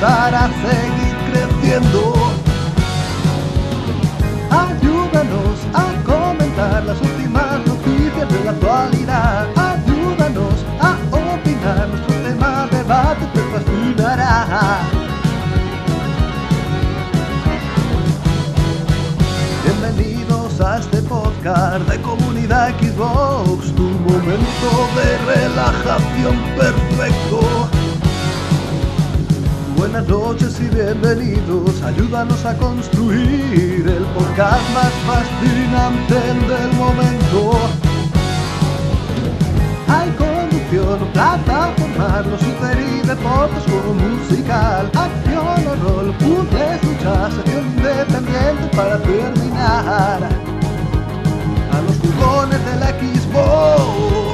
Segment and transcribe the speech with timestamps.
[0.00, 2.14] nos hará seguir creciendo.
[4.50, 9.46] Ayúdanos a comentar las últimas noticias de la actualidad.
[9.56, 11.88] Ayúdanos a opinar.
[11.88, 14.80] Nuestro tema de debate te fascinará.
[19.64, 27.57] Bienvenidos a este podcast de comunidad Xbox, tu momento de relajación perfecto.
[29.90, 37.52] Buenas noches y bienvenidos, ayúdanos a construir el podcast más fascinante del momento.
[39.88, 43.64] Hay conducción, plataforma, los super y deportes,
[43.96, 50.28] musical, acción o rol, puzzles, luchas, sección independiente para terminar.
[51.72, 54.27] A los jugones de la Xbox.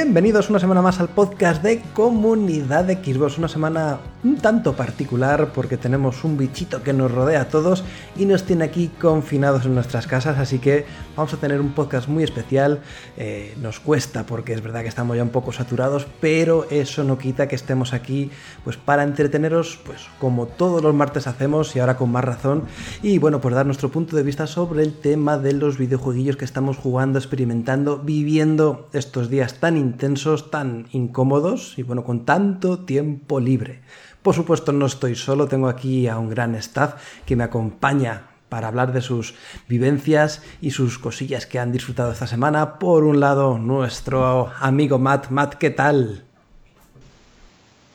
[0.00, 3.36] Bienvenidos una semana más al podcast de Comunidad de Xbox.
[3.36, 7.82] Una semana un tanto particular porque tenemos un bichito que nos rodea a todos
[8.16, 10.38] y nos tiene aquí confinados en nuestras casas.
[10.38, 12.80] Así que vamos a tener un podcast muy especial.
[13.16, 17.18] Eh, nos cuesta porque es verdad que estamos ya un poco saturados, pero eso no
[17.18, 18.30] quita que estemos aquí
[18.62, 22.66] pues para entreteneros, pues como todos los martes hacemos y ahora con más razón.
[23.02, 26.44] Y bueno, pues dar nuestro punto de vista sobre el tema de los videojueguillos que
[26.44, 33.40] estamos jugando, experimentando, viviendo estos días tan intensos, tan incómodos y bueno, con tanto tiempo
[33.40, 33.80] libre.
[34.22, 36.94] Por supuesto no estoy solo, tengo aquí a un gran staff
[37.24, 39.34] que me acompaña para hablar de sus
[39.68, 42.78] vivencias y sus cosillas que han disfrutado esta semana.
[42.78, 45.30] Por un lado, nuestro amigo Matt.
[45.30, 46.24] Matt, ¿qué tal?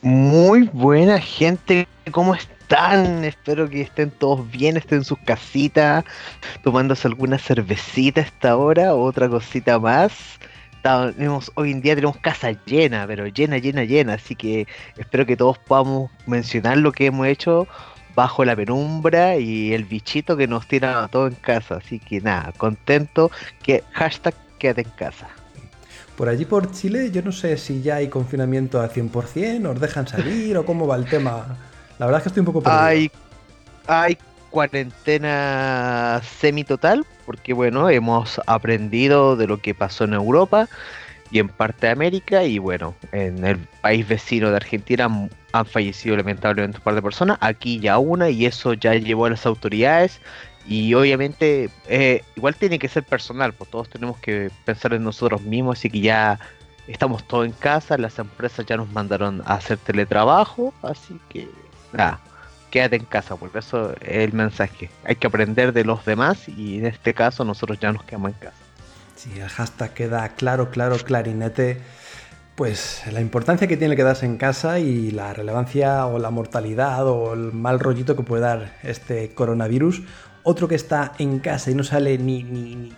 [0.02, 3.24] Muy buena gente, ¿cómo están?
[3.24, 6.04] Espero que estén todos bien, estén en sus casitas,
[6.62, 10.12] tomándose alguna cervecita a esta hora, otra cosita más
[10.84, 14.14] tenemos, hoy en día tenemos casa llena, pero llena, llena, llena.
[14.14, 14.66] Así que
[14.98, 17.66] espero que todos podamos mencionar lo que hemos hecho
[18.14, 21.76] bajo la penumbra y el bichito que nos tira a todos en casa.
[21.76, 23.30] Así que nada, contento
[23.62, 25.28] que hashtag quédate en casa.
[26.16, 30.06] Por allí por Chile, yo no sé si ya hay confinamiento al 100%, os dejan
[30.06, 31.56] salir o cómo va el tema.
[31.98, 32.82] La verdad es que estoy un poco perdido.
[32.84, 33.10] Hay,
[33.88, 34.18] hay
[34.54, 40.68] cuarentena semi total, porque bueno, hemos aprendido de lo que pasó en Europa
[41.32, 45.10] y en parte de América, y bueno, en el país vecino de Argentina
[45.52, 49.30] han fallecido lamentablemente un par de personas, aquí ya una, y eso ya llevó a
[49.30, 50.20] las autoridades,
[50.68, 55.42] y obviamente eh, igual tiene que ser personal, pues todos tenemos que pensar en nosotros
[55.42, 56.38] mismos, así que ya
[56.86, 61.48] estamos todos en casa, las empresas ya nos mandaron a hacer teletrabajo, así que
[61.92, 62.20] nada
[62.74, 64.90] quédate en casa, porque eso es el mensaje.
[65.04, 68.38] Hay que aprender de los demás y en este caso nosotros ya nos quedamos en
[68.38, 68.56] casa.
[69.14, 71.80] Sí, el hashtag queda claro, claro, clarinete.
[72.56, 77.34] Pues la importancia que tiene quedarse en casa y la relevancia o la mortalidad o
[77.34, 80.02] el mal rollito que puede dar este coronavirus.
[80.42, 82.92] Otro que está en casa y no sale ni, ni, ni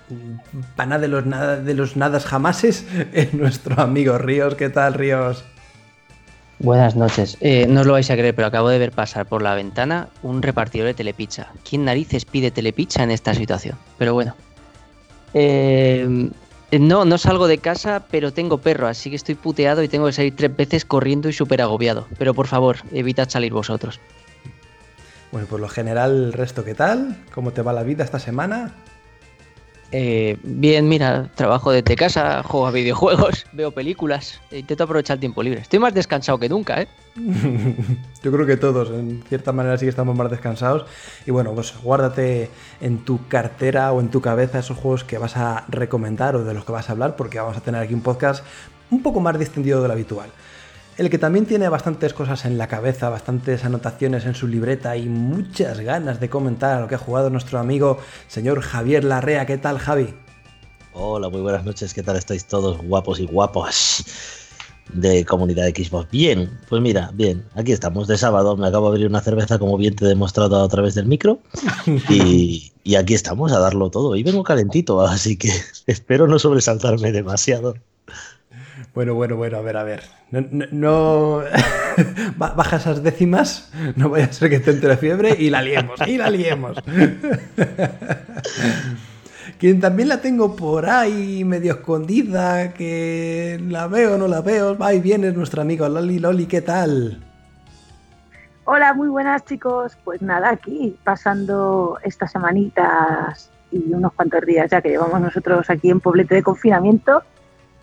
[0.74, 4.54] para nada de los, nada de los nadas jamases es nuestro amigo Ríos.
[4.54, 5.44] ¿Qué tal, Ríos?
[6.58, 7.36] Buenas noches.
[7.40, 10.08] Eh, no os lo vais a creer, pero acabo de ver pasar por la ventana
[10.22, 11.48] un repartidor de telepizza.
[11.68, 13.76] ¿Quién narices pide telepizza en esta situación?
[13.98, 14.34] Pero bueno.
[15.34, 16.30] Eh,
[16.72, 20.12] no, no salgo de casa, pero tengo perro, así que estoy puteado y tengo que
[20.12, 22.06] salir tres veces corriendo y súper agobiado.
[22.18, 24.00] Pero por favor, evitad salir vosotros.
[25.32, 27.22] Bueno, por lo general, el resto, ¿qué tal?
[27.34, 28.72] ¿Cómo te va la vida esta semana?
[29.92, 35.20] Eh, bien, mira, trabajo desde casa, juego a videojuegos, veo películas, e intento aprovechar el
[35.20, 35.60] tiempo libre.
[35.60, 36.88] Estoy más descansado que nunca, ¿eh?
[38.22, 40.86] Yo creo que todos, en cierta manera, sí que estamos más descansados.
[41.26, 42.50] Y bueno, pues guárdate
[42.80, 46.52] en tu cartera o en tu cabeza esos juegos que vas a recomendar o de
[46.52, 48.44] los que vas a hablar, porque vamos a tener aquí un podcast
[48.90, 50.30] un poco más distendido de lo habitual
[50.98, 55.08] el que también tiene bastantes cosas en la cabeza, bastantes anotaciones en su libreta y
[55.08, 57.98] muchas ganas de comentar lo que ha jugado nuestro amigo
[58.28, 59.44] señor Javier Larrea.
[59.46, 60.14] ¿Qué tal, Javi?
[60.94, 61.92] Hola, muy buenas noches.
[61.92, 64.04] ¿Qué tal estáis todos guapos y guapos
[64.94, 66.10] de comunidad de Xbox?
[66.10, 67.44] Bien, pues mira, bien.
[67.54, 68.56] Aquí estamos de sábado.
[68.56, 71.40] Me acabo de abrir una cerveza, como bien te he demostrado a través del micro.
[72.08, 74.16] Y, y aquí estamos a darlo todo.
[74.16, 75.50] Y vengo calentito, así que
[75.86, 77.74] espero no sobresaltarme demasiado.
[78.96, 80.04] Bueno, bueno, bueno, a ver, a ver.
[80.30, 81.42] No,
[82.38, 86.16] baja esas décimas, no vaya a ser que te entre fiebre y la liemos, y
[86.16, 86.78] la liemos.
[89.58, 94.94] Quien también la tengo por ahí medio escondida, que la veo no la veo, va
[94.94, 97.22] y viene nuestro amigo Loli Loli, ¿qué tal?
[98.64, 99.98] Hola, muy buenas chicos.
[100.04, 105.90] Pues nada, aquí pasando estas semanitas y unos cuantos días ya que llevamos nosotros aquí
[105.90, 107.22] en Poblete de confinamiento.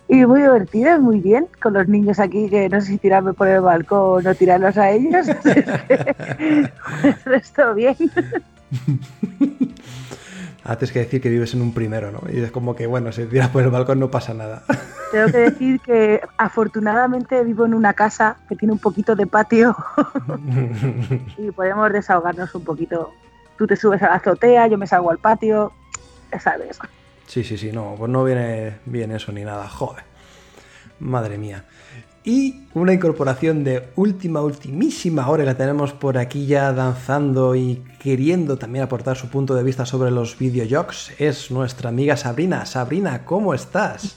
[0.08, 3.48] Y muy divertido, muy bien, con los niños aquí que no sé si tirarme por
[3.48, 5.26] el balcón o tirarlos a ellos.
[7.26, 7.96] Esto bien.
[10.64, 12.20] Antes que decir que vives en un primero, ¿no?
[12.32, 14.62] Y es como que, bueno, si tiras por el balcón no pasa nada.
[15.12, 19.76] Tengo que decir que afortunadamente vivo en una casa que tiene un poquito de patio
[21.38, 23.12] y podemos desahogarnos un poquito.
[23.56, 25.72] Tú te subes a la azotea, yo me salgo al patio,
[26.40, 26.80] ¿sabes?
[27.26, 30.04] Sí, sí, sí, no, pues no viene bien eso ni nada, joder.
[31.00, 31.64] Madre mía.
[32.26, 38.56] Y una incorporación de última, ultimísima hora la tenemos por aquí ya danzando y queriendo
[38.56, 42.64] también aportar su punto de vista sobre los videojuegos es nuestra amiga Sabrina.
[42.64, 44.16] Sabrina, ¿cómo estás?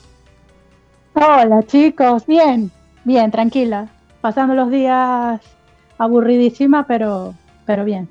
[1.13, 2.71] Hola chicos, bien,
[3.03, 3.89] bien, tranquila.
[4.21, 5.42] Pasando los días
[5.98, 7.33] aburridísima, pero,
[7.65, 8.07] pero bien.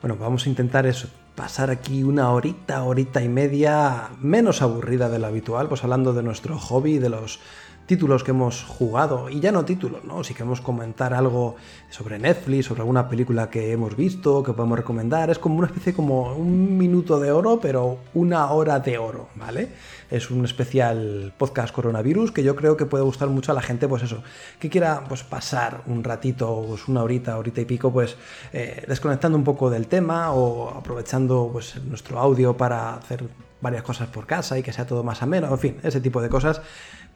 [0.00, 1.08] Bueno, vamos a intentar eso,
[1.40, 6.22] pasar aquí una horita, horita y media menos aburrida de lo habitual, pues hablando de
[6.22, 7.40] nuestro hobby, de los
[7.86, 10.22] títulos que hemos jugado, y ya no títulos, ¿no?
[10.22, 11.56] Si queremos comentar algo
[11.88, 15.94] sobre Netflix, sobre alguna película que hemos visto, que podemos recomendar, es como una especie
[15.94, 19.70] como un minuto de oro, pero una hora de oro, ¿vale?
[20.10, 23.86] Es un especial podcast coronavirus que yo creo que puede gustar mucho a la gente,
[23.88, 24.22] pues eso,
[24.58, 28.16] que quiera pues pasar un ratito, pues una horita, horita y pico, pues
[28.52, 33.24] eh, desconectando un poco del tema o aprovechando pues nuestro audio para hacer
[33.60, 36.28] varias cosas por casa y que sea todo más ameno, en fin, ese tipo de
[36.28, 36.60] cosas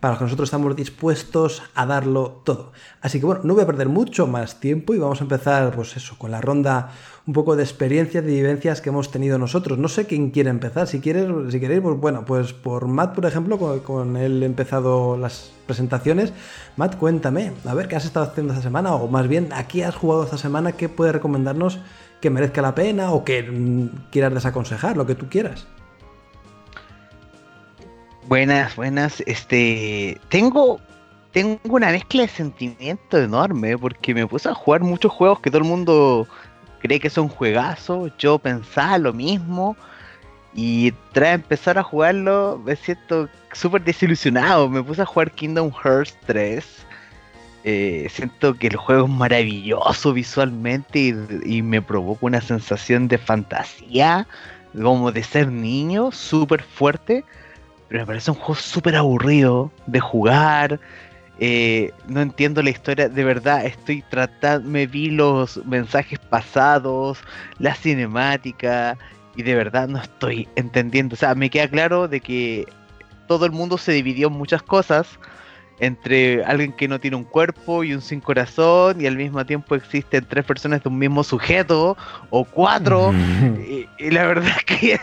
[0.00, 2.72] para los que nosotros estamos dispuestos a darlo todo.
[3.00, 5.96] Así que bueno, no voy a perder mucho más tiempo y vamos a empezar pues
[5.96, 6.90] eso, con la ronda
[7.26, 9.78] un poco de experiencias y vivencias que hemos tenido nosotros.
[9.78, 13.24] No sé quién quiere empezar, si quieres, si queréis, pues bueno, pues por Matt, por
[13.24, 16.32] ejemplo, con, él he empezado las presentaciones.
[16.76, 19.84] Matt, cuéntame, a ver qué has estado haciendo esta semana o más bien a qué
[19.84, 21.78] has jugado esta semana, qué puedes recomendarnos
[22.20, 25.66] que merezca la pena o que mm, quieras desaconsejar, lo que tú quieras.
[28.28, 29.22] Buenas, buenas.
[29.26, 30.80] Este, tengo,
[31.32, 35.62] tengo una mezcla de sentimiento enorme porque me puse a jugar muchos juegos que todo
[35.62, 36.26] el mundo
[36.84, 38.12] cree que son juegazos.
[38.18, 39.74] Yo pensaba lo mismo
[40.52, 44.68] y tras empezar a jugarlo me siento súper desilusionado.
[44.68, 46.64] Me puse a jugar Kingdom Hearts 3.
[47.64, 51.14] Eh, siento que el juego es maravilloso visualmente y,
[51.46, 54.26] y me provoca una sensación de fantasía,
[54.74, 57.24] como de ser niño, súper fuerte
[57.88, 60.80] pero me parece un juego súper aburrido de jugar.
[61.40, 67.18] Eh, no entiendo la historia, de verdad estoy tratando, me vi los mensajes pasados,
[67.58, 68.96] la cinemática,
[69.36, 71.14] y de verdad no estoy entendiendo.
[71.14, 72.66] O sea, me queda claro de que
[73.26, 75.18] todo el mundo se dividió en muchas cosas,
[75.80, 79.74] entre alguien que no tiene un cuerpo y un sin corazón, y al mismo tiempo
[79.74, 81.96] existen tres personas de un mismo sujeto,
[82.30, 83.12] o cuatro,
[83.58, 85.00] y, y, la verdad es que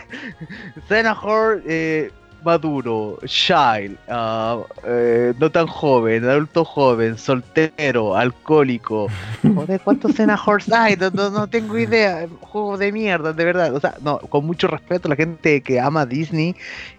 [0.88, 2.10] Xenahor eh,
[2.44, 9.08] maduro, child, uh, eh, no tan joven, adulto joven, soltero, alcohólico.
[9.54, 10.12] Joder, ¿cuántos
[10.46, 10.96] Horse hay?
[10.96, 12.26] No, no, no, tengo idea.
[12.40, 13.74] Juego de mierda, de verdad.
[13.74, 16.54] O sea, no, con mucho respeto a la gente que ama Disney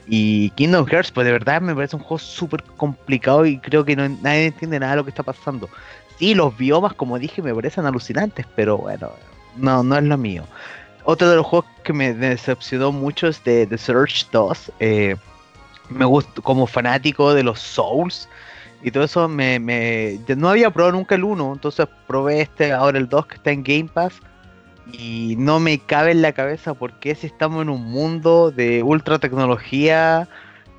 [0.08, 3.96] y Kingdom Hearts, pues de verdad me parece un juego súper complicado y creo que
[3.96, 5.70] no, nadie entiende nada de lo que está pasando.
[6.20, 9.12] Sí, los biomas, como dije, me parecen alucinantes, pero bueno,
[9.58, 10.46] no, no es lo mío.
[11.06, 14.72] Otro de los juegos que me decepcionó mucho es de The Search 2.
[14.80, 15.16] Eh,
[15.94, 18.30] me gusta como fanático de los Souls
[18.82, 19.60] y todo eso me,
[20.36, 23.64] no había probado nunca el 1, entonces probé este ahora el 2 que está en
[23.64, 24.20] Game Pass
[24.92, 28.84] y no me cabe en la cabeza por qué si estamos en un mundo de
[28.84, 30.28] ultra tecnología,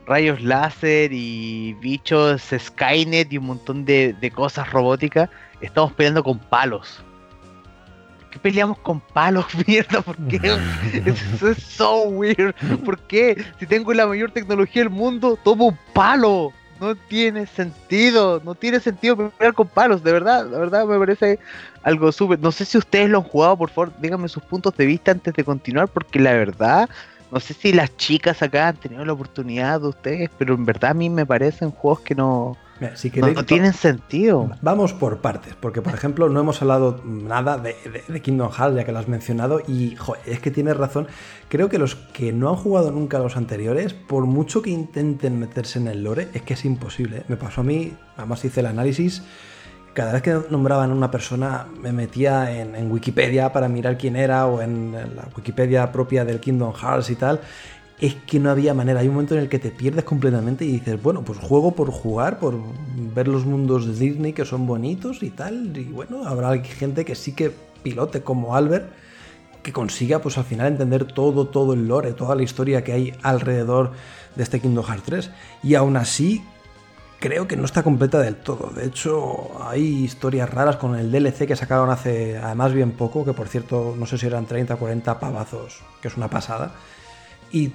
[0.07, 5.31] rayos láser y bichos Skynet y un montón de, de cosas robóticas,
[5.63, 7.03] estamos peleando con palos
[8.35, 10.03] qué peleamos con palos, mierda?
[10.03, 10.39] ¿Por qué?
[11.07, 12.55] Eso es so weird.
[12.85, 13.43] ¿Por qué?
[13.59, 16.53] Si tengo la mayor tecnología del mundo, tomo un palo.
[16.81, 21.39] No tiene sentido, no tiene sentido pelear con palos, de verdad, de verdad me parece
[21.85, 22.41] algo súper.
[22.41, 25.33] No sé si ustedes lo han jugado, por favor, díganme sus puntos de vista antes
[25.35, 26.91] de continuar, porque la verdad,
[27.31, 30.91] no sé si las chicas acá han tenido la oportunidad de ustedes, pero en verdad
[30.91, 32.57] a mí me parecen juegos que no,
[32.95, 34.51] si queréis, no, tienen sentido.
[34.61, 37.77] Vamos por partes, porque por ejemplo no hemos hablado nada de,
[38.09, 41.07] de, Kingdom Hearts, ya que lo has mencionado, y joder, es que tienes razón.
[41.49, 45.79] Creo que los que no han jugado nunca los anteriores, por mucho que intenten meterse
[45.79, 47.25] en el lore, es que es imposible.
[47.29, 49.23] Me pasó a mí, además hice el análisis.
[49.93, 54.17] Cada vez que nombraban a una persona me metía en, en Wikipedia para mirar quién
[54.17, 57.41] era o en la Wikipedia propia del Kingdom Hearts y tal
[58.05, 59.01] es que no había manera.
[59.01, 61.91] Hay un momento en el que te pierdes completamente y dices, bueno, pues juego por
[61.91, 62.55] jugar, por
[63.15, 65.75] ver los mundos de Disney que son bonitos y tal.
[65.75, 67.51] Y bueno, habrá gente que sí que
[67.83, 68.91] pilote como Albert,
[69.63, 73.15] que consiga pues al final entender todo, todo el lore, toda la historia que hay
[73.23, 73.93] alrededor
[74.37, 75.31] de este Kingdom Hearts 3.
[75.63, 76.45] Y aún así,
[77.21, 78.71] creo que no está completa del todo.
[78.77, 83.33] De hecho, hay historias raras con el DLC que sacaron hace además bien poco, que
[83.33, 86.75] por cierto no sé si eran 30 o 40 pavazos, que es una pasada.
[87.51, 87.73] Y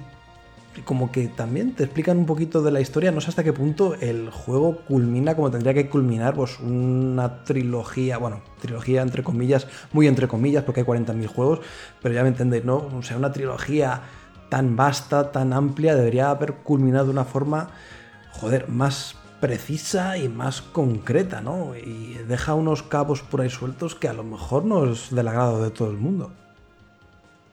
[0.84, 3.94] como que también te explican un poquito de la historia, no sé hasta qué punto
[4.00, 10.06] el juego culmina como tendría que culminar pues una trilogía, bueno, trilogía entre comillas, muy
[10.06, 11.60] entre comillas porque hay 40.000 juegos,
[12.00, 12.88] pero ya me entendéis, ¿no?
[12.96, 14.02] O sea, una trilogía
[14.48, 17.70] tan vasta, tan amplia, debería haber culminado de una forma,
[18.32, 21.74] joder, más precisa y más concreta, ¿no?
[21.74, 25.62] Y deja unos cabos por ahí sueltos que a lo mejor no es del agrado
[25.62, 26.30] de todo el mundo.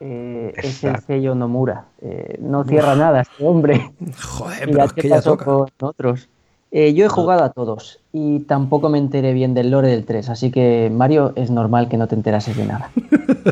[0.00, 1.86] Eh, es el sello Nomura.
[2.00, 3.92] Eh, no cierra nada este hombre.
[4.22, 5.44] Joder, pero es que ya toca.
[5.44, 6.28] Con otros.
[6.70, 10.28] Eh, yo he jugado a todos y tampoco me enteré bien del lore del 3,
[10.28, 12.90] así que Mario es normal que no te enterases de nada.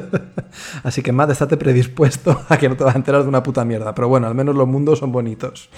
[0.82, 3.64] así que Matt, estate predispuesto a que no te vas a enterar de una puta
[3.64, 5.70] mierda, pero bueno, al menos los mundos son bonitos.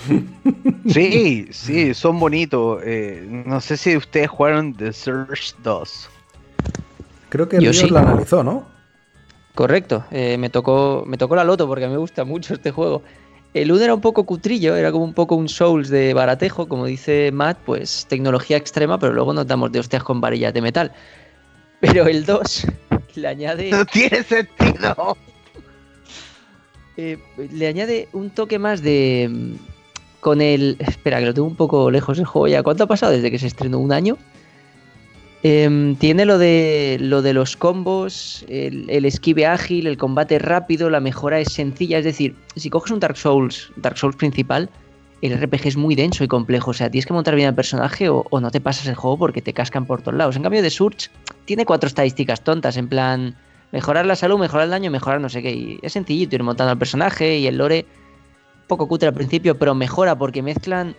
[0.89, 2.83] sí, sí, son bonitos.
[3.45, 6.11] no sé si ustedes jugaron The Search 2.
[7.29, 8.78] Creo que Ríos la analizó, ¿no?
[9.59, 13.03] Correcto, eh, me, tocó, me tocó la loto porque me gusta mucho este juego.
[13.53, 16.87] El 1 era un poco cutrillo, era como un poco un Souls de baratejo, como
[16.87, 20.93] dice Matt, pues tecnología extrema, pero luego nos damos de hostias con varillas de metal.
[21.81, 22.67] Pero el 2
[23.17, 23.71] le añade.
[23.73, 25.17] ¡No tiene sentido!
[26.97, 27.19] Eh,
[27.51, 29.29] le añade un toque más de.
[29.29, 29.55] Mm,
[30.21, 30.77] con el.
[30.79, 32.63] Espera, que lo tengo un poco lejos el juego ya.
[32.63, 33.81] ¿Cuánto ha pasado desde que se estrenó?
[33.81, 34.19] ¿Un año?
[35.51, 41.01] Em, tiene lo de, lo de los combos, el, esquive ágil, el combate rápido, la
[41.01, 41.97] mejora es sencilla.
[41.97, 44.69] Es decir, si coges un Dark Souls, Dark Souls principal,
[45.23, 46.73] el RPG es muy denso y complejo.
[46.73, 49.41] O sea, tienes que montar bien al personaje o, no te pasas el juego porque
[49.41, 50.37] te cascan por todos lados.
[50.37, 51.09] En cambio, de Surge
[51.47, 53.35] tiene cuatro estadísticas tontas, en plan
[53.73, 55.53] mejorar la salud, mejorar el daño, mejorar no sé qué.
[55.53, 57.87] Y es sencillito ir montando al personaje y el lore,
[58.67, 60.95] poco cutre al principio, pero mejora porque mezclan.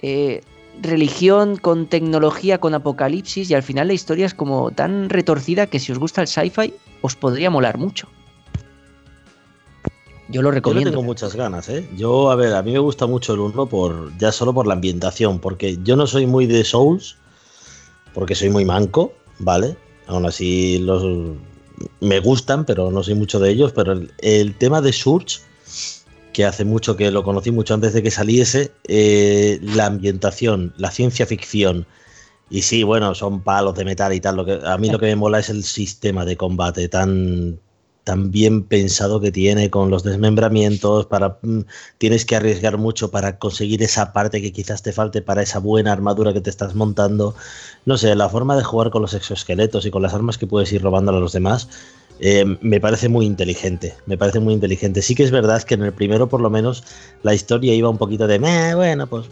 [0.00, 0.40] Eh,
[0.80, 5.78] religión con tecnología, con apocalipsis y al final la historia es como tan retorcida que
[5.78, 8.08] si os gusta el sci-fi os podría molar mucho.
[10.28, 10.90] Yo lo recomiendo.
[10.90, 11.88] Yo tengo muchas ganas, ¿eh?
[11.96, 14.74] Yo, a ver, a mí me gusta mucho el 1 por, ya solo por la
[14.74, 17.16] ambientación, porque yo no soy muy de Souls,
[18.14, 19.76] porque soy muy manco, ¿vale?
[20.06, 21.04] Aún así los
[22.00, 25.40] me gustan, pero no soy mucho de ellos, pero el, el tema de Surge
[26.32, 30.90] que hace mucho que lo conocí, mucho antes de que saliese, eh, la ambientación, la
[30.90, 31.86] ciencia ficción.
[32.48, 34.36] Y sí, bueno, son palos de metal y tal.
[34.36, 37.60] Lo que, a mí lo que me mola es el sistema de combate tan,
[38.04, 41.06] tan bien pensado que tiene con los desmembramientos.
[41.06, 41.60] Para, mm,
[41.98, 45.92] tienes que arriesgar mucho para conseguir esa parte que quizás te falte para esa buena
[45.92, 47.34] armadura que te estás montando.
[47.86, 50.72] No sé, la forma de jugar con los exoesqueletos y con las armas que puedes
[50.72, 51.68] ir robando a los demás
[52.22, 55.00] eh, me parece muy inteligente, me parece muy inteligente.
[55.00, 56.84] Sí que es verdad que en el primero por lo menos
[57.22, 58.38] la historia iba un poquito de,
[58.74, 59.26] bueno, pues,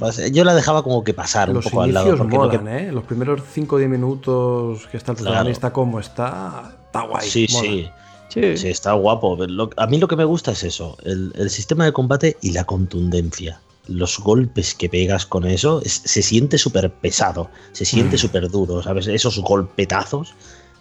[0.00, 2.24] pues, yo la dejaba como que pasar Los un poco al lado.
[2.24, 2.90] Molan, ¿eh?
[2.90, 7.28] Los primeros 5 o 10 minutos que está el protagonista como está, está guay.
[7.28, 7.88] Sí, sí.
[8.28, 8.68] Sí.
[8.68, 9.38] está guapo.
[9.76, 13.60] a mí lo que me gusta es eso, el, sistema de combate y la contundencia
[13.86, 18.18] los golpes que pegas con eso se siente súper pesado, se siente mm.
[18.18, 19.06] súper duro, ¿sabes?
[19.06, 20.34] Esos golpetazos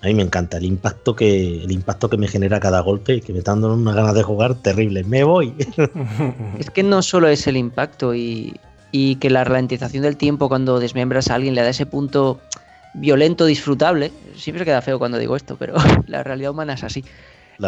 [0.03, 3.31] a mí me encanta el impacto que el impacto que me genera cada golpe, que
[3.31, 5.05] me está dando una ganas de jugar terrible.
[5.05, 5.53] Me voy.
[6.59, 8.59] Es que no solo es el impacto y,
[8.91, 12.41] que la ralentización del tiempo cuando desmembras a alguien le da ese punto
[12.93, 14.11] violento, disfrutable.
[14.35, 15.75] Siempre queda feo cuando digo esto, pero
[16.07, 17.05] la realidad humana es así.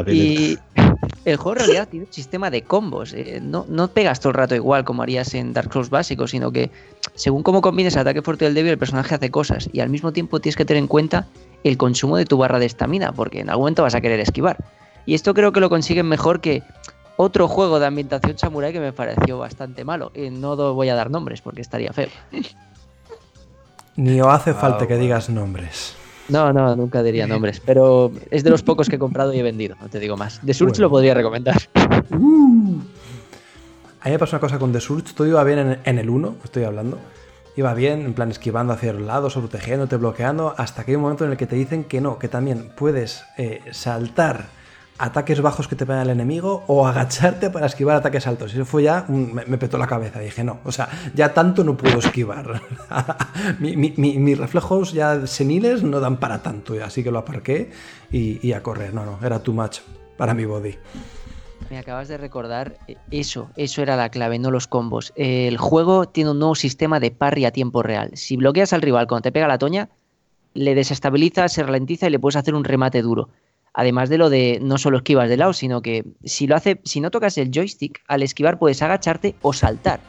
[0.08, 0.58] y
[1.26, 3.14] el juego en realidad tiene un sistema de combos.
[3.14, 6.52] Eh, no, no, pegas todo el rato igual como harías en Dark Souls básico, sino
[6.52, 6.70] que
[7.16, 9.70] según cómo combines el ataque fuerte del débil, el personaje hace cosas.
[9.72, 11.28] Y al mismo tiempo tienes que tener en cuenta
[11.64, 14.58] el consumo de tu barra de estamina, porque en algún momento vas a querer esquivar.
[15.06, 16.64] Y esto creo que lo consiguen mejor que
[17.18, 20.12] otro juego de ambientación samurai que me pareció bastante malo.
[20.14, 22.10] Y no voy a dar nombres porque estaría feo.
[23.96, 25.96] Ni o hace falta ah, que digas nombres.
[26.30, 29.44] No, no, nunca diría nombres, pero es de los pocos que he comprado y he
[29.44, 30.42] vendido, no te digo más.
[30.46, 31.58] The Surge lo podría recomendar.
[32.12, 32.80] Uh.
[34.02, 36.36] A mí me pasó una cosa con The Surge, todo iba bien en, el 1,
[36.44, 37.00] estoy hablando.
[37.58, 41.24] Iba bien, en plan esquivando hacia los lados, protegiéndote, bloqueando, hasta que hay un momento
[41.26, 44.48] en el que te dicen que no, que también puedes eh, saltar
[44.98, 48.54] ataques bajos que te pegan el enemigo o agacharte para esquivar ataques altos.
[48.54, 50.20] Y eso fue ya, me, petó la cabeza.
[50.20, 52.62] Dije, no, o sea, ya tanto no puedo esquivar.
[53.60, 57.72] mis reflejos ya seniles no dan para tanto, así que lo aparqué
[58.12, 58.94] y, a correr.
[58.94, 59.80] No, no, era too much
[60.18, 60.76] para mi body.
[61.70, 65.14] Me acabas de recordar, eh, eso, eso era la clave, no los combos.
[65.16, 68.12] El juego tiene un nuevo sistema de parry a tiempo real.
[68.14, 69.90] Si bloqueas al rival cuando te pega la toña,
[70.54, 73.30] le desestabiliza, se ralentiza y le puedes hacer un remate duro.
[73.78, 77.02] Además de lo de no solo esquivas de lado, sino que si lo hace, si
[77.02, 80.00] no tocas el joystick, al esquivar puedes agacharte o saltar.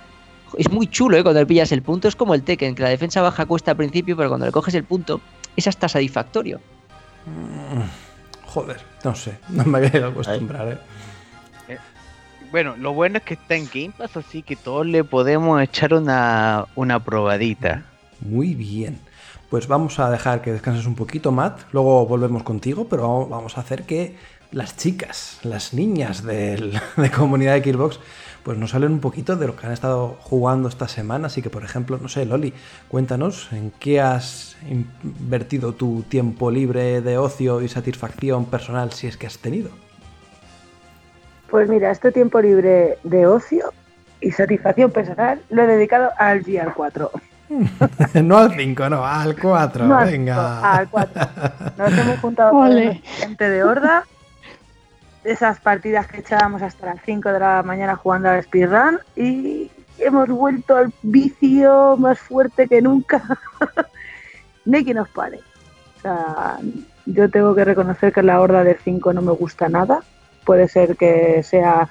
[0.57, 1.25] Es muy chulo, ¿eh?
[1.25, 3.77] Cuando le pillas el punto, es como el Tekken, que la defensa baja cuesta al
[3.77, 5.21] principio, pero cuando le coges el punto,
[5.57, 6.61] es hasta satisfactorio.
[7.27, 10.79] Mm, joder, no sé, no me había ido a acostumbrar, ¿eh?
[12.53, 15.93] Bueno, lo bueno es que está en Game Pass, así que todos le podemos echar
[15.93, 17.85] una, una probadita.
[18.21, 19.01] Muy bien.
[19.51, 21.61] Pues vamos a dejar que descanses un poquito, Matt.
[21.73, 24.17] Luego volvemos contigo, pero vamos a hacer que
[24.51, 28.01] las chicas, las niñas del- de comunidad de Gearbox,
[28.43, 31.27] pues nos hablen un poquito de lo que han estado jugando esta semana.
[31.29, 32.53] Así que, por ejemplo, no sé, Loli,
[32.89, 39.17] cuéntanos en qué has invertido tu tiempo libre de ocio y satisfacción personal, si es
[39.17, 39.71] que has tenido.
[41.51, 43.73] Pues mira, este tiempo libre de ocio
[44.21, 47.11] y satisfacción personal lo he dedicado al GR4.
[48.23, 49.87] no al 5, no, al 4.
[49.87, 50.77] No al venga.
[50.77, 51.29] al 4.
[51.77, 52.73] Nos hemos juntado con
[53.03, 54.05] gente de Horda.
[55.25, 60.29] Esas partidas que echábamos hasta las 5 de la mañana jugando al speedrun y hemos
[60.29, 63.23] vuelto al vicio más fuerte que nunca.
[64.65, 65.41] Ni que nos pare.
[65.99, 66.59] O sea,
[67.07, 70.01] yo tengo que reconocer que la Horda del 5 no me gusta nada.
[70.45, 71.89] Puede ser que sea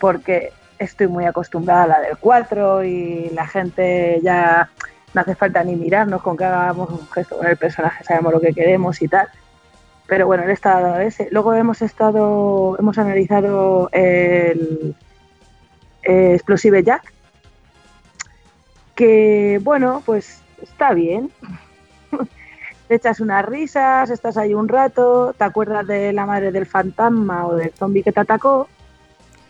[0.00, 4.70] porque estoy muy acostumbrada a la del 4 y la gente ya
[5.14, 8.40] no hace falta ni mirarnos con que hagamos un gesto con el personaje, sabemos lo
[8.40, 9.28] que queremos y tal.
[10.06, 11.28] Pero bueno, el estado ese.
[11.30, 14.94] Luego hemos estado, hemos analizado el
[16.02, 17.12] eh, Explosive Jack,
[18.94, 21.30] que bueno, pues está bien.
[22.88, 27.46] Te echas unas risas, estás ahí un rato, te acuerdas de la madre del fantasma
[27.46, 28.68] o del zombie que te atacó,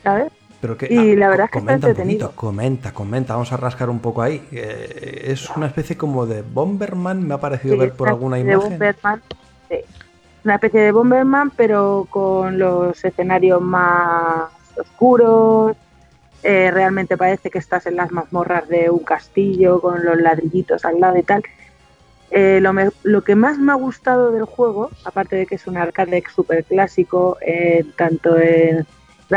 [0.05, 0.31] ¿sabes?
[0.63, 2.27] Pero que, Y la co- verdad es que está comenta un entretenido.
[2.29, 4.47] poquito, comenta, comenta, vamos a rascar un poco ahí.
[4.53, 8.37] Eh, es una especie como de Bomberman, me ha parecido Sí, ver por una alguna
[8.37, 8.71] de imagen.
[8.71, 9.23] Bomberman,
[9.69, 9.77] sí.
[10.45, 15.77] Una especie de Bomberman, pero con los escenarios más oscuros.
[16.45, 21.01] Eh, realmente parece que estás en las mazmorras de un castillo con los ladrillitos al
[21.01, 21.43] lado y tal.
[22.31, 25.67] Eh, lo, me- lo que más me ha gustado del juego, aparte de que es
[25.67, 27.37] un arcade súper clásico,
[27.97, 28.87] tanto en,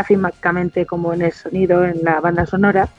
[0.06, 2.90] gráficamente como en el sonido, en la banda sonora,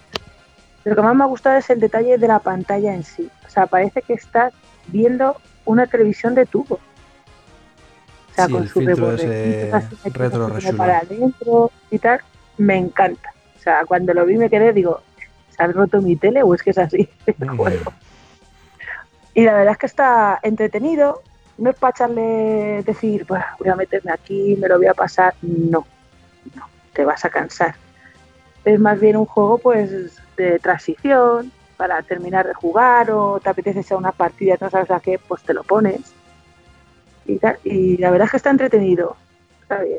[0.84, 3.28] lo que más me ha gustado es el detalle de la pantalla en sí.
[3.46, 4.54] O sea, parece que estás
[4.86, 6.76] viendo una televisión de tubo.
[8.30, 8.68] O sea, Sí, con el
[9.74, 12.20] así metidos retro para adentro y tal,
[12.56, 13.30] me encanta.
[13.58, 15.02] O sea, cuando lo vi me quedé, digo,
[15.50, 17.56] ¿se ha roto mi tele o es que es así el Mm.
[17.58, 17.92] juego?
[19.34, 21.22] Y la verdad es que está entretenido.
[21.58, 25.34] No es para echarle, decir, "Buah, voy a meterme aquí, me lo voy a pasar.
[25.42, 25.84] No,
[26.54, 26.64] no,
[26.96, 27.76] te vas a cansar.
[28.64, 33.80] Es más bien un juego pues de transición para terminar de jugar o te apetece
[33.80, 36.00] echar una partida, no sabes a qué, pues te lo pones.
[37.26, 39.16] Y, la verdad es que está entretenido.
[39.62, 39.98] Está bien.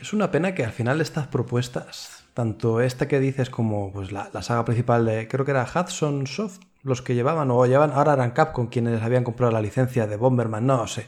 [0.00, 4.30] Es una pena que al final estas propuestas, tanto esta que dices como pues la,
[4.32, 8.14] la saga principal de, creo que era Hudson Soft, los que llevaban, o llevan, ahora
[8.14, 11.06] eran Capcom quienes habían comprado la licencia de Bomberman, no sé.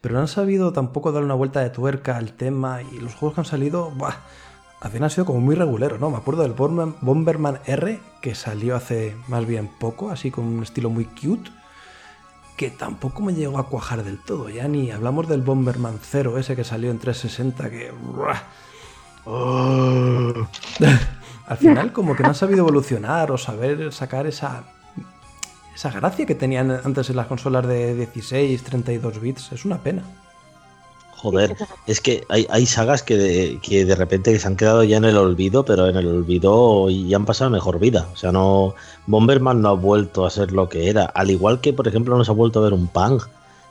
[0.00, 3.34] Pero no han sabido tampoco dar una vuelta de tuerca al tema y los juegos
[3.34, 4.14] que han salido, buah,
[4.80, 6.10] al final han sido como muy reguleros, ¿no?
[6.10, 10.88] Me acuerdo del Bomberman, R, que salió hace más bien poco, así con un estilo
[10.88, 11.50] muy cute,
[12.56, 16.56] que tampoco me llegó a cuajar del todo, ya ni hablamos del Bomberman 0, ese
[16.56, 17.90] que salió en 360, que...
[17.90, 18.40] buah,
[21.46, 24.64] al final como que no han sabido evolucionar o saber sacar esa
[25.80, 29.52] esa gracia que tenían antes en las consolas de 16, 32 bits.
[29.52, 30.02] Es una pena.
[31.16, 34.98] Joder, es que hay, hay sagas que de, que de repente se han quedado ya
[34.98, 38.08] en el olvido, pero en el olvido y han pasado mejor vida.
[38.12, 38.74] O sea, no.
[39.06, 41.06] Bomberman no ha vuelto a ser lo que era.
[41.06, 43.18] Al igual que, por ejemplo, no se ha vuelto a ver un Pang.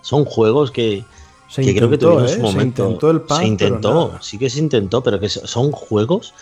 [0.01, 1.05] Son juegos que,
[1.47, 2.29] Se que creo que tuvieron ¿eh?
[2.29, 2.85] su momento.
[2.85, 6.33] Se intentó el pan, Se intentó, sí que se intentó, pero que so- son juegos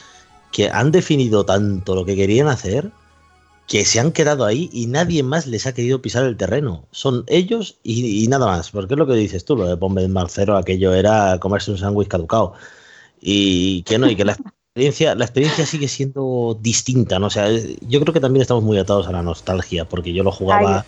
[0.53, 2.89] que han definido tanto lo que querían hacer
[3.67, 6.85] que se han quedado ahí y nadie más les ha querido pisar el terreno.
[6.91, 8.71] Son ellos y, y nada más.
[8.71, 12.07] Porque es lo que dices tú, lo de Bomberman Cero, aquello era comerse un sándwich
[12.07, 12.53] caducado.
[13.19, 17.27] Y que no, y que la experiencia, la experiencia sigue siendo distinta, ¿no?
[17.27, 17.49] O sea,
[17.81, 20.85] yo creo que también estamos muy atados a la nostalgia, porque yo lo jugaba,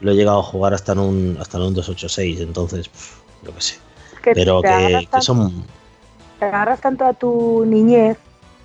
[0.00, 3.54] lo he llegado a jugar hasta en un, hasta en un 286, entonces, pf, yo
[3.54, 3.74] qué sé.
[4.22, 5.64] Que Pero que, que tanto- son
[6.40, 8.18] te agarras tanto a tu niñez,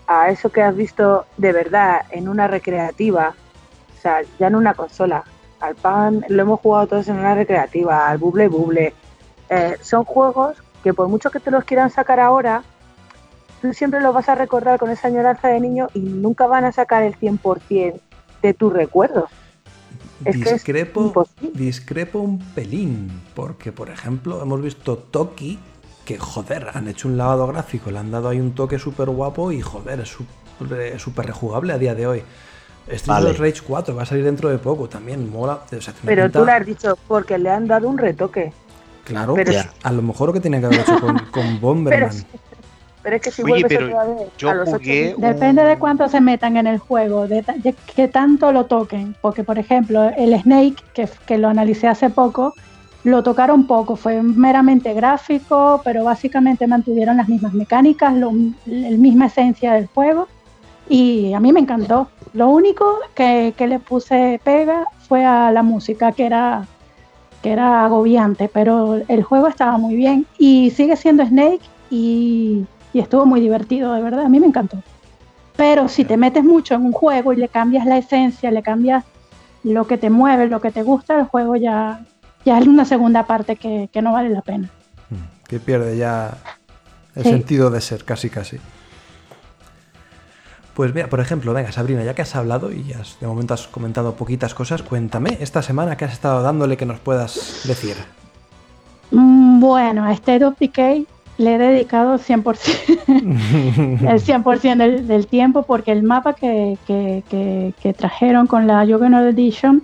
[0.07, 3.35] a eso que has visto de verdad en una recreativa,
[4.03, 5.23] sea, ya en una consola.
[5.59, 8.93] Al pan lo hemos jugado todos en una recreativa, al buble buble.
[9.49, 12.63] Eh, son juegos que por mucho que te los quieran sacar ahora,
[13.61, 16.73] tú siempre lo vas a recordar con esa añoranza de niño y nunca van a
[16.73, 17.99] sacar el 100%
[18.41, 19.29] de tus recuerdos.
[20.25, 25.59] Es que es discrepo, discrepo un pelín, porque por ejemplo hemos visto Toki,
[26.05, 29.51] que joder, han hecho un lavado gráfico, le han dado ahí un toque súper guapo
[29.51, 32.23] y joder, es súper súper rejugable a día de hoy.
[32.87, 33.29] Street Vale.
[33.31, 35.59] of Rage 4 va a salir dentro de poco, también mola.
[35.65, 38.51] o sea, tiene Pero pinta- tú lo has dicho porque le han dado un retoque.
[39.05, 42.11] Claro, pero- pues, a lo mejor lo que tenía que haber hecho con, con Bomberman.
[43.01, 45.63] Pero es que si Oye, vuelves pero otra vez yo a los jugué 8 Depende
[45.63, 49.13] de cuánto se metan en el juego, de, de que tanto lo toquen.
[49.21, 52.53] Porque, por ejemplo, el Snake, que, que lo analicé hace poco,
[53.03, 53.97] lo tocaron poco.
[53.97, 58.31] Fue meramente gráfico, pero básicamente mantuvieron las mismas mecánicas, lo,
[58.67, 60.29] la misma esencia del juego.
[60.95, 62.07] Y a mí me encantó.
[62.33, 66.67] Lo único que, que le puse pega fue a la música, que era,
[67.41, 70.27] que era agobiante, pero el juego estaba muy bien.
[70.37, 74.25] Y sigue siendo Snake y, y estuvo muy divertido, de verdad.
[74.25, 74.77] A mí me encantó.
[75.55, 79.03] Pero si te metes mucho en un juego y le cambias la esencia, le cambias
[79.63, 82.01] lo que te mueve, lo que te gusta, el juego ya,
[82.45, 84.69] ya es una segunda parte que, que no vale la pena.
[85.09, 86.37] Mm, Que pierde ya
[87.15, 87.29] el Sí.
[87.31, 88.57] sentido de ser, casi casi.
[90.75, 93.67] Pues mira, por ejemplo, venga, Sabrina, ya que has hablado y has- de momento has
[93.67, 97.95] comentado poquitas cosas, cuéntame esta semana que has estado dándole que nos puedas decir.
[99.11, 101.05] Mm, Bueno, a State of Decay
[101.37, 107.73] le he dedicado 100%, el 100% del, del tiempo porque el mapa que, que- que-
[107.81, 109.81] que trajeron con la Juggernaut Edition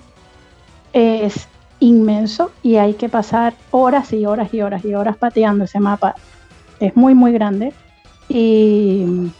[0.94, 1.48] es
[1.80, 6.16] inmenso y hay que pasar horas y horas y horas y horas pateando ese mapa.
[6.80, 7.74] Es muy, muy grande
[8.28, 9.32] y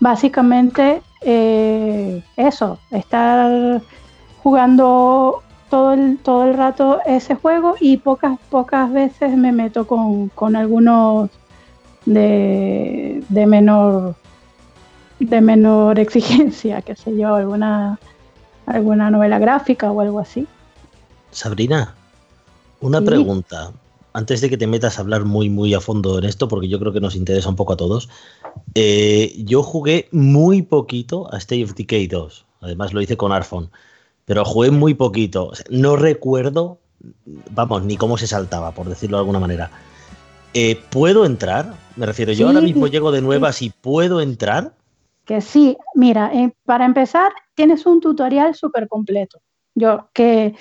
[0.00, 3.80] básicamente eh, eso, estar
[4.42, 10.28] jugando todo el, todo el rato ese juego y pocas, pocas veces me meto con,
[10.30, 11.30] con algunos
[12.06, 14.16] de, de menor
[15.20, 17.98] de menor exigencia, qué sé yo, alguna
[18.66, 20.46] alguna novela gráfica o algo así.
[21.30, 21.94] Sabrina,
[22.80, 23.04] una Sí.
[23.04, 23.72] pregunta.
[24.12, 26.78] Antes de que te metas a hablar muy, muy a fondo en esto, porque yo
[26.78, 28.08] creo que nos interesa un poco a todos.
[28.74, 32.46] Eh, yo jugué muy poquito a State of Decay 2.
[32.60, 33.70] Además lo hice con Arfon.
[34.24, 35.48] Pero jugué muy poquito.
[35.48, 36.78] O sea, no recuerdo,
[37.50, 39.70] vamos, ni cómo se saltaba, por decirlo de alguna manera.
[40.54, 41.74] Eh, ¿Puedo entrar?
[41.96, 44.72] Me refiero, yo Sí, ahora mismo llego de nuevas y puedo entrar.
[45.24, 49.40] Que sí, mira, eh, para empezar, tienes un tutorial súper completo.
[49.74, 50.56] Yo, que,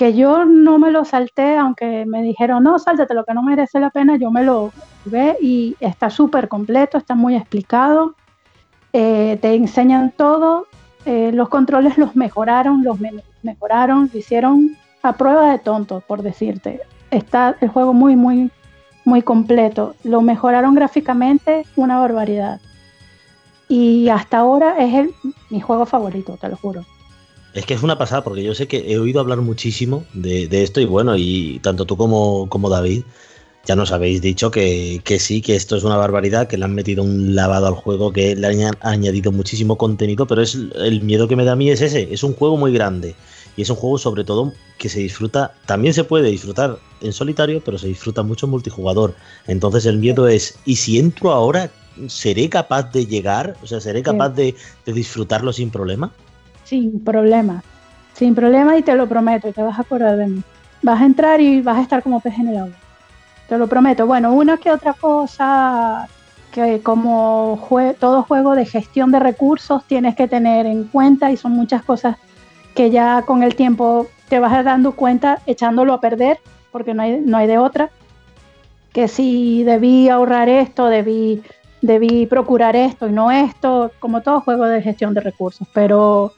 [0.00, 3.78] que yo no me lo salté, aunque me dijeron, no, sáltate lo que no merece
[3.80, 4.72] la pena, yo me lo
[5.04, 8.14] ve y está súper completo, está muy explicado,
[8.94, 10.66] eh, te enseñan todo,
[11.04, 14.70] eh, los controles los mejoraron, los me- mejoraron, lo hicieron
[15.02, 16.80] a prueba de tonto, por decirte.
[17.10, 18.50] Está el juego muy, muy,
[19.04, 19.96] muy completo.
[20.02, 22.58] Lo mejoraron gráficamente, una barbaridad.
[23.68, 25.14] Y hasta ahora es el,
[25.50, 26.86] mi juego favorito, te lo juro.
[27.52, 30.62] Es que es una pasada, porque yo sé que he oído hablar muchísimo de, de
[30.62, 33.02] esto y bueno, y tanto tú como, como David
[33.66, 36.74] ya nos habéis dicho que, que sí, que esto es una barbaridad, que le han
[36.74, 41.28] metido un lavado al juego, que le han añadido muchísimo contenido, pero es el miedo
[41.28, 43.14] que me da a mí es ese, es un juego muy grande
[43.56, 47.62] y es un juego sobre todo que se disfruta, también se puede disfrutar en solitario,
[47.62, 49.14] pero se disfruta mucho en multijugador.
[49.46, 51.70] Entonces el miedo es, ¿y si entro ahora,
[52.06, 53.56] seré capaz de llegar?
[53.62, 54.54] O sea, ¿seré capaz de,
[54.86, 56.12] de disfrutarlo sin problema?
[56.70, 57.64] Sin problema.
[58.14, 60.42] Sin problema y te lo prometo, y te vas a acordar de mí.
[60.82, 62.76] Vas a entrar y vas a estar como pez en el agua.
[63.48, 64.06] Te lo prometo.
[64.06, 66.06] Bueno, una que otra cosa
[66.52, 67.58] que como
[67.98, 72.18] todo juego de gestión de recursos tienes que tener en cuenta y son muchas cosas
[72.76, 76.38] que ya con el tiempo te vas dando cuenta echándolo a perder
[76.70, 77.90] porque no hay, no hay de otra.
[78.92, 81.42] Que si debí ahorrar esto, debí,
[81.82, 85.66] debí procurar esto y no esto, como todo juego de gestión de recursos.
[85.74, 86.32] Pero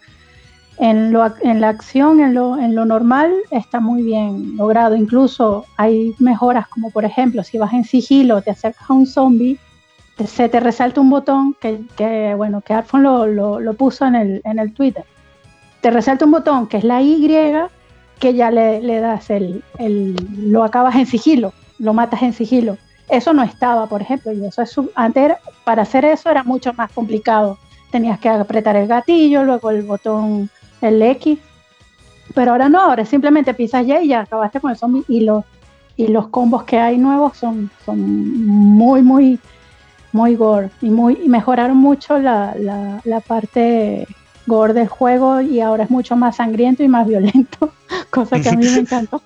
[0.89, 4.97] en, lo, en la acción, en lo, en lo normal, está muy bien logrado.
[4.97, 9.59] Incluso hay mejoras como por ejemplo, si vas en sigilo, te acercas a un zombie,
[10.27, 14.15] se te resalta un botón que, que, bueno, que Arfon lo, lo, lo puso en
[14.17, 15.05] el, en el Twitter.
[15.81, 17.29] Te resalta un botón que es la Y
[18.19, 20.17] que ya le, le das el, el,
[20.53, 22.77] lo acabas en sigilo, lo matas en sigilo.
[23.09, 26.73] Eso no estaba, por ejemplo, y eso es antes era- para hacer eso era mucho
[26.75, 27.59] más complicado.
[27.91, 30.51] Tenías que apretar el gatillo, luego el botón,
[30.83, 31.39] el X.
[32.35, 35.45] Pero ahora no, ahora simplemente pisas Y y ya acabaste con el zombie y los,
[35.97, 37.99] y los combos que hay nuevos son, son
[38.47, 39.39] muy, muy,
[40.13, 44.07] muy gore y, muy, y mejoraron mucho la, la, la parte
[44.47, 47.73] gore del juego y ahora es mucho más sangriento y más violento,
[48.11, 49.21] cosa que a mí me encantó.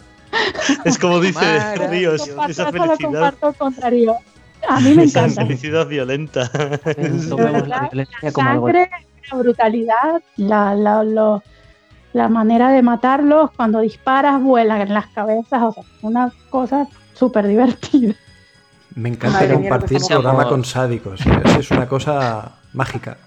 [0.85, 1.41] Es como dice.
[1.89, 3.35] Ríos, Comparto, esa eso lo felicidad.
[3.35, 4.17] comparto.
[4.69, 5.43] A mí me Esa encanta.
[5.43, 6.51] felicidad violenta.
[6.97, 8.67] La La algo.
[8.69, 8.91] sangre,
[9.31, 11.43] la brutalidad, la, la, lo-
[12.13, 17.47] la manera de matarlos, cuando disparas, vuelan en las cabezas, o sea, una cosa súper
[17.47, 18.15] divertida.
[18.95, 21.21] Me encanta Madre compartir estamos- programa con sádicos.
[21.45, 23.19] Es, es una cosa mágica.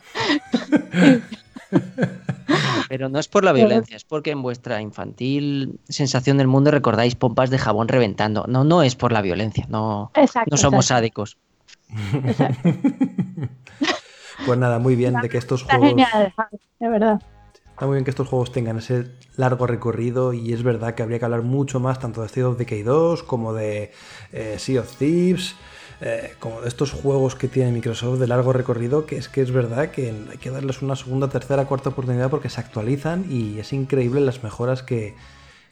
[2.87, 7.13] Pero no es por la violencia, es porque en vuestra infantil sensación del mundo recordáis
[7.13, 8.45] pompas de jabón reventando.
[8.47, 10.49] No, no es por la violencia, no, Exacto.
[10.49, 11.37] no somos exacto, sádicos.
[12.25, 12.69] exacto.
[14.45, 15.89] Pues nada, muy bien de que estos Está juegos.
[15.89, 17.21] genial, Javi, de verdad.
[17.69, 21.19] Está muy bien que estos juegos tengan ese largo recorrido y es verdad que habría
[21.19, 23.91] que hablar mucho más tanto de State of Decay 2 como de
[24.33, 25.55] eh, Sea of Thieves,
[26.01, 29.51] eh, como de estos juegos que tiene Microsoft de largo recorrido, que es que es
[29.51, 33.71] verdad que hay que darles una segunda, tercera, cuarta oportunidad porque se actualizan y es
[33.71, 35.15] increíble las mejoras que,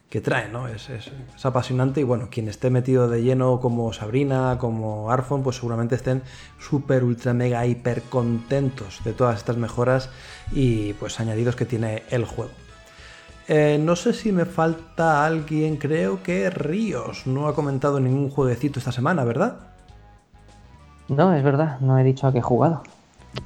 [0.09, 0.67] que traen, ¿no?
[0.69, 5.43] Es, es- es apasionante y bueno, quien esté metido de lleno como Sabrina, como Arfon,
[5.43, 6.21] pues seguramente estén
[6.59, 10.09] súper, ultra, mega, hiper contentos de todas estas mejoras
[10.53, 12.51] y pues añadidos que tiene el juego.
[13.49, 18.79] Eh, no sé si me falta alguien, creo que Ríos no ha comentado ningún jueguecito
[18.79, 19.57] esta semana, ¿verdad?
[21.09, 22.83] No, es verdad, no he dicho a qué he jugado.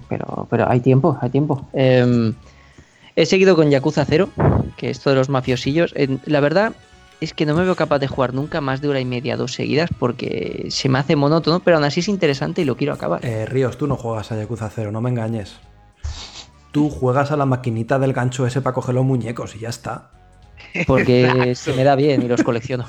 [0.10, 1.68] Pero, pero hay tiempo, hay tiempo.
[1.74, 2.34] Eh,
[3.16, 4.30] he seguido con Yakuza 0,
[4.78, 5.94] que esto de los mafiosillos.
[5.96, 6.74] eh, la verdad
[7.22, 9.54] es que no me veo capaz de jugar nunca más de hora y media, dos
[9.54, 13.24] seguidas, porque se me hace monótono, pero aún así es interesante y lo quiero acabar.
[13.24, 15.58] Eh, Ríos, tú no juegas a Yakuza 0, no me engañes.
[16.72, 20.10] Tú juegas a la maquinita del gancho ese para coger los muñecos y ya está.
[20.88, 22.86] Porque se me da bien y los colecciono.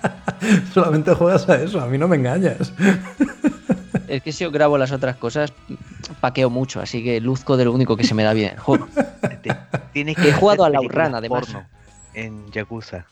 [0.72, 2.72] Solamente juegas a eso, a mí no me engañas.
[4.08, 5.52] Es que si yo grabo las otras cosas,
[6.20, 8.88] paqueo mucho, así que luzco de lo único que se me da bien el juego.
[9.42, 9.56] Te-
[9.92, 11.46] Tienes He jugado a la Outrun, además.
[11.46, 11.66] porno
[12.14, 13.06] En Yakuza.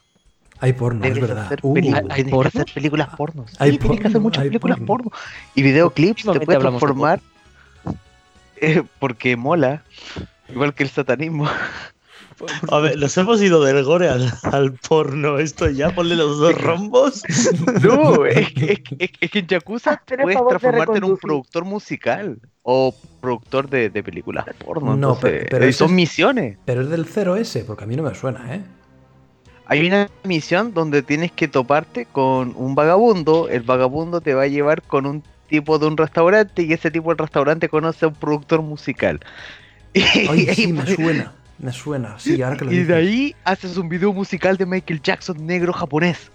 [0.60, 1.46] Hay porno, es verdad.
[1.46, 2.50] hacer, Uh, ¿Hay- hay tienes porno?
[2.52, 3.46] que hacer películas porno.
[3.48, 5.10] Sí, Hay tienes que hacer porno, muchas hay películas porno.
[5.10, 5.18] porno.
[5.54, 7.20] Y videoclips te puedes de transformar
[8.60, 9.82] eh, porque mola.
[10.48, 11.46] Igual que el satanismo.
[12.70, 15.38] A ver, nos hemos ido del gore al, al porno.
[15.38, 17.22] Esto ya, ponle los dos rombos.
[17.82, 21.64] No, es que, es que- es que en Yakuza el puedes transformarte en un productor
[21.64, 24.96] musical o productor de, de películas porno.
[24.96, 26.58] No, entonces, pero son es- misiones.
[26.64, 28.62] Pero es del 0S, porque a mí no me suena, ¿eh?
[29.66, 33.48] Hay una misión donde tienes que toparte con un vagabundo.
[33.48, 37.14] El vagabundo te va a llevar con un tipo de un restaurante y ese tipo
[37.14, 39.20] de restaurante conoce a un productor musical.
[39.96, 41.32] Y, Ay, sí, y- me suena.
[41.58, 45.00] Me suena, sí, ahora que lo y de ahí haces un video musical de Michael
[45.00, 46.30] Jackson negro japonés.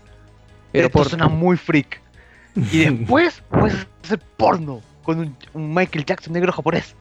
[0.71, 2.01] Pero Esto por suena muy freak.
[2.71, 6.95] Y después puedes hacer porno con un, un Michael Jackson negro japonés.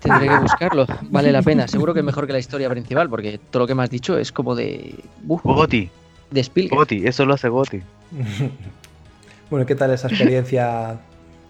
[0.00, 1.66] Tendré que buscarlo, vale la pena.
[1.66, 4.16] Seguro que es mejor que la historia principal, porque todo lo que me has dicho
[4.16, 4.94] es como de.
[5.26, 5.90] uf, Goti,
[6.30, 6.78] de Spielberg.
[6.78, 7.80] Goti, eso lo hace Goti.
[9.50, 11.00] bueno, ¿qué tal esa experiencia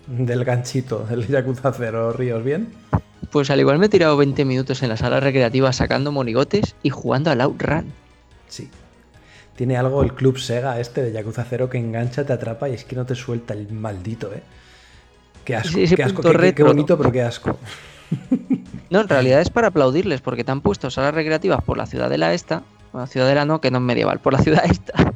[0.06, 2.42] del ganchito del Yakuza 0, Ríos?
[2.42, 2.68] ¿Bien?
[3.30, 6.90] Pues al igual me he tirado 20 minutos en la sala recreativa sacando monigotes y
[6.90, 7.92] jugando al Outrun.
[8.48, 8.70] Sí.
[9.56, 12.84] Tiene algo el club Sega este de Yakuza 0 que engancha, te atrapa y es
[12.84, 14.42] que no te suelta el maldito, ¿eh?
[15.44, 17.58] Qué asco, qué asco, qué- bonito, pero qué asco.
[18.90, 22.32] No, en realidad es para aplaudirles, porque te han puesto salas recreativas por la ciudadela
[22.32, 25.12] esta, bueno, ciudadela no, que no es medieval, por la ciudad esta.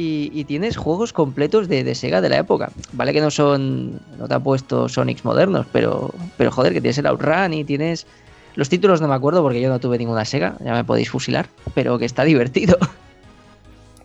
[0.00, 2.70] Y, tienes juegos completos de, de Sega de la época.
[2.92, 6.98] Vale que no son, no te ha puesto Sonics modernos, pero, pero joder, que tienes
[6.98, 8.06] el Outrun y tienes...
[8.54, 11.48] Los títulos no me acuerdo porque yo no tuve ninguna Sega, ya me podéis fusilar,
[11.74, 12.78] pero que está divertido.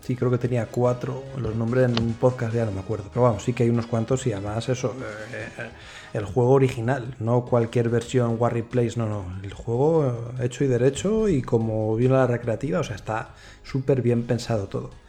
[0.00, 3.22] Sí, creo que tenía cuatro, los nombres en un podcast ya no me acuerdo, pero
[3.22, 5.70] vamos, sí que hay unos cuantos y además eso, eh,
[6.12, 10.66] el juego original, no cualquier versión War Replace, no, no, el juego eh, hecho y
[10.66, 13.30] derecho y como vino la recreativa, o sea, está
[13.62, 15.03] súper bien pensado todo.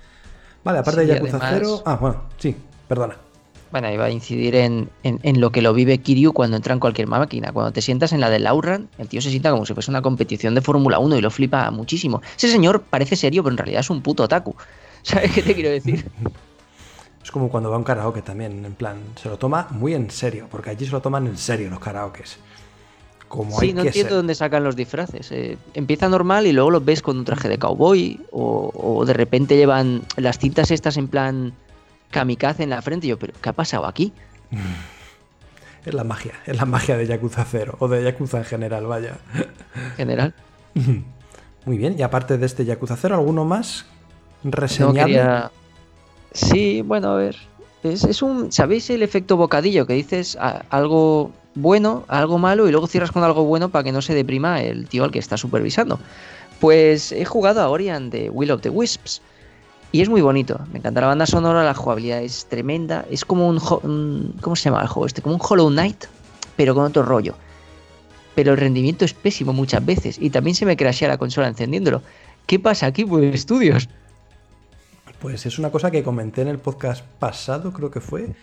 [0.65, 2.55] Vale, aparte Sí, de Yakuza además- 0, ah, bueno, sí,
[2.89, 3.15] perdona.
[3.71, 6.79] Bueno, iba a incidir en, en- en lo que lo vive Kiryu cuando entra en
[6.79, 7.51] cualquier máquina.
[7.53, 10.01] Cuando te sientas en la del Outrun, el tío se sienta como si fuese una
[10.01, 12.21] competición de Fórmula 1 y lo flipa muchísimo.
[12.37, 14.55] Ese señor parece serio, pero en realidad es un puto otaku.
[15.03, 16.05] ¿Sabes qué te quiero decir?
[17.23, 20.11] Es como cuando va a un karaoke también, en plan, se lo toma muy en
[20.11, 22.37] serio, porque allí se lo toman en serio los karaokes.
[23.27, 24.17] Como hay Sí, no que entiendo ser.
[24.17, 25.31] dónde sacan los disfraces.
[25.31, 25.57] eh.
[25.73, 29.57] empieza normal y luego los ves con un traje de cowboy o, o de repente
[29.57, 31.53] llevan las cintas estas en plan
[32.11, 33.07] kamikaze en la frente.
[33.07, 34.13] Y yo, ¿pero qué ha pasado aquí?
[35.85, 39.17] Es la magia, es la magia de Yakuza 0, o de Yakuza en general, vaya.
[39.75, 40.33] En general.
[41.65, 43.85] Muy bien, y aparte de este Yakuza 0, ¿alguno más
[44.41, 45.03] No reseñable?
[45.03, 45.51] quería...
[46.31, 47.35] Sí, bueno, a ver.
[47.83, 48.51] Es, es un.
[48.51, 49.85] ¿Sabéis el efecto bocadillo?
[49.85, 50.35] Que dices
[50.71, 54.61] algo bueno, algo malo y luego cierras con algo bueno para que no se deprima
[54.61, 55.99] el tío al que está supervisando.
[56.59, 59.21] Pues he jugado a Orion de Will of the Wisps.
[59.91, 63.47] Y es muy bonito, me encanta la banda sonora, la jugabilidad es tremenda, es como
[63.47, 65.21] un, ¿cómo se llama el juego este?
[65.21, 66.05] Como un Hollow Knight,
[66.57, 67.35] pero con otro rollo.
[68.35, 72.01] Pero el rendimiento es pésimo muchas veces y también se me crashea la consola encendiéndolo.
[72.45, 73.87] ¿Qué pasa aquí, pues estudios?
[75.21, 78.35] Pues es una cosa que comenté en el podcast pasado, creo que fue,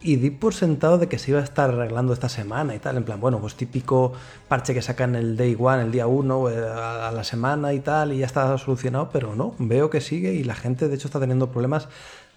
[0.00, 2.96] y di por sentado de que se iba a estar arreglando esta semana y tal.
[2.96, 4.12] En plan, bueno, pues típico
[4.48, 8.12] parche que sacan el day one, el día 1, eh, a la semana y tal,
[8.12, 11.20] y ya está solucionado, pero no, veo que sigue y la gente de hecho está
[11.20, 11.88] teniendo problemas.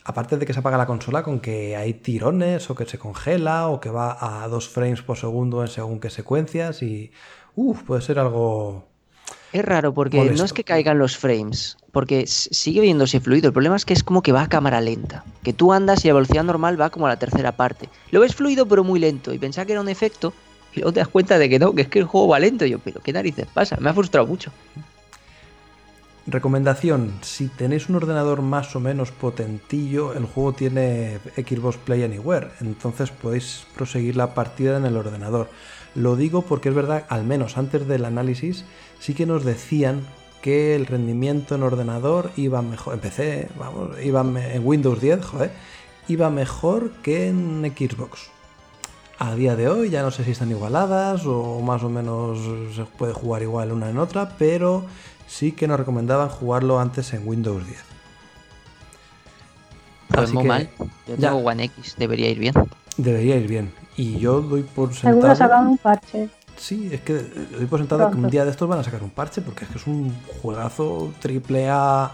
[0.04, 3.67] Aparte de que se apaga la consola con que hay tirones o que se congela
[3.67, 7.12] o que va a 2 frames por segundo en según qué secuencias y
[7.56, 8.90] uff, puede ser algo
[9.53, 13.47] es raro porque no es que caigan los frames, porque sigue viéndose fluido.
[13.47, 15.25] El problema es que es como que va a cámara lenta.
[15.43, 17.89] Que tú andas y a velocidad normal va como a la tercera parte.
[18.11, 20.33] Lo ves fluido pero muy lento y pensaba que era un efecto
[20.73, 22.65] y luego te das cuenta de que no, que es que el juego va lento.
[22.65, 23.77] yo, pero ¿qué narices pasa?
[23.79, 24.51] Me ha frustrado mucho.
[26.27, 32.49] Recomendación, si tenéis un ordenador más o menos potentillo, el juego tiene Xbox Play Anywhere,
[32.61, 35.49] entonces podéis proseguir la partida en el ordenador.
[35.95, 38.65] Lo digo porque es verdad, al menos antes del análisis,
[38.99, 40.01] sí que nos decían
[40.41, 45.51] que el rendimiento en ordenador iba mejor, en PC, vamos, iba en Windows 10, joder,
[46.08, 48.30] iba mejor que en Xbox.
[49.19, 52.39] A día de hoy ya no sé si están igualadas o más o menos
[52.75, 54.84] se puede jugar igual una en otra, pero
[55.27, 57.77] sí que nos recomendaban jugarlo antes en Windows 10.
[60.08, 60.69] Pues muy mal.
[61.08, 62.54] Yo tengo One X, debería ir bien.
[62.97, 63.80] Debería ir bien.
[63.97, 65.15] Y yo doy por sentado.
[65.15, 66.30] Seguro sacan un parche.
[66.58, 69.10] Sí, es que doy por sentado que un día de estos van a sacar un
[69.10, 72.12] parche, porque es que es un juegazo triple A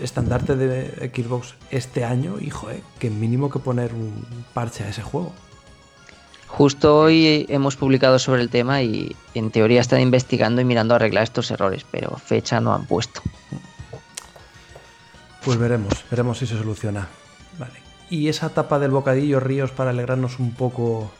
[0.00, 4.24] estandarte de Xbox este año, y joder, que mínimo que poner un
[4.54, 5.32] parche a ese juego.
[6.48, 10.96] Justo hoy hemos publicado sobre el tema y en teoría están investigando y mirando a
[10.96, 13.22] arreglar estos errores, pero fecha no han puesto.
[15.44, 17.08] Pues veremos, veremos si se soluciona.
[17.58, 17.81] Vale.
[18.12, 21.10] Y esa tapa del bocadillo Ríos para alegrarnos un poco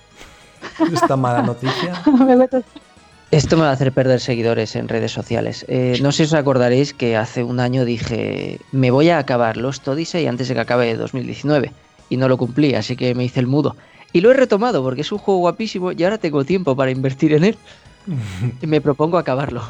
[0.93, 1.95] esta mala noticia.
[3.31, 5.65] Esto me va a hacer perder seguidores en redes sociales.
[5.69, 9.57] Eh, no sé si os acordaréis que hace un año dije, me voy a acabar
[9.57, 11.73] Lost Odyssey antes de que acabe 2019.
[12.11, 13.75] Y no lo cumplí, así que me hice el mudo.
[14.13, 17.33] Y lo he retomado porque es un juego guapísimo y ahora tengo tiempo para invertir
[17.33, 17.59] en él.
[18.61, 19.63] me propongo acabarlo.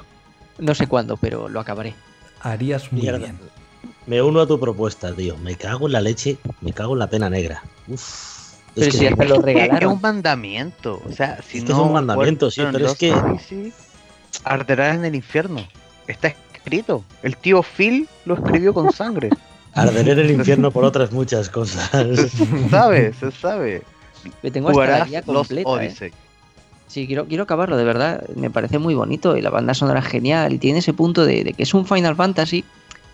[0.59, 1.95] No sé cuándo, pero lo acabaré.
[2.41, 3.39] Harías muy bien.
[4.07, 5.37] Me uno a tu propuesta, tío.
[5.39, 7.63] Me cago en la leche, me cago en la pena negra.
[7.89, 8.43] Uf.
[8.75, 9.91] Pero si hasta lo regalaron.
[9.91, 11.03] Es un mandamiento.
[11.09, 11.75] O sea, si es no.
[11.75, 13.73] es un mandamiento, sí, pero es que.
[14.45, 15.61] Arderás en el infierno.
[16.07, 17.05] Está escrito.
[17.23, 19.31] El tío Phil lo escribió con sangre.
[19.75, 21.91] Arderé en el infierno por otras muchas cosas.
[22.31, 23.83] se sabe, se sabe.
[24.43, 25.85] Me tengo hasta la guía completa.
[25.85, 26.13] ¿eh?
[26.87, 28.27] Sí, quiero, quiero acabarlo, de verdad.
[28.37, 30.53] Me parece muy bonito y la banda sonora genial.
[30.53, 32.65] Y tiene ese punto de, de que es un Final Fantasy,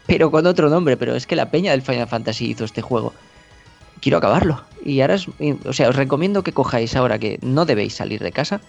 [0.09, 0.97] pero con otro nombre.
[0.97, 3.13] Pero es que la peña del Final Fantasy hizo este juego
[4.01, 4.61] quiero acabarlo.
[4.85, 5.17] Y ahora,
[5.65, 8.61] o sea, os recomiendo que cojáis ahora que no debéis salir de casa,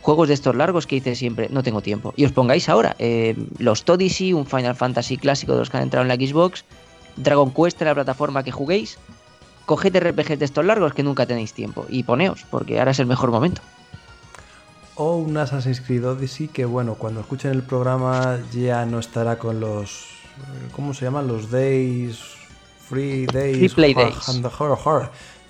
[0.00, 2.14] juegos de estos largos que dice siempre, no tengo tiempo.
[2.16, 5.84] Y os pongáis ahora eh, los Odyssey, un Final Fantasy clásico de los que han
[5.84, 6.64] entrado en la Xbox,
[7.16, 8.98] Dragon Quest, la plataforma que juguéis.
[9.66, 13.06] Coged RPGs de estos largos que nunca tenéis tiempo y poneos, porque ahora es el
[13.06, 13.62] mejor momento.
[14.96, 19.60] O un Assassin's Creed Odyssey que, bueno, cuando escuchen el programa ya no estará con
[19.60, 20.19] los.
[20.72, 21.26] ¿Cómo se llaman?
[21.26, 22.18] Los Days
[22.90, 23.56] Free Days.
[23.56, 24.26] Free Play Days.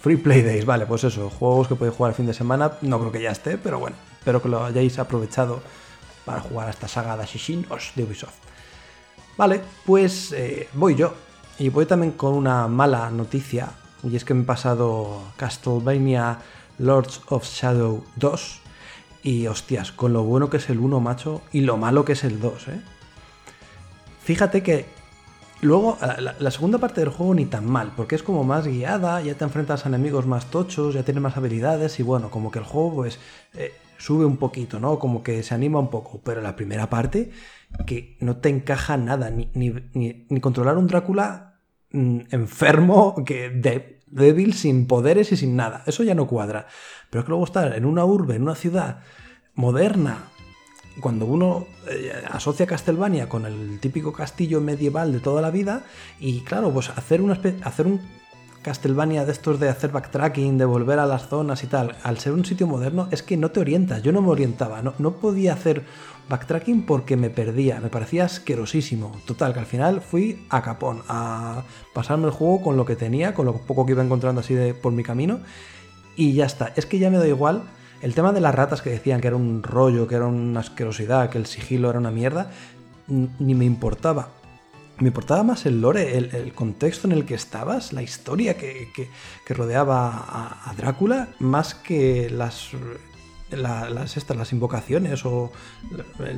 [0.00, 2.72] Free Play Days, vale, pues eso, juegos que podéis jugar el fin de semana.
[2.80, 5.60] No creo que ya esté, pero bueno, espero que lo hayáis aprovechado
[6.24, 8.34] para jugar a esta saga de Assassins de Ubisoft.
[9.36, 11.14] Vale, pues eh, voy yo.
[11.58, 13.72] Y voy también con una mala noticia.
[14.02, 16.38] Y es que me he pasado Castlevania
[16.78, 18.60] Lords of Shadow 2.
[19.22, 22.24] Y hostias, con lo bueno que es el 1, macho, y lo malo que es
[22.24, 22.80] el 2, ¿eh?
[24.22, 24.86] Fíjate que
[25.62, 25.98] Luego,
[26.38, 29.44] la, segunda parte del juego ni tan mal, porque es como más guiada, ya te
[29.44, 32.94] enfrentas a enemigos más tochos, ya tienes más habilidades y bueno, como que el juego
[32.94, 33.18] pues
[33.52, 34.98] eh, sube un poquito, ¿no?
[34.98, 37.30] Como que se anima un poco, pero la primera parte
[37.86, 41.60] que no te encaja nada, ni, ni, controlar un Drácula
[41.92, 43.50] mm, enfermo, que
[44.06, 46.68] débil, sin poderes y sin nada, eso ya no cuadra.
[47.10, 49.02] Pero es que luego estar en una urbe, en una ciudad
[49.54, 50.29] moderna,
[51.00, 55.84] cuando uno eh, asocia Castlevania con el típico castillo medieval de toda la vida,
[56.18, 58.00] y claro, pues hacer, una hacer un
[58.62, 62.32] Castlevania de estos de hacer backtracking, de volver a las zonas y tal, al ser
[62.32, 64.02] un sitio moderno, es que no te orientas.
[64.02, 65.84] Yo no me orientaba, no, no podía hacer
[66.28, 69.12] backtracking porque me perdía, me parecía asquerosísimo.
[69.24, 71.62] Total, que al final fui a capón, a
[71.94, 74.74] pasarme el juego con lo que tenía, con lo poco que iba encontrando así de,
[74.74, 75.40] por mi camino,
[76.14, 76.74] y ya está.
[76.76, 77.62] Es que ya me da igual
[78.02, 81.30] el tema de las ratas que decían que era un rollo, que era una asquerosidad,
[81.30, 82.50] que el sigilo era una mierda,
[83.08, 84.28] ni me importaba.
[84.98, 88.88] me importaba más el lore, el, el contexto en el que estabas, la historia que,
[88.94, 89.08] que-
[89.46, 92.68] que rodeaba a, a Drácula, más que las,
[93.50, 95.50] la- las, estas, las invocaciones o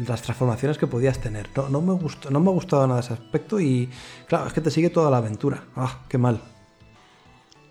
[0.07, 1.49] las transformaciones que podías tener.
[1.57, 3.89] No, no, me gustó, no me ha gustado nada ese aspecto y
[4.29, 5.65] claro, es que te sigue toda la aventura.
[5.75, 6.41] Ah, qué mal.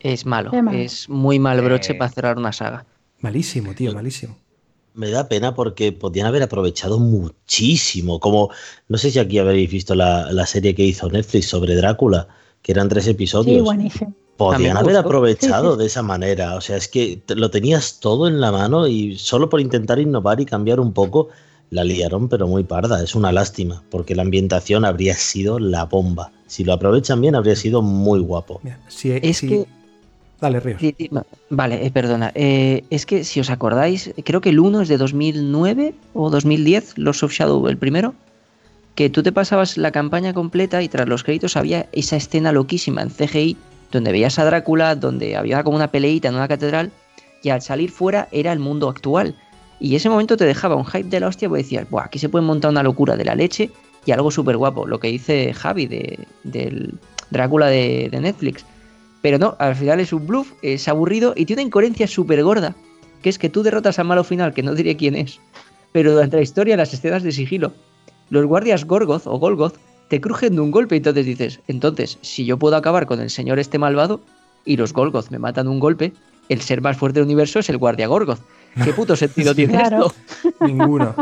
[0.01, 0.77] Es malo, Qué malo.
[0.77, 1.95] es muy mal broche Eh.
[1.95, 2.85] para cerrar una saga.
[3.22, 4.38] Malísimo, tío, malísimo.
[4.93, 8.19] Me da pena porque podían haber aprovechado muchísimo.
[8.19, 8.49] Como,
[8.89, 12.28] no sé si aquí habéis visto la, la serie que hizo Netflix sobre Drácula,
[12.61, 13.55] que eran tres episodios.
[13.57, 14.13] Sí, buenísimo.
[14.38, 15.80] Podían haber aprovechado Sí, sí, sí.
[15.82, 16.55] de esa manera.
[16.55, 20.39] O sea, es que lo tenías todo en la mano y solo por intentar innovar
[20.41, 21.30] y cambiar un poco,
[21.69, 23.03] la liaron, pero muy parda.
[23.03, 26.32] Es una lástima, porque la ambientación habría sido la bomba.
[26.47, 28.59] Si lo aprovechan bien, habría sido muy guapo.
[28.63, 29.67] Mira, si, Es si- que-
[30.41, 30.81] Dale, Ríos.
[31.51, 32.31] Vale, eh, perdona.
[32.33, 36.97] Eh, es que si os acordáis, creo que el 1 es de 2009 o 2010,
[36.97, 38.15] Lords of Shadow, el primero,
[38.95, 43.03] que tú te pasabas la campaña completa y tras los créditos había esa escena loquísima
[43.03, 43.55] en CGI
[43.91, 46.91] donde veías a Drácula, donde había como una peleita en una catedral
[47.43, 49.35] y al salir fuera era el mundo actual.
[49.79, 52.29] Y ese momento te dejaba un hype de la hostia, porque decías, Buah, aquí se
[52.29, 53.69] puede montar una locura de la leche
[54.05, 56.95] y algo súper guapo, lo que dice Javi de, del
[57.29, 58.65] Drácula de Netflix.
[59.22, 62.76] Pero no, al final es un bluff, es aburrido y tiene una incoherencia súper gorda,
[63.22, 65.39] que es que tú derrotas al malo final, que no diré quién es,
[65.91, 67.74] pero durante la historia, en las escenas de sigilo,
[68.30, 69.76] los guardias Gorgoth o Golgoth
[70.07, 73.30] te crujen de un golpe y entonces dices, entonces, si yo puedo acabar con el
[73.30, 74.22] señor este malvado
[74.65, 76.13] y los Golgoth me matan de un golpe,
[76.49, 78.39] el ser más fuerte del universo es el guardia Gorgoth.
[78.84, 80.07] ¿Qué puto sentido tiene Claro.
[80.07, 80.65] esto?
[80.65, 81.13] Ninguno.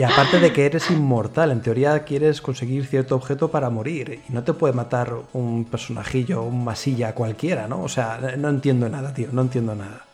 [0.00, 4.22] Y aparte de que eres inmortal, en teoría quieres conseguir cierto objeto para morir.
[4.26, 7.82] Y no te puede matar un personajillo, un masilla cualquiera, ¿no?
[7.82, 10.06] O sea, no entiendo nada, tío, no entiendo nada.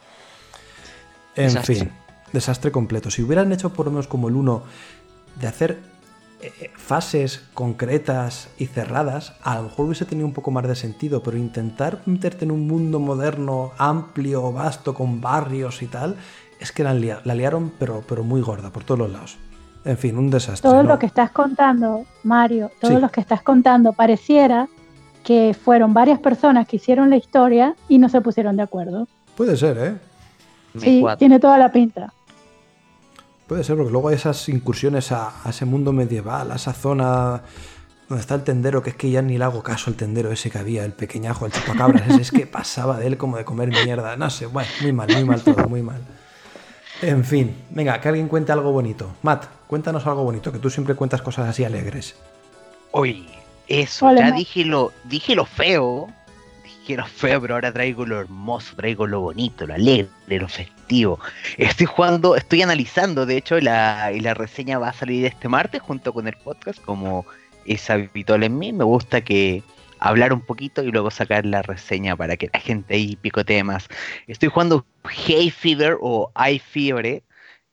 [1.36, 1.74] En Desastre.
[1.76, 1.92] fin,
[2.32, 3.12] desastre completo.
[3.12, 4.62] Si hubieran hecho por lo menos como el 1
[5.40, 5.78] de hacer
[6.42, 11.22] eh, fases concretas y cerradas, a lo mejor hubiese tenido un poco más de sentido,
[11.22, 16.16] pero intentar meterte en un mundo moderno, amplio, vasto, con barrios y tal,
[16.58, 19.36] es que la, lia- la liaron, pero, pero muy gorda por todos los lados.
[19.86, 20.68] En fin, un desastre.
[20.68, 20.88] Todo ¿no?
[20.90, 23.00] lo que estás contando, Mario, todo Sí.
[23.00, 24.68] lo que estás contando pareciera
[25.22, 29.06] que fueron varias personas que hicieron la historia y no se pusieron de acuerdo.
[29.36, 29.96] Puede ser, ¿eh?
[30.78, 32.12] Sí, tiene toda la pinta.
[33.46, 37.42] Puede ser, porque luego hay esas incursiones a, a ese mundo medieval, a esa zona
[38.08, 40.50] donde está el tendero, que es que ya ni le hago caso al tendero ese
[40.50, 43.70] que había, el pequeñajo, el chupacabras, ese es que pasaba de él como de comer
[43.70, 44.16] mierda.
[44.16, 46.00] No sé, bueno, muy mal, muy mal todo, muy mal.
[47.02, 49.14] En fin, venga, que alguien cuente algo bonito.
[49.22, 52.16] Matt, cuéntanos algo bonito, que tú siempre cuentas cosas así alegres.
[52.92, 53.26] Oye,
[53.68, 56.08] eso, Hola, ya dije lo, dije lo feo,
[56.64, 61.20] dije lo feo, pero ahora traigo lo hermoso, traigo lo bonito, lo alegre, lo festivo.
[61.58, 65.82] Estoy jugando, estoy analizando, de hecho, la, y la reseña va a salir este martes
[65.82, 67.26] junto con el podcast, como
[67.66, 68.72] es habitual en mí.
[68.72, 69.62] Me gusta que
[70.08, 73.88] hablar un poquito y luego sacar la reseña para que la gente ahí picotee más.
[74.26, 77.22] Estoy jugando Hay Fever o I Fever.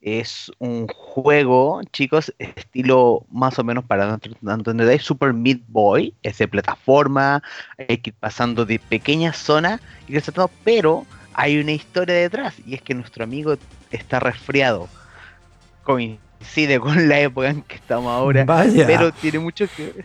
[0.01, 6.47] Es un juego, chicos, estilo más o menos para entender, Super Meat Boy, es de
[6.49, 7.41] plataforma,
[7.77, 9.79] hay que ir pasando de pequeñas zonas
[10.09, 13.55] y resaltando, pero hay una historia detrás, y es que nuestro amigo
[13.91, 14.89] está resfriado.
[16.43, 18.85] Coincide con la época en que estamos ahora, Vaya.
[18.85, 20.03] pero tiene mucho que.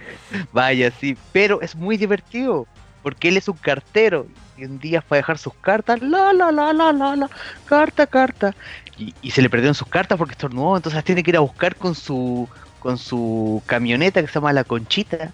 [0.52, 2.66] Vaya, sí, pero es muy divertido.
[3.02, 4.26] Porque él es un cartero.
[4.56, 6.00] Y un día fue a dejar sus cartas.
[6.02, 7.30] La, la, la, la, la, la.
[7.64, 8.54] Carta, carta.
[8.96, 10.76] Y, y se le perdieron sus cartas porque estornudó.
[10.76, 12.48] Entonces las tiene que ir a buscar con su
[12.80, 15.32] con su camioneta que se llama La Conchita.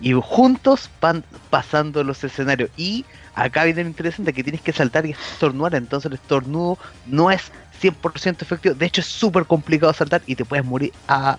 [0.00, 2.70] Y juntos van pasando los escenarios.
[2.76, 3.04] Y
[3.34, 5.74] acá viene lo interesante que tienes que saltar y estornudar.
[5.74, 7.50] Entonces el estornudo no es
[7.80, 8.74] 100% efectivo.
[8.74, 11.38] De hecho es súper complicado saltar y te puedes morir a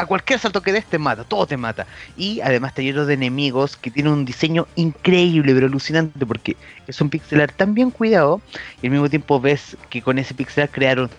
[0.00, 1.86] a cualquier salto que des te mata, todo te mata.
[2.16, 6.98] Y además está lleno de enemigos que tienen un diseño increíble, pero alucinante, porque es
[7.02, 8.40] un pixel art tan bien cuidado,
[8.80, 11.10] y al mismo tiempo ves que con ese pixel art crearon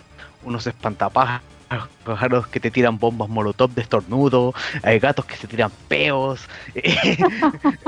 [0.42, 1.42] unos espantapájaros
[2.04, 4.52] pájaros que te tiran bombas molotov de estornudo,
[4.82, 6.40] hay gatos que se tiran peos,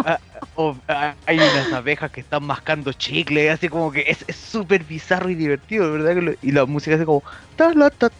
[0.06, 0.18] ah,
[1.26, 5.90] hay unas abejas que están mascando chicle, así como que es súper bizarro y divertido,
[5.92, 6.36] ¿verdad?
[6.42, 7.22] Y la música así como
[7.56, 8.10] ta la ta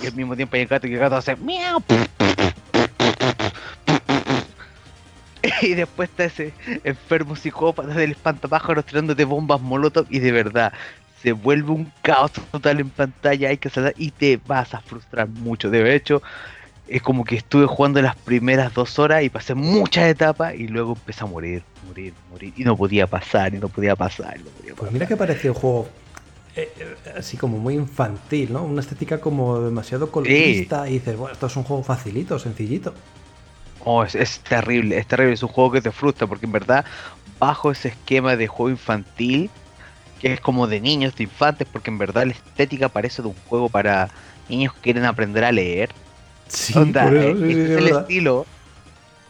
[0.00, 1.82] y al mismo tiempo hay el gato y el gato hace miau.
[5.62, 6.52] Y después está ese
[6.84, 10.72] enfermo psicópata del espantapájaros tirándote bombas molotov y de verdad
[11.22, 15.28] se vuelve un caos total en pantalla, hay que saltar y te vas a frustrar
[15.28, 15.70] mucho.
[15.70, 16.22] De hecho,
[16.88, 20.92] es como que estuve jugando las primeras dos horas y pasé muchas etapas y luego
[20.94, 24.50] empecé a morir, morir, morir y no podía pasar, y no podía pasar, y no
[24.50, 24.92] podía Pues pasar.
[24.92, 25.88] mira que parecía un juego
[26.56, 28.64] eh, eh, así como muy infantil, ¿no?
[28.64, 32.94] Una estética como demasiado colorista y dices, bueno, esto es un juego facilito, sencillito.
[33.84, 36.84] Oh, es, es, terrible, es terrible, es un juego que te frustra porque en verdad
[37.38, 39.50] bajo ese esquema de juego infantil
[40.20, 43.36] que es como de niños, de infantes, porque en verdad la estética parece de un
[43.46, 44.10] juego para
[44.48, 45.90] niños que quieren aprender a leer.
[46.48, 48.46] Sí, Onda, eso, sí, sí, es, es el estilo.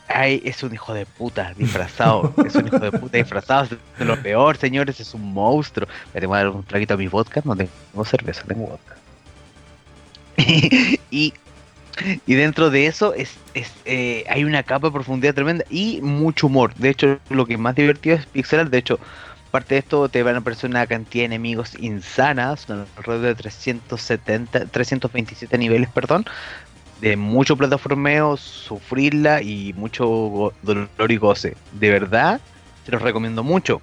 [0.09, 2.33] Ay, es un hijo de puta disfrazado.
[2.47, 3.77] es un hijo de puta disfrazado.
[3.99, 4.99] Es lo peor, señores.
[5.01, 5.87] Es un monstruo.
[6.15, 7.43] Me tengo que dar un traguito a mi vodka.
[7.45, 8.97] No tengo cerveza, tengo vodka.
[11.11, 11.35] y,
[12.27, 16.47] y dentro de eso es, es eh, hay una capa de profundidad tremenda y mucho
[16.47, 16.75] humor.
[16.77, 18.71] De hecho, lo que más divertido es pixelar.
[18.71, 18.99] De hecho,
[19.49, 24.67] Aparte de esto, te van a aparecer una cantidad de enemigos insanas, alrededor de 370,
[24.67, 26.27] 327 niveles, perdón,
[27.01, 31.57] de mucho plataformeo, sufrirla y mucho dolor y goce.
[31.73, 32.41] De verdad,
[32.85, 33.81] te los recomiendo mucho.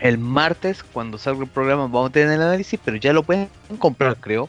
[0.00, 3.48] El martes, cuando salga el programa, vamos a tener el análisis, pero ya lo pueden
[3.78, 4.48] comprar, creo.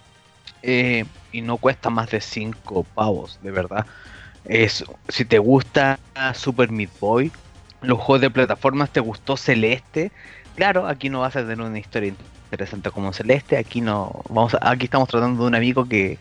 [0.63, 3.85] Eh, y no cuesta más de 5 pavos, de verdad.
[4.45, 5.99] Es, si te gusta
[6.33, 7.31] Super Meat Boy,
[7.81, 10.11] los juegos de plataformas, te gustó Celeste,
[10.55, 12.13] claro, aquí no vas a tener una historia
[12.45, 16.17] interesante como Celeste, aquí no, vamos a, aquí estamos tratando de un amigo que,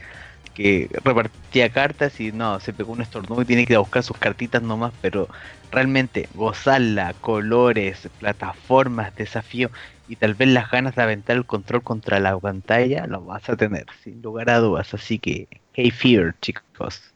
[0.57, 4.02] que repartía cartas y no, se pegó un estornudo y tiene que ir a buscar
[4.02, 5.28] sus cartitas nomás, pero
[5.70, 9.70] realmente gozarla, colores, plataformas, desafío
[10.09, 13.57] y tal vez las ganas de aventar el control contra la pantalla, lo vas a
[13.57, 17.12] tener, sin lugar a dudas, así que, hey fear, chicos.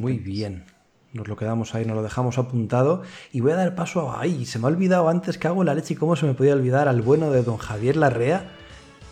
[0.00, 0.64] Muy bien.
[1.12, 3.02] Nos lo quedamos ahí, nos lo dejamos apuntado.
[3.32, 4.20] Y voy a dar paso a.
[4.20, 4.46] ¡Ay!
[4.46, 6.86] Se me ha olvidado antes que hago la leche y cómo se me podía olvidar
[6.86, 8.52] al bueno de don Javier Larrea,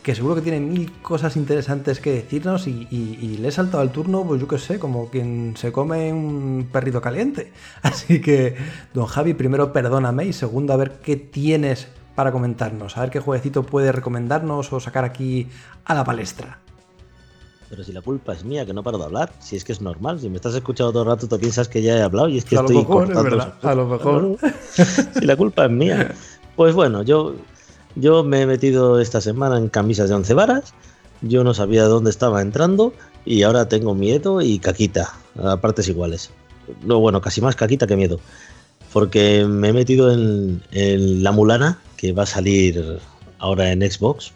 [0.03, 2.66] que seguro que tiene mil cosas interesantes que decirnos.
[2.66, 5.72] Y, y, y le he saltado al turno, pues yo qué sé, como quien se
[5.72, 7.53] come un perrito caliente.
[7.82, 8.57] Así que,
[8.94, 12.96] don Javi, primero perdóname y segundo, a ver qué tienes para comentarnos.
[12.96, 15.49] A ver qué jueguecito puede recomendarnos o sacar aquí
[15.84, 16.59] a la palestra.
[17.70, 19.80] Pero si la culpa es mía, que no paro de hablar, si es que es
[19.82, 22.38] normal, si me estás escuchando todo el rato, tú piensas que ya he hablado y
[22.38, 23.20] es que a estoy lo mejor, cortando.
[23.20, 24.36] es verdad, a lo mejor.
[25.20, 26.14] si la culpa es mía.
[26.57, 27.36] Pues bueno, yo,
[27.97, 30.74] yo me he metido esta semana en camisas de once varas,
[31.22, 32.93] yo no sabía dónde estaba entrando
[33.24, 35.12] y ahora tengo miedo y caquita,
[35.43, 36.30] a partes iguales.
[36.82, 38.20] No, bueno, casi más caquita que miedo.
[38.93, 43.01] Porque me he metido en, la Mulana, que va a salir
[43.39, 44.32] ahora en Xbox,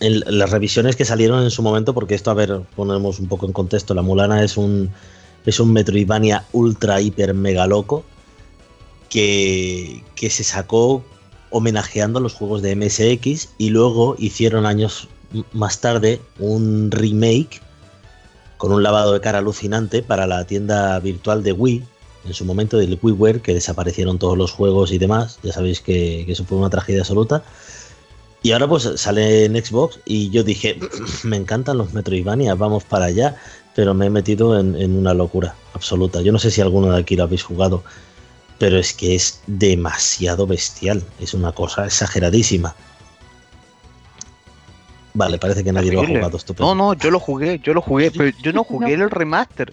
[0.00, 3.46] en las revisiones que salieron en su momento, porque esto, a ver, ponemos un poco
[3.46, 4.90] en contexto, la Mulana es un,
[5.46, 8.04] es un Metroidvania ultra, hiper, mega loco,
[9.08, 11.02] que, que se sacó
[11.50, 15.08] homenajeando a los juegos de MSX y luego hicieron años
[15.52, 17.60] más tarde un remake
[18.56, 21.84] con un lavado de cara alucinante para la tienda virtual de Wii,
[22.24, 26.24] en su momento del WiiWare, que desaparecieron todos los juegos y demás, ya sabéis que,
[26.30, 27.42] eso fue una tragedia absoluta.
[28.42, 30.78] Y ahora pues sale en Xbox y yo dije,
[31.24, 33.36] me encantan los Metroidvania, vamos para allá,
[33.74, 36.22] pero me he metido en, en, una locura absoluta.
[36.22, 37.82] Yo no sé si alguno de aquí lo habéis jugado,
[38.58, 42.74] pero es que es demasiado bestial, es una cosa exageradísima.
[45.14, 46.36] Vale, parece que nadie lo ha jugado.
[46.36, 46.74] Estupendo.
[46.74, 49.72] No, no, yo lo jugué, yo lo jugué, pero yo no jugué el remaster.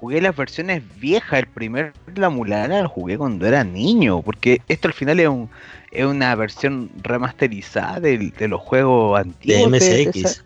[0.00, 4.88] Jugué las versiones viejas, el primer La Mulana lo jugué cuando era niño, porque esto
[4.88, 5.50] al final es un,
[5.90, 9.72] es una versión remasterizada de, de los juegos antiguos.
[9.72, 10.12] De MSX.
[10.12, 10.44] De, esa,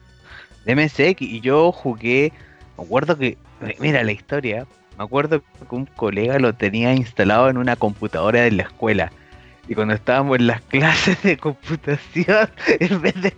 [0.64, 1.22] de, MSX.
[1.22, 2.32] Y yo jugué,
[2.78, 3.36] me acuerdo que,
[3.78, 4.66] mira la historia,
[5.02, 9.10] me acuerdo que un colega lo tenía instalado en una computadora de la escuela.
[9.66, 12.48] Y cuando estábamos en las clases de computación,
[12.78, 13.34] en vez de,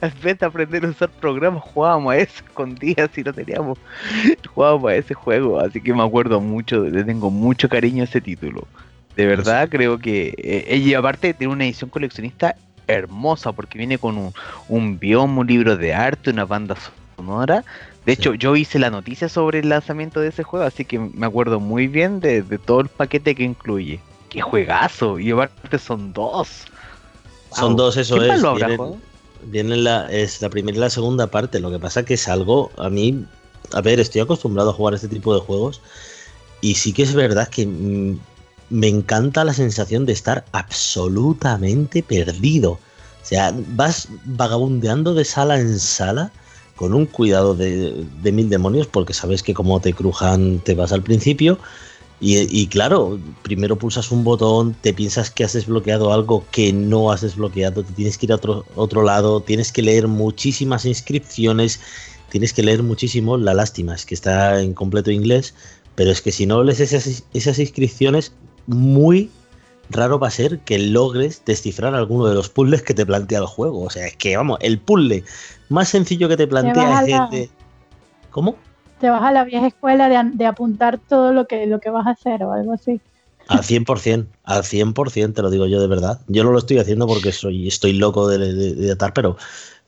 [0.00, 3.78] en vez de aprender a usar programas, jugábamos a eso escondidas y no teníamos.
[4.52, 5.60] Jugábamos a ese juego.
[5.60, 8.66] Así que me acuerdo mucho, le tengo mucho cariño a ese título.
[9.14, 12.56] De verdad creo que eh, y aparte tiene una edición coleccionista
[12.88, 14.32] hermosa porque viene con un,
[14.68, 16.76] un bioma, un libro de arte, una banda
[17.16, 17.64] sonora.
[18.06, 18.38] De hecho, sí.
[18.38, 21.88] yo hice la noticia sobre el lanzamiento de ese juego, así que me acuerdo muy
[21.88, 24.00] bien de, de todo el paquete que incluye.
[24.28, 25.18] ¡Qué juegazo!
[25.18, 26.66] Y aparte son dos.
[27.52, 27.76] Son wow.
[27.76, 28.40] dos, eso es.
[28.40, 28.68] Lo habrá
[29.52, 31.58] la, es la primera y la segunda parte.
[31.58, 33.24] Lo que pasa que es algo, a mí,
[33.72, 35.80] a ver, estoy acostumbrado a jugar este tipo de juegos.
[36.60, 38.18] Y sí que es verdad que mmm,
[38.70, 42.72] me encanta la sensación de estar absolutamente perdido.
[42.72, 46.30] O sea, vas vagabundeando de sala en sala
[46.76, 50.92] con un cuidado de, de mil demonios porque sabes que como te crujan te vas
[50.92, 51.58] al principio.
[52.18, 57.12] Y, y, claro, primero pulsas un botón, te piensas que has desbloqueado algo que no
[57.12, 61.78] has desbloqueado, te tienes que ir a otro, otro lado, tienes que leer muchísimas inscripciones,
[62.30, 63.36] tienes que leer muchísimo.
[63.36, 65.52] La lástima es que está en completo inglés,
[65.94, 68.32] pero es que si no lees esas, esas inscripciones,
[68.66, 69.30] muy,
[69.90, 73.46] raro va a ser que logres descifrar alguno de los puzzles que te plantea el
[73.46, 73.82] juego.
[73.82, 75.24] O sea, es que, vamos, el puzzle
[75.68, 77.50] más sencillo que te plantea es el de...
[78.30, 78.56] ¿Cómo?
[79.00, 82.06] Te vas a la vieja escuela de, de, apuntar todo lo que, lo que vas
[82.06, 83.00] a hacer o algo así.
[83.48, 86.20] Al 100%, al 100%, te lo digo yo de verdad.
[86.26, 89.36] Yo no lo estoy haciendo porque soy, estoy loco de, de, de atar, pero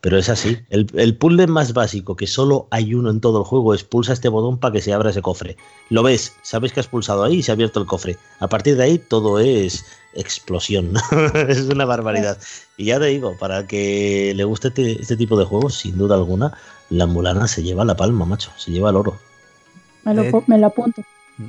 [0.00, 0.58] pero es así.
[0.70, 4.12] El, el, puzzle más básico, que solo hay uno en todo el juego, es pulsa
[4.12, 5.56] este botón para que se abra ese cofre.
[5.90, 8.16] Lo ves, sabes que has pulsado ahí y se ha abierto el cofre.
[8.38, 9.84] A partir de ahí todo es
[10.14, 10.94] explosión.
[11.48, 12.38] es una barbaridad.
[12.76, 16.14] Y ya te digo, para que le guste este, este, tipo de juegos, sin duda
[16.14, 16.56] alguna,
[16.90, 18.52] la mulana se lleva la palma, macho.
[18.56, 19.18] Se lleva el oro.
[20.04, 21.02] Me lo, de, me lo apunto.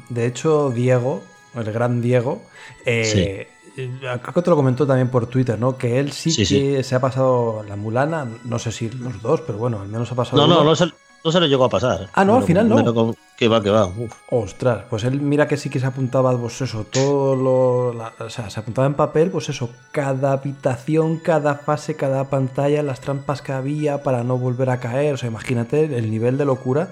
[0.09, 1.21] De hecho, Diego,
[1.55, 2.41] el gran Diego,
[2.85, 5.77] eh, sí creo que te lo comentó también por Twitter, ¿no?
[5.77, 6.83] Que él sí, sí que sí.
[6.83, 10.15] se ha pasado la mulana, no sé si los dos, pero bueno, al menos ha
[10.15, 10.37] pasado.
[10.37, 10.85] No, no, no se,
[11.23, 12.09] no se, lo llegó a pasar.
[12.13, 12.93] Ah, no, al final no.
[12.93, 13.87] Con, que va, que va.
[13.87, 14.13] Uf.
[14.31, 17.93] Ostras, pues él mira que sí que se apuntaba, pues eso, todo lo.
[17.93, 22.83] La, o sea, se apuntaba en papel, pues eso, cada habitación, cada fase, cada pantalla,
[22.83, 25.13] las trampas que había para no volver a caer.
[25.13, 26.89] O sea, imagínate el nivel de locura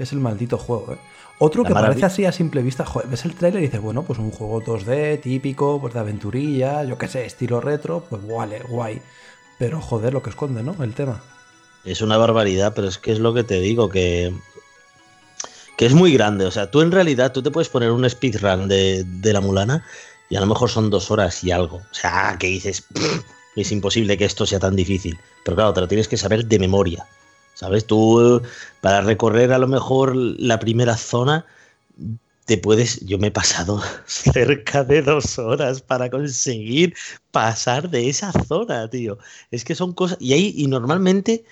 [0.00, 0.98] que es el maldito juego, ¿eh?
[1.42, 4.18] Otro que parece así a simple vista, joder, ves el trailer y dices, bueno, pues
[4.18, 9.00] un juego 2D típico, pues de aventurilla, yo qué sé, estilo retro, pues vale, guay.
[9.58, 10.76] Pero joder, lo que esconde, ¿no?
[10.84, 11.24] El tema.
[11.82, 14.34] Es una barbaridad, pero es que es lo que te digo, que,
[15.78, 16.44] que es muy grande.
[16.44, 19.82] O sea, tú en realidad, tú te puedes poner un speedrun de, de la mulana
[20.28, 21.76] y a lo mejor son dos horas y algo.
[21.76, 22.84] O sea, que dices,
[23.56, 25.18] es imposible que esto sea tan difícil.
[25.42, 27.06] Pero claro, te lo tienes que saber de memoria.
[27.54, 27.86] ¿Sabes?
[27.86, 28.42] Tú,
[28.80, 31.46] para recorrer a lo mejor la primera zona,
[32.46, 33.00] te puedes.
[33.06, 36.94] Yo me he pasado cerca de dos horas para conseguir
[37.30, 39.18] pasar de esa zona, tío.
[39.50, 40.18] Es que son cosas.
[40.20, 41.44] Y ahí, y normalmente.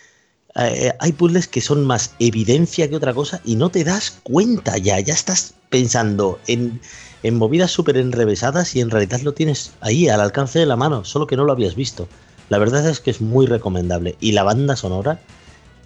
[0.57, 4.76] Eh, hay puzzles que son más evidencia que otra cosa y no te das cuenta
[4.78, 6.80] ya, ya estás pensando en,
[7.22, 11.05] en movidas súper enrevesadas y en realidad lo tienes ahí al alcance de la mano,
[11.05, 12.09] solo que no lo habías visto.
[12.49, 15.20] La verdad es que es muy recomendable y la banda sonora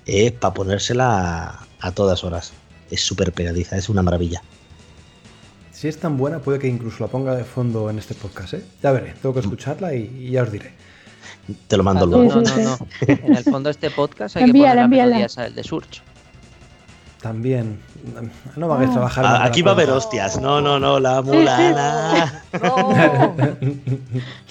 [0.06, 2.52] es para ponérsela a, a, todas horas.
[2.90, 4.42] Es súper pegadiza, es una maravilla.
[5.70, 8.54] Si es tan buena, puede que incluso la ponga de fondo en este podcast.
[8.54, 8.64] ¿eh?
[8.82, 10.72] Ya veré, tengo que escucharla y, y ya os diré.
[11.66, 12.40] Te lo mando no, luego.
[12.40, 12.78] No, no, no.
[13.06, 16.00] En el fondo de este podcast hay envíala, que poner la el de Surge.
[17.20, 17.78] También.
[18.56, 18.92] No hagáis Ah.
[18.94, 19.24] trabajar.
[19.26, 20.40] Ah, aquí va a haber hostias.
[20.40, 22.42] No, no, no, la mulana.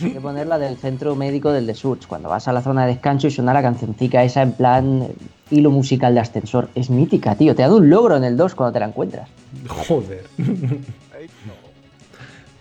[0.01, 2.07] Hay que poner la del centro médico del de Surge.
[2.07, 5.07] Cuando vas a la zona de descanso y suena la cancioncica esa en plan
[5.51, 6.69] eh, hilo musical de ascensor.
[6.75, 7.55] Es mítica, tío.
[7.55, 9.29] Te ha dado un logro en el 2 cuando te la encuentras.
[9.67, 10.23] Joder.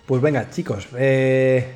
[0.07, 0.89] Pues venga, chicos.
[0.99, 1.73] Eh,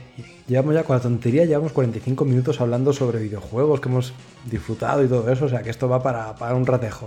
[0.49, 4.13] llevamos ya con la tontería, llevamos 45 minutos hablando sobre videojuegos que hemos
[4.51, 5.45] disfrutado y todo eso.
[5.45, 7.07] O sea que esto va para, para un ratejo.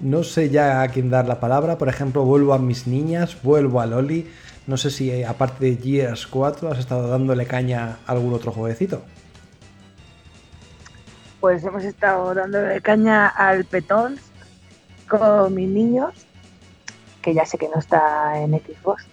[0.00, 1.78] No sé ya a quién dar la palabra.
[1.78, 4.26] Por ejemplo, vuelvo a mis niñas, vuelvo a Loli.
[4.66, 8.52] No sé si eh, aparte de Gears 4 has estado dándole caña a algún otro
[8.52, 9.00] jueguecito.
[11.40, 14.20] Pues hemos estado dándole caña al Petons
[15.08, 16.12] con mis niños,
[17.22, 19.06] que ya sé que no está en Xbox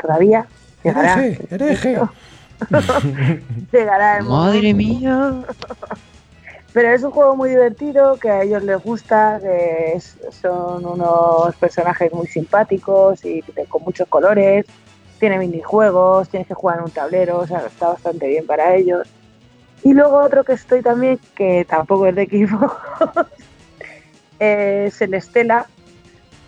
[0.00, 0.46] todavía.
[0.84, 1.14] Llegará.
[1.14, 2.00] Hereje, hereje.
[3.72, 5.42] Llegará el Madre mía.
[6.74, 11.54] Pero es un juego muy divertido, que a ellos les gusta, que es- son unos
[11.56, 14.64] personajes muy simpáticos y con muchos colores,
[15.20, 19.06] tiene minijuegos, tienes que jugar en un tablero, o sea, está bastante bien para ellos.
[19.84, 22.72] Y luego otro que estoy también, que tampoco es de equipo,
[24.38, 25.66] es el Estela,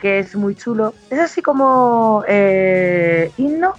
[0.01, 0.95] que es muy chulo.
[1.11, 3.75] Es así como eh, himno,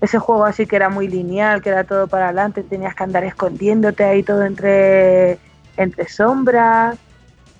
[0.00, 3.24] ese juego así que era muy lineal, que era todo para adelante, tenías que andar
[3.24, 5.38] escondiéndote ahí todo entre,
[5.76, 6.98] entre sombras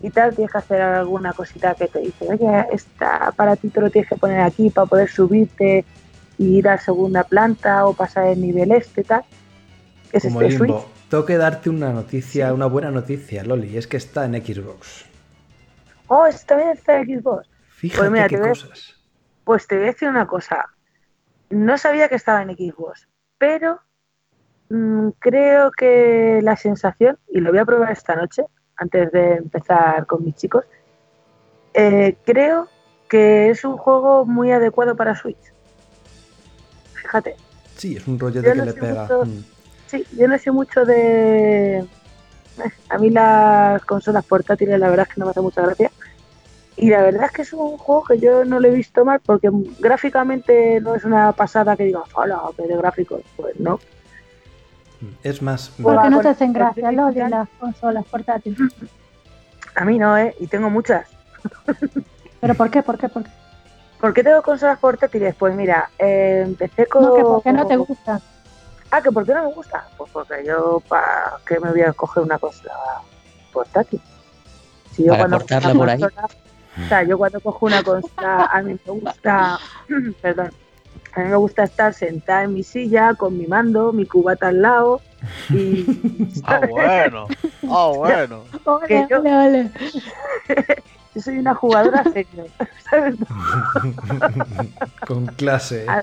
[0.01, 4.09] y tal, tienes que hacer alguna cosita que te dice, oye, este aparatito lo tienes
[4.09, 5.85] que poner aquí para poder subirte
[6.39, 9.25] y ir a segunda planta o pasar el nivel este, tal.
[10.13, 10.81] Es Como este limbo.
[10.81, 11.09] Switch.
[11.09, 13.77] Tengo que darte una noticia, una buena noticia, Loli.
[13.77, 15.05] Es que está en Xbox.
[16.09, 17.49] Oh, también está en Xbox.
[17.69, 18.97] Fíjate Pues mira, qué te cosas.
[19.45, 20.67] Pues te voy a decir una cosa.
[21.51, 23.09] No sabía que estaba en Xbox,
[23.39, 23.81] pero
[24.69, 28.45] mm, creo que la sensación, y lo voy a probar esta noche,
[28.77, 30.65] antes de empezar con mis chicos,
[31.75, 32.69] eh, creo
[33.09, 35.53] que es un juego muy adecuado para Switch.
[36.95, 37.37] Fíjate,
[37.81, 39.09] Sí, es un rollete Yo que le pega.
[39.25, 39.45] Mm.
[39.91, 41.85] Sí, yo no sé mucho de...
[42.89, 45.91] A mí las consolas portátiles la verdad es que no me hace mucha gracia.
[46.77, 49.21] Y la verdad es que es un juego que yo no lo he visto mal
[49.21, 53.23] porque gráficamente no es una pasada que digas, hola, que de gráficos.
[53.37, 53.79] Pues no.
[55.23, 58.59] Es más, ¿Por qué no te hacen gracia los de las consolas portátiles?
[59.75, 60.35] A mí no, ¿eh?
[60.41, 61.07] Y tengo muchas.
[62.41, 62.83] ¿Pero por qué?
[62.83, 63.09] ¿Por qué?
[63.09, 63.31] ¿Por qué?
[64.01, 65.35] ¿Por qué tengo consolas portátiles?
[65.35, 67.03] Pues mira, eh, empecé con...
[67.03, 68.21] No, que ¿por qué no te gusta?
[68.91, 69.87] Ah, que por qué no me gusta.
[69.97, 72.71] Pues porque yo, ¿para qué me voy a coger una cosa
[73.53, 74.01] portátil?
[74.93, 75.37] Si yo Para cuando
[75.79, 76.01] por una ahí.
[76.01, 76.29] consola-
[76.85, 79.59] o sea, yo cuando cojo una consola, a mí me gusta,
[80.23, 80.51] perdón,
[81.15, 84.63] a mí me gusta estar sentada en mi silla con mi mando, mi cubata al
[84.63, 85.01] lado
[85.51, 85.85] y
[86.45, 87.27] Ah, bueno.
[87.69, 88.45] Ah, bueno.
[88.89, 89.71] Que Ole, yo- ole, ole.
[91.15, 92.47] yo soy una jugadora serio.
[92.89, 93.15] ¿sabes?
[95.07, 95.87] Con clase.
[95.89, 96.03] Ah,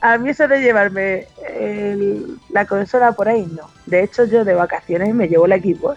[0.00, 3.68] A mí eso de llevarme el- la consola por ahí, no.
[3.86, 5.94] De hecho, yo de vacaciones me llevo la equipo.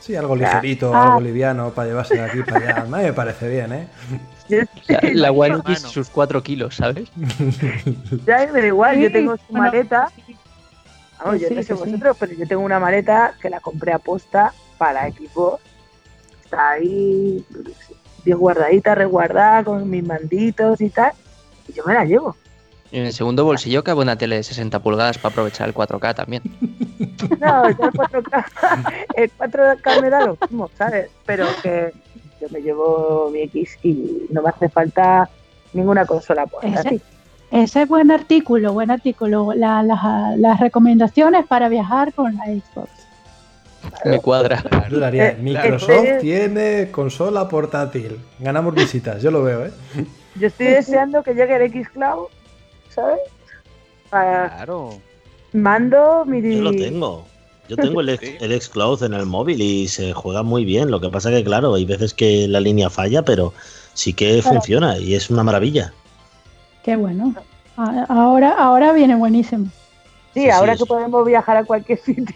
[0.00, 1.04] Sí, algo ligerito, Ah.
[1.08, 2.80] algo liviano para llevarse de aquí para allá.
[2.82, 3.88] A mí me parece bien, ¿eh?
[4.88, 5.58] La, la One.
[5.58, 7.08] X sus 4 kilos, ¿sabes?
[8.26, 10.10] Ya me da igual, yo tengo su bueno, maleta.
[11.22, 11.72] Vamos, yo Sí, no sé sí.
[11.74, 15.60] vosotros, pero yo tengo una maleta que la compré a posta para equipo.
[16.50, 17.44] Está ahí,
[18.24, 21.12] bien guardadita, resguardada, con mis manditos y tal.
[21.68, 22.34] Y yo me la llevo.
[22.90, 26.14] Y en el segundo bolsillo cabe una tele de 60 pulgadas para aprovechar el 4K
[26.14, 26.42] también.
[27.38, 31.08] No, el 4K, el 4K me da lo mismo, ¿sabes?
[31.24, 31.92] Pero que
[32.40, 35.28] yo me llevo mi X y no me hace falta
[35.72, 37.00] ninguna consola por Ese- así.
[37.52, 39.52] Ese es buen artículo, buen artículo.
[39.54, 42.88] La- las- las recomendaciones para viajar con la Xbox.
[44.04, 44.62] Me cuadra.
[44.90, 48.18] Eh, Microsoft eh, tiene consola portátil.
[48.38, 49.70] Ganamos visitas, yo lo veo, ¿eh?
[50.36, 52.26] Yo estoy deseando que llegue el X Cloud,
[52.88, 53.18] ¿sabes?
[54.10, 55.00] Para Claro.
[55.52, 56.40] mando mi.
[56.56, 57.26] Yo lo tengo.
[57.68, 60.90] Yo tengo el, Xcloud en el móvil y se juega muy bien.
[60.90, 63.52] Lo que pasa que, claro, hay veces que la línea falla, pero
[63.94, 64.54] sí que Claro.
[64.56, 65.92] funciona y es una maravilla.
[66.82, 67.34] Qué bueno.
[68.08, 69.66] Ahora, ahora viene buenísimo.
[70.34, 72.34] Sí, Sí, ahora sí, que es- podemos viajar a cualquier sitio.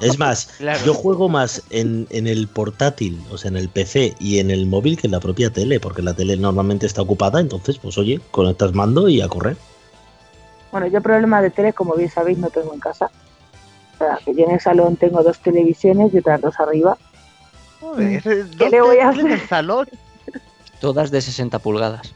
[0.00, 0.84] Es más, Claro.
[0.84, 4.66] yo juego más en, en el portátil, o sea, en el PC y en el
[4.66, 8.20] móvil que en la propia tele, porque la tele normalmente está ocupada, entonces, pues oye,
[8.30, 9.56] conectas mando y a correr.
[10.72, 13.10] Bueno, yo problema de tele, como bien sabéis, no tengo en casa.
[13.94, 16.96] O sea, que yo en el salón tengo dos televisiones y otras dos arriba.
[17.80, 18.22] Joder,
[18.58, 19.32] ¿Qué le voy a ¿dónde hacer?
[19.42, 19.88] el salón?
[20.80, 22.14] Todas de 60 pulgadas.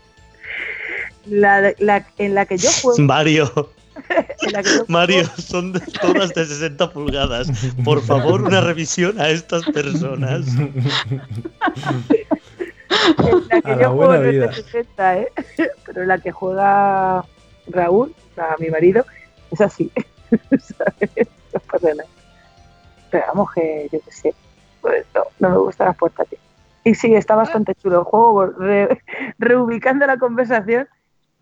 [1.27, 2.99] La, de- la- en la que yo juego.
[3.03, 3.71] Mario,
[4.89, 7.49] Mario, son de- todas de 60 pulgadas.
[7.85, 10.47] Por favor, una revisión a estas personas.
[13.19, 14.53] En la que A yo la juego no es de vida.
[14.53, 15.33] 60, ¿eh?
[15.87, 17.25] Pero en la que juega
[17.69, 19.05] Raúl, a mi marido,
[19.51, 19.91] es así.
[20.77, 21.29] ¿Sabes?
[21.55, 22.09] No pasa nada.
[23.11, 24.35] Pero vamos, que yo qué sé.
[24.81, 26.41] Pues no, no me gustan las portátiles.
[26.83, 28.47] Y sí, está bastante chulo el juego.
[28.47, 29.03] re-
[29.39, 30.89] reubicando la conversación,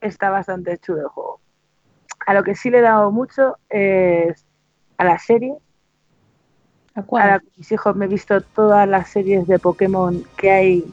[0.01, 1.41] está bastante chulo el juego.
[2.27, 4.45] A lo que sí le he dado mucho es
[4.99, 5.55] a la serie.
[6.95, 7.23] ¿A cuál?
[7.23, 10.85] Ahora con mis hijos me he visto todas las series de Pokémon que hay.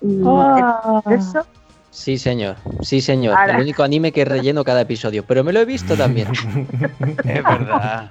[0.00, 1.46] mm, Ah, en eso.
[1.90, 2.56] Sí, señor.
[2.82, 3.38] Sí, señor.
[3.38, 5.24] Ahora- El único anime que relleno cada episodio.
[5.24, 6.28] Pero me lo he visto también.
[7.24, 8.10] Es verdad.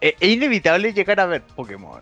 [0.00, 2.00] Que- Es inevitable llegar a ver Pokémon.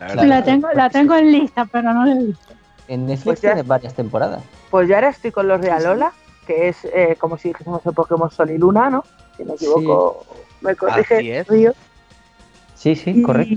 [0.00, 0.24] La verdad.
[0.24, 2.54] la tengo, la tengo en lista, pero no la he visto.
[2.88, 4.42] En Netflix Pues ya- tiene varias temporadas.
[4.70, 6.12] Pues yo ahora estoy con los de Alola,
[6.46, 9.04] que es eh, como si dijésemos el Pokémon Sol y Luna, ¿no?
[9.36, 10.24] Si me equivoco,
[10.60, 11.46] me corrige Así es.
[11.48, 11.72] Río.
[12.74, 13.54] Sí, sí, Y- correcto.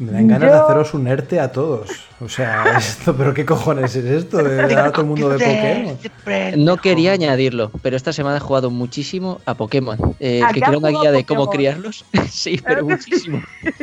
[0.00, 1.90] Me dan ganas de haceros un ERTE a todos.
[2.20, 4.36] O sea, esto, pero ¿qué cojones es esto?
[4.38, 6.64] De dar a todo el mundo de Pokémon.
[6.64, 9.98] No quería añadirlo, pero esta semana he jugado muchísimo a Pokémon.
[10.20, 12.04] Eh, ¿A que quiero una guía de cómo criarlos.
[12.30, 12.86] sí, pero sí.
[12.86, 13.42] muchísimo.
[13.60, 13.74] Es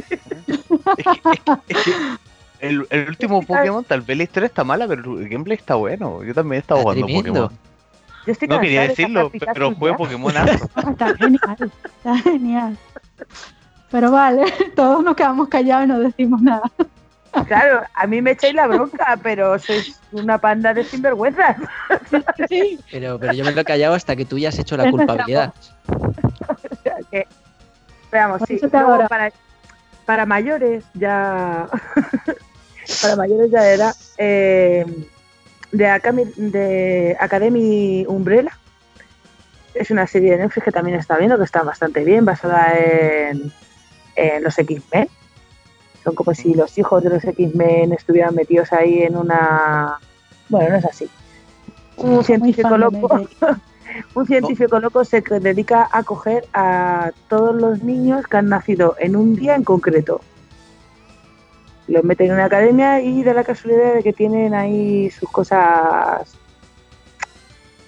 [1.05, 1.91] que- es que- es que
[2.65, 6.23] el, el último Pokémon, tal vez la historia está mala, pero el gameplay está bueno.
[6.23, 7.41] Yo también he estado Está jugando tremendo.
[7.43, 7.59] Pokémon.
[8.25, 9.97] Yo estoy No quería de decirlo, pero juego ya.
[9.97, 10.33] Pokémon
[10.91, 12.77] Está genial, está genial.
[13.91, 14.43] Pero vale,
[14.75, 16.71] todos nos quedamos callados y no decimos nada.
[17.47, 21.57] Claro, a mí me echáis la bronca, pero sois una panda de sinvergüenzas.
[22.49, 24.85] Sí, Pero, pero yo me lo he callado hasta que tú ya has hecho la
[24.85, 25.53] Es culpabilidad.
[25.87, 27.27] O sea que,
[28.09, 28.57] veamos, sí.
[28.69, 29.33] para,
[30.05, 31.67] para mayores, ya.
[33.01, 33.93] Para mayores ya era.
[34.17, 34.85] eh,
[35.71, 38.57] de, Academy, de Academy Umbrella.
[39.73, 43.51] Es una serie de Netflix que también está viendo, que está bastante bien, basada en,
[44.15, 45.09] en los X-Men.
[46.03, 49.97] Son como si los hijos de los X-Men estuvieran metidos ahí en una.
[50.47, 51.09] Bueno, no es así.
[51.97, 53.27] Un científico loco
[54.15, 59.15] un científico loco se dedica a coger a todos los niños que han nacido en
[59.15, 60.21] un día en concreto.
[61.87, 66.35] Los mete en una academia y da la casualidad de que tienen ahí sus cosas,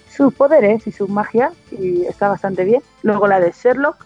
[0.08, 2.82] sus poderes y sus magias y está bastante bien.
[3.02, 4.04] Luego la de Sherlock,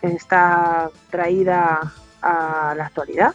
[0.00, 1.92] que está traída
[2.22, 3.34] a la actualidad.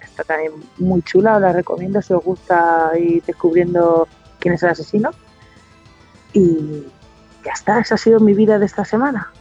[0.00, 4.08] Está también muy chula, os la recomiendo si os gusta ir descubriendo
[4.40, 5.10] quién es el asesino.
[6.32, 6.84] Y
[7.44, 9.32] ya está, esa ha sido mi vida de esta semana.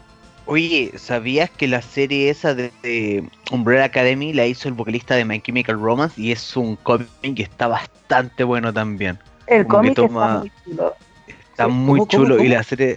[0.47, 5.25] Oye, ¿sabías que la serie esa de, de Umbrella Academy la hizo el vocalista de
[5.25, 9.17] My Chemical Romance y es un cómic que está bastante bueno también?
[9.47, 10.95] El Como cómic toma- está muy chulo.
[11.27, 11.71] Está Sí.
[11.71, 12.89] muy ¿Cómo, cómo, chulo y la serie...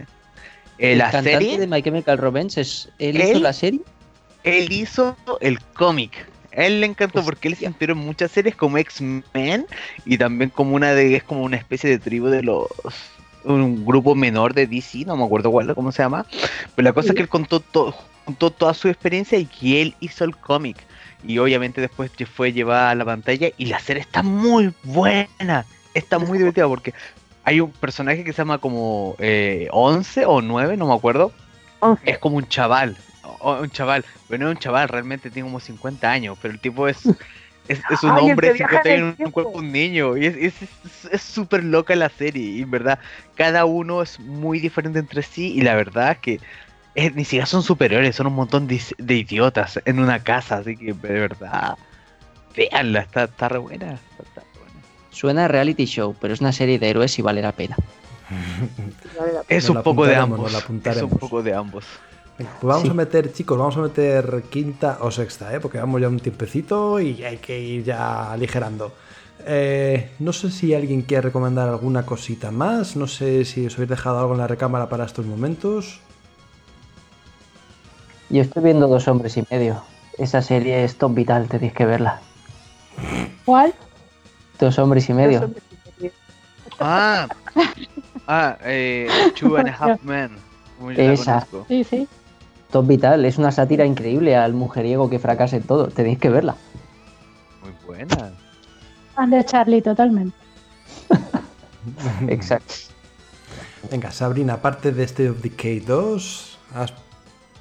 [0.78, 3.80] eh, el la cantante serie, de My Chemical Romance es él hizo la serie.
[4.44, 6.26] él hizo el cómic.
[6.54, 9.66] A él le encantó porque él se inspiró en muchas series como X-Men
[10.04, 12.66] y también como una de es como una especie de tribu de los
[13.44, 16.26] un grupo menor de DC, no me acuerdo cuál, cómo se llama,
[16.74, 17.94] pero la cosa es que él contó todo
[18.28, 20.76] contó toda su experiencia y que él hizo el cómic.
[21.24, 25.64] Y obviamente después fue llevada a la pantalla y la serie está muy buena,
[25.94, 26.92] está muy divertida porque
[27.44, 31.32] hay un personaje que se llama como eh, 11 o 9, no me acuerdo,
[32.04, 32.98] es como un chaval,
[33.40, 36.60] o un chaval, pero no es un chaval, realmente tiene como 50 años, pero el
[36.60, 36.98] tipo es
[37.68, 40.16] es, es un Ay, hombre que de viaja 50 en un cuerpo de un niño,
[40.16, 42.98] y es es- es- es súper loca la serie, y en verdad,
[43.34, 46.40] cada uno es muy diferente entre sí, y la verdad es que
[46.94, 48.80] eh, ni siquiera son superiores, son un montón de,
[49.14, 51.76] idiotas en una casa, así que de verdad,
[52.56, 54.74] véanla, está, está re buena, está- está re buena.
[55.10, 57.76] Suena a reality show, pero es una serie de héroes y vale la pena.
[59.18, 60.52] Vale la Es un poco de ambos,
[60.84, 61.84] es un poco de ambos.
[62.38, 62.88] Pues vamos Sí.
[62.90, 65.60] a meter, chicos, vamos a meter quinta o sexta, ¿eh?
[65.60, 68.92] porque vamos ya un tiempecito y hay que ir ya aligerando.
[69.44, 73.90] Eh, no sé si alguien quiere recomendar alguna cosita más, no sé si os habéis
[73.90, 76.00] dejado algo en la recámara para estos momentos.
[78.30, 79.82] Yo estoy viendo Dos Hombres y Medio.
[80.18, 82.20] Esa serie es top vital, tenéis que verla.
[83.44, 83.74] ¿Cuál?
[84.60, 85.50] Dos Hombres y Medio.
[86.78, 87.26] Ah,
[88.26, 89.08] ah, eh,
[89.38, 90.30] Two and a Half Men.
[90.96, 91.46] Esa.
[91.68, 92.08] Sí, sí.
[92.70, 95.88] Top vital, es una sátira increíble al mujeriego que fracasa en todo.
[95.88, 96.56] Tenéis que verla.
[97.62, 98.32] Muy buena.
[99.14, 100.36] Fan de Charlie, totalmente.
[102.28, 102.74] Exacto.
[103.90, 106.92] Venga, Sabrina, aparte de State of Decay 2, ¿has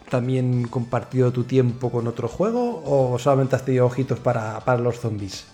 [0.10, 5.00] también compartido tu tiempo con otro juego o solamente has tenido ojitos para, para los
[5.00, 5.46] zombies?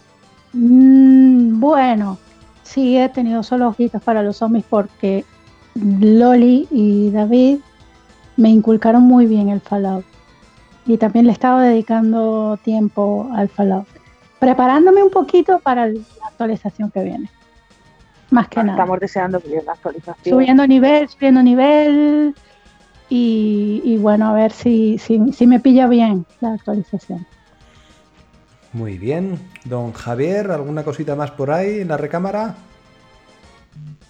[0.53, 2.17] Mm, bueno,
[2.63, 5.25] sí he tenido solo ojitos para los zombies porque
[5.75, 7.59] Loli y David
[8.37, 10.05] me inculcaron muy bien el Fallout.
[10.85, 13.87] Y también le estaba dedicando tiempo al Fallout.
[14.39, 17.29] Preparándome un poquito para la actualización que viene.
[18.31, 18.71] Más que nada.
[18.71, 20.35] Estamos deseando que llegue la actualización.
[20.35, 22.35] Subiendo nivel, subiendo nivel.
[23.09, 27.25] Y, y bueno, a ver si, si, si me pilla bien la actualización.
[28.73, 29.39] Muy bien.
[29.65, 32.55] Don Javier, ¿alguna cosita más por ahí en la recámara?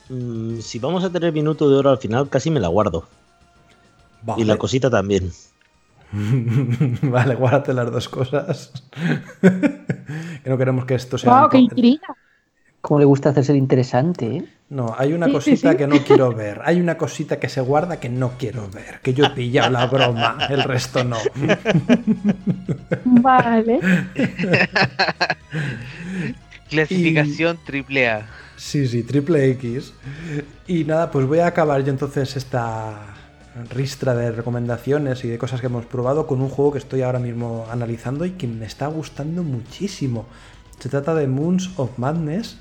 [0.09, 3.05] Mm, si vamos a tener minuto de oro al final, casi me la guardo.
[4.35, 5.31] Y la cosita también.
[7.01, 8.71] vale, guárdate las dos cosas.
[9.41, 11.41] que no queremos que esto sea.
[11.41, 12.07] ¡Wow, qué intriga!
[12.81, 14.45] Cómo le gusta hacerse el interesante, ¿eh?
[14.69, 15.77] No, hay una Sí, cosita sí.
[15.77, 16.61] que no quiero ver.
[16.65, 19.01] Hay una cosita que se guarda que no quiero ver.
[19.01, 21.31] Que yo he pillado la broma, el resto no.
[23.05, 23.85] Vale.
[26.69, 28.27] Clasificación triple A.
[28.55, 29.93] Sí, sí, triple X.
[30.67, 33.22] Y nada, pues voy a acabar yo entonces esta
[33.69, 37.19] ristra de recomendaciones y de cosas que hemos probado con un juego que estoy ahora
[37.19, 40.25] mismo analizando y que me está gustando muchísimo.
[40.79, 42.57] Se trata de Moons of Madness.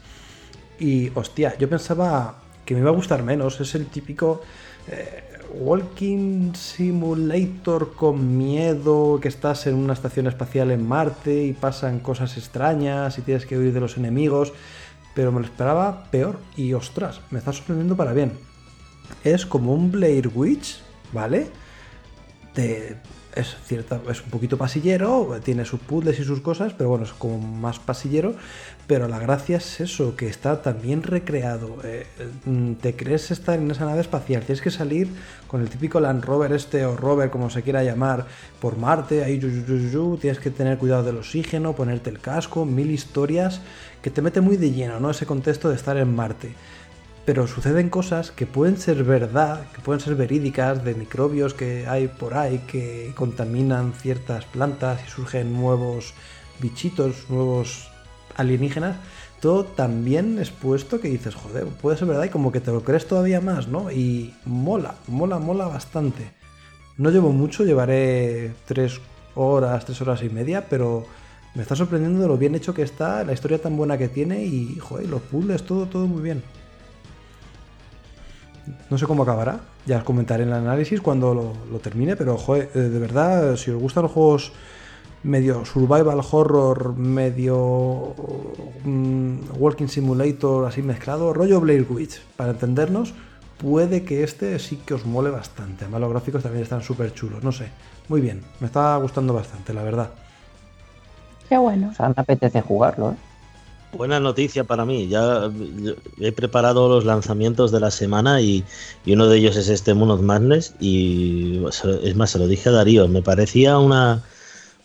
[0.78, 3.60] Y hostia, yo pensaba que me iba a gustar menos.
[3.60, 4.42] Es el típico
[4.88, 5.24] eh,
[5.54, 12.36] Walking Simulator con miedo, que estás en una estación espacial en Marte y pasan cosas
[12.36, 14.52] extrañas y tienes que huir de los enemigos.
[15.14, 18.51] Pero me lo esperaba peor y ostras, me está sorprendiendo para bien.
[19.24, 20.80] Es como un Blair Witch,
[21.12, 21.46] ¿vale?
[23.34, 27.12] Es, cierta, es un poquito pasillero, tiene sus puzzles y sus cosas, pero bueno, es
[27.12, 28.34] como más pasillero.
[28.86, 31.78] Pero la gracia es eso, que está también recreado.
[31.84, 32.06] eh,
[32.44, 35.08] mm, te crees estar en esa nave espacial, tienes que salir
[35.46, 38.26] con el típico Land Rover este o Rover, como se quiera llamar,
[38.60, 42.66] por Marte, ahí yu, yu, yu, tienes que tener cuidado del oxígeno, ponerte el casco,
[42.66, 43.60] mil historias
[44.02, 45.10] que te mete muy de lleno, ¿no?
[45.10, 46.52] Ese contexto de estar en Marte
[47.24, 52.08] pero suceden cosas que pueden ser verdad, que pueden ser verídicas, de microbios que hay
[52.08, 56.14] por ahí que contaminan ciertas plantas y surgen nuevos
[56.60, 57.88] bichitos, nuevos
[58.36, 58.96] alienígenas,
[59.40, 62.82] todo tan bien expuesto que dices, joder, puede ser verdad y como que te lo
[62.82, 63.90] crees todavía más, ¿no?
[63.90, 66.30] Y mola, mola, mola bastante.
[66.96, 69.00] No llevo mucho, llevaré tres
[69.34, 71.04] horas, tres horas y media, pero
[71.54, 74.44] me está sorprendiendo de lo bien hecho que está, la historia tan buena que tiene
[74.44, 76.42] y, joder, los puzzles, todo, todo muy bien.
[78.90, 82.36] No sé cómo acabará, ya os comentaré en el análisis cuando lo, lo termine, pero
[82.36, 84.52] joder, eh, de verdad, si os gustan los juegos
[85.22, 88.14] medio survival horror, medio
[88.84, 93.14] mm, walking simulator así mezclado, rollo Blair Witch, para entendernos,
[93.58, 95.84] puede que este sí que os mole bastante.
[95.84, 97.42] Además, los gráficos también están súper chulos.
[97.44, 97.68] No sé,
[98.08, 98.42] muy bien.
[98.60, 100.10] Me está gustando bastante, la verdad.
[101.48, 101.90] Qué bueno.
[101.90, 103.16] O sea, me apetece jugarlo, ¿eh?
[103.96, 105.08] Buena noticia para mí.
[105.08, 108.64] Ya yo he preparado los lanzamientos de la semana y,
[109.04, 110.74] y uno de ellos es este Moon of Madness.
[110.80, 111.62] Y
[112.02, 113.06] es más, se lo dije a Darío.
[113.08, 114.22] Me parecía una,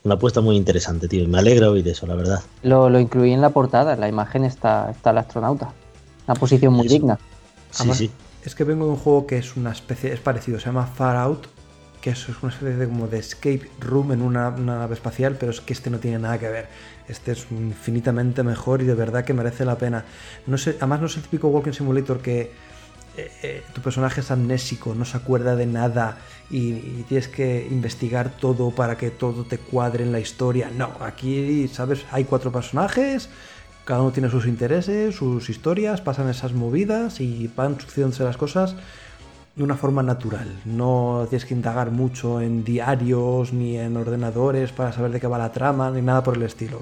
[0.03, 1.23] una apuesta muy interesante, tío.
[1.23, 2.43] y Me alegra oír eso, la verdad.
[2.63, 5.73] Lo, lo incluí en la portada, en la imagen está, está el astronauta.
[6.27, 6.93] Una posición muy Eso.
[6.95, 7.17] digna.
[7.71, 8.11] Sí, Además, sí.
[8.43, 11.15] Es que vengo de un juego que es una especie, es parecido, se llama Far
[11.17, 11.47] Out,
[12.01, 15.51] que eso es una especie de como de escape room en una, nave espacial, pero
[15.51, 16.67] es que este no tiene nada que ver.
[17.07, 20.05] Este es infinitamente mejor y de verdad que merece la pena.
[20.45, 22.51] No sé, además no es el típico Walking Simulator que
[23.17, 26.17] eh, eh, tu personaje es amnésico, no se acuerda de nada
[26.51, 30.69] y, y tienes que investigar todo para que todo te cuadre en la historia.
[30.69, 32.05] No, aquí, ¿sabes?
[32.11, 33.29] Hay cuatro personajes,
[33.85, 38.75] cada uno tiene sus intereses, sus historias, pasan esas movidas y van sucediéndose las cosas
[39.57, 40.47] de una forma natural.
[40.65, 45.39] No tienes que indagar mucho en diarios ni en ordenadores para saber de qué va
[45.39, 46.81] la trama ni nada por el estilo.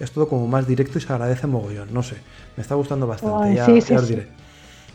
[0.00, 1.94] Es todo como más directo y se agradece mogollón.
[1.94, 2.16] No sé,
[2.56, 3.54] me está gustando bastante.
[3.54, 4.14] Ya, sí, sí, ya os sí.
[4.14, 4.28] diré.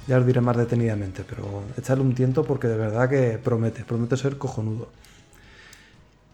[0.07, 4.17] Ya os diré más detenidamente, pero echarle un tiento porque de verdad que promete, promete
[4.17, 4.89] ser cojonudo.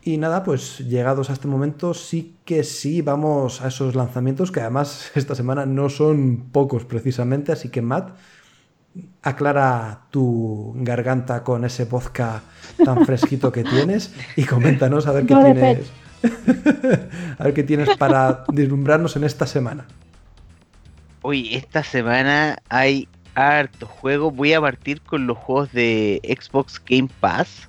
[0.02, 4.62] Y nada, pues llegados a este momento, sí que sí vamos a esos lanzamientos que
[4.62, 8.16] además esta semana no son pocos precisamente, así que Matt,
[9.22, 12.42] aclara tu garganta con ese vodka
[12.84, 15.92] tan fresquito que tienes y coméntanos a ver qué No tienes.
[17.38, 19.86] a ver qué tienes para deslumbrarnos en esta semana.
[21.22, 24.32] Uy, esta semana hay harto juego.
[24.32, 27.68] Voy a partir con los juegos de Xbox Game Pass.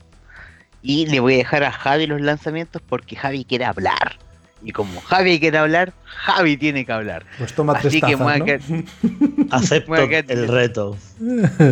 [0.80, 4.18] Y le voy a dejar a Javi los lanzamientos porque Javi quiere hablar.
[4.62, 7.24] Y como Javi quiere hablar, Javi tiene que hablar.
[7.38, 8.44] Pues toma tres Así que tazas, a ¿no?
[9.50, 10.96] Acepto que- el reto.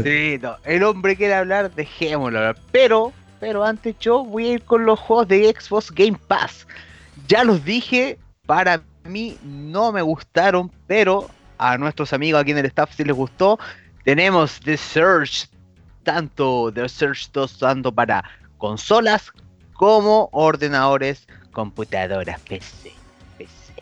[0.04, 2.56] Sí, no, el hombre quiere hablar, dejémoslo hablar.
[2.70, 6.66] Pero, pero antes yo voy a ir con los juegos de Xbox Game Pass.
[7.28, 11.28] Ya los dije, para mí no me gustaron, pero
[11.58, 13.58] a nuestros amigos aquí en el staff sí les gustó.
[14.04, 15.48] Tenemos The Search,
[16.04, 18.22] tanto The Search 2 tanto para
[18.58, 19.32] consolas
[19.72, 21.26] como ordenadores,
[21.56, 22.92] computadoras, PC.
[23.38, 23.72] PC.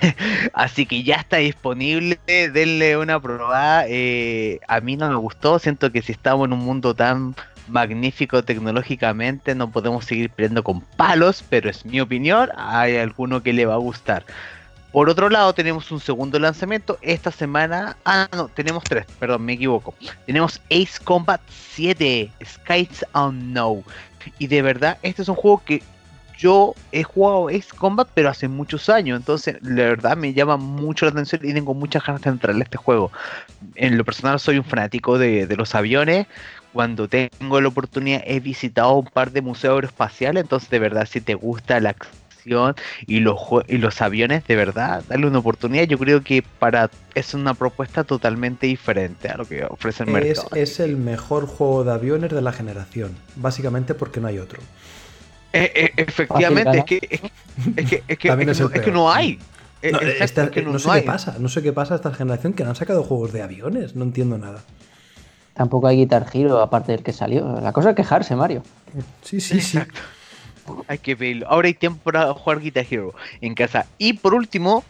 [0.54, 3.84] Así que ya está disponible, denle una probada.
[3.86, 7.36] eh, a mí no me gustó, siento que si estamos en un mundo tan
[7.68, 13.52] magnífico tecnológicamente no podemos seguir peleando con palos, pero es mi opinión, hay alguno que
[13.52, 14.24] le va a gustar.
[14.90, 17.98] Por otro lado, tenemos un segundo lanzamiento esta semana.
[18.06, 19.92] Ah, no, tenemos tres, perdón, me equivoco.
[20.24, 23.84] Tenemos Ace Combat 7, Skies Unknown.
[24.38, 25.82] Y de verdad, este es un juego que
[26.38, 29.18] yo he jugado Ace Combat, pero hace muchos años.
[29.18, 32.64] Entonces, la verdad me llama mucho la atención y tengo muchas ganas de entrarle a
[32.64, 33.10] este juego.
[33.74, 36.26] En lo personal, soy un fanático de, de los aviones.
[36.72, 40.42] Cuando tengo la oportunidad, he visitado un par de museos aeroespaciales.
[40.44, 42.76] Entonces, de verdad, si te gusta la acción
[43.06, 45.84] y los, y los aviones, de verdad, darle una oportunidad.
[45.84, 50.14] Yo creo que para es una propuesta totalmente diferente a lo que ofrece el Es,
[50.14, 50.48] mercado.
[50.54, 54.60] es el mejor juego de aviones de la generación, básicamente porque no hay otro.
[55.52, 57.30] Eh, eh, efectivamente, es que, es, que-
[57.76, 59.18] es que, es que, También es es que el no, es que peor, no sí.
[59.18, 59.38] hay.
[59.80, 61.00] Eh, No, exacto, esta- es que no, no no sé hay.
[61.00, 63.42] qué pasa, no sé qué pasa a esta generación que no han sacado juegos de
[63.42, 64.62] aviones, no entiendo nada.
[65.54, 67.60] Tampoco hay Guitar Hero aparte del que salió.
[67.60, 68.62] La cosa es quejarse, Mario.
[69.22, 69.78] Sí, sí, sí.
[69.78, 70.00] Exacto.
[70.86, 71.48] Hay que pedirlo.
[71.48, 73.86] Ahora hay tiempo para jugar Guitar Hero en casa.
[73.96, 74.84] Y por último,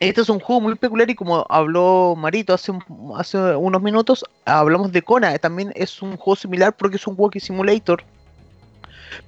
[0.00, 2.84] este es un juego muy peculiar y como habló Marito hace, un-
[3.16, 5.36] hace unos minutos, hablamos de Kona.
[5.38, 8.02] También es un juego similar porque es un walking simulator.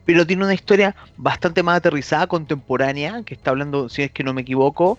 [0.05, 4.33] Pero tiene una historia bastante más aterrizada, contemporánea, que está hablando, si es que no
[4.33, 4.99] me equivoco,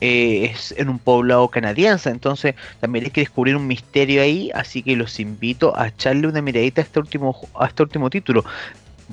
[0.00, 2.10] eh, es en un poblado canadiense.
[2.10, 6.42] Entonces también hay que descubrir un misterio ahí, así que los invito a echarle una
[6.42, 8.44] miradita a este último, a este último título.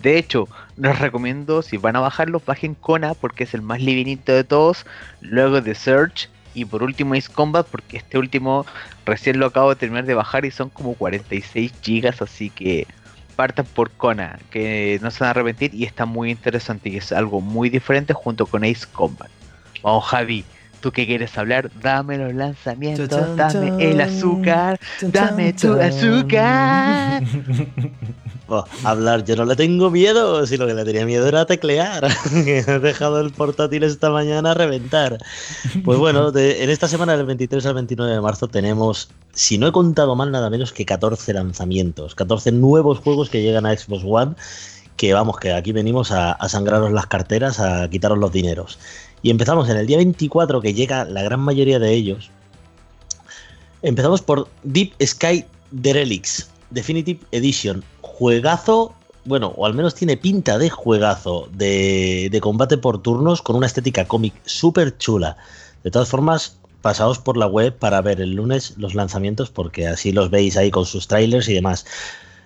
[0.02, 0.48] De hecho,
[0.78, 4.86] les recomiendo, si van a bajarlos, bajen Kona porque es el más livinito de todos.
[5.22, 6.30] Luego The Search.
[6.54, 8.66] Y por último Ace Combat porque este último
[9.06, 12.22] recién lo acabo de terminar de bajar y son como 46 gigas.
[12.22, 12.88] Así que
[13.38, 17.14] partan por Kona, que no se van a arrepentir y está muy interesante y es
[17.14, 19.30] algo muy diferente junto con Ace Combat.
[19.84, 20.44] Vamos Javi,
[20.82, 27.24] tú que quieres hablar, dame los lanzamientos, dame el azúcar, dame tu azúcar.
[28.50, 32.08] Oh, hablar, yo no le tengo miedo, si lo que le tenía miedo era teclear.
[32.34, 35.18] He dejado el portátil esta mañana a reventar.
[35.84, 39.68] Pues bueno, de- en esta semana del 23 al 29 de marzo tenemos, si no
[39.68, 44.04] he contado mal, nada menos que 14 lanzamientos, 14 nuevos juegos que llegan a Xbox
[44.08, 44.36] One,
[44.96, 48.80] que vamos, que aquí venimos a, a sangraros las carteras, a quitaros los dineros.
[49.22, 52.30] Y empezamos en el día 24, que llega la gran mayoría de ellos.
[53.82, 56.50] Empezamos por Deep Sky Derelicts.
[56.70, 57.84] Definitive Edition.
[58.02, 58.94] Juegazo,
[59.26, 63.68] bueno, o al menos tiene pinta de juegazo de, de combate por turnos con una
[63.68, 65.38] estética cómic súper chula.
[65.84, 70.12] De todas formas, pasaos por la web para ver el lunes los lanzamientos porque así
[70.12, 71.86] los veis ahí con sus trailers y demás.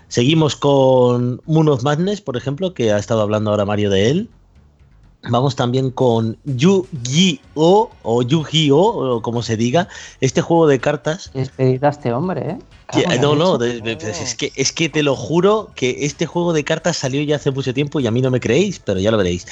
[0.08, 4.30] Seguimos con Moon of Madness, por ejemplo, que ha estado hablando ahora Mario de él.
[5.30, 7.90] Vamos también con Yu-Gi-Oh!
[8.04, 9.16] o Yu-Gi-Oh!
[9.18, 9.88] o como se diga,
[10.20, 11.32] este juego de cartas.
[11.34, 12.58] Despedida a este hombre, ¿eh?
[13.22, 16.66] No, no, de- de- es, que, es que te lo juro que este juego de
[16.66, 19.18] cartas salió ya hace mucho tiempo y a mí no me creéis, pero ya lo
[19.18, 19.46] veréis.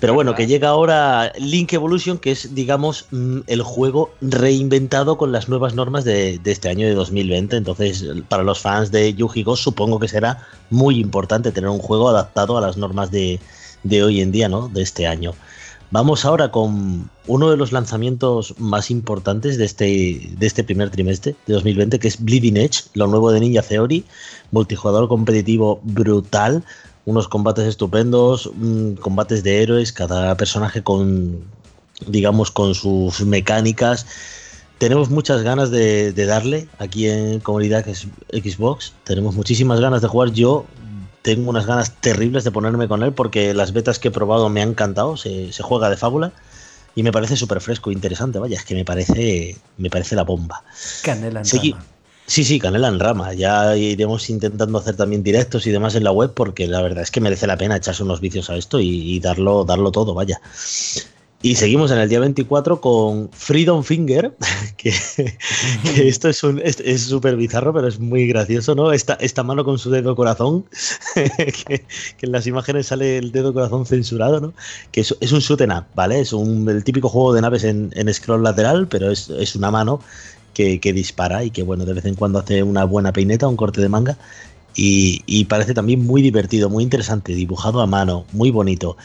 [0.00, 5.30] Pero bueno, que llega ahora Link Evolution, que es, digamos, mm, el juego reinventado con
[5.30, 7.56] las nuevas normas de, de este año de 2020.
[7.56, 9.56] Entonces, para los fans de Yu-Gi-Oh!
[9.56, 13.40] supongo que será muy importante tener un juego adaptado a las normas de,
[13.88, 14.68] de hoy en día, ¿no?
[14.68, 15.34] De este año.
[15.92, 21.36] Vamos ahora con uno de los lanzamientos más importantes de este, de este primer trimestre
[21.46, 24.04] de 2020, que es Bleeding Edge, lo nuevo de Ninja Theory,
[24.50, 26.64] multijugador competitivo brutal,
[27.04, 31.44] unos combates estupendos, mm, combates de héroes, cada personaje con,
[32.08, 34.06] digamos, con sus mecánicas.
[34.78, 38.92] Tenemos muchas ganas de, de darle aquí en comunidad Xbox.
[39.04, 40.32] Tenemos muchísimas ganas de jugar.
[40.32, 40.66] Yo
[41.26, 44.62] tengo unas ganas terribles de ponerme con él porque las betas que he probado me
[44.62, 45.16] han encantado.
[45.16, 46.30] Se, se juega de fábula
[46.94, 48.38] y me parece súper fresco, interesante.
[48.38, 50.62] Vaya, es que me parece, me parece la bomba.
[51.02, 51.84] Canela en Segui- rama.
[52.28, 53.34] Sí, sí, Canela en rama.
[53.34, 57.10] Ya iremos intentando hacer también directos y demás en la web porque la verdad es
[57.10, 60.40] que merece la pena echarse unos vicios a esto y, y darlo, darlo todo, vaya.
[61.46, 64.34] Y seguimos en el día 24 con Freedom Finger,
[64.76, 64.92] que,
[65.84, 68.90] que esto es un- es es súper bizarro, pero es muy gracioso, ¿no?
[68.90, 70.64] Esta, esta mano con su dedo corazón,
[71.14, 71.84] que,
[72.16, 74.54] que en las imágenes sale el dedo corazón censurado, ¿no?
[74.90, 76.18] Que es, es un shoot 'em up, ¿vale?
[76.20, 79.70] Es un, el típico juego de naves en, en scroll lateral, pero es, es una
[79.70, 80.00] mano
[80.52, 83.56] que, que dispara y que, bueno, de vez en cuando hace una buena peineta, un
[83.56, 84.18] corte de manga.
[84.74, 88.96] Y, y parece también muy divertido, muy interesante, dibujado a mano, muy bonito.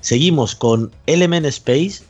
[0.00, 2.02] Seguimos con Element Space,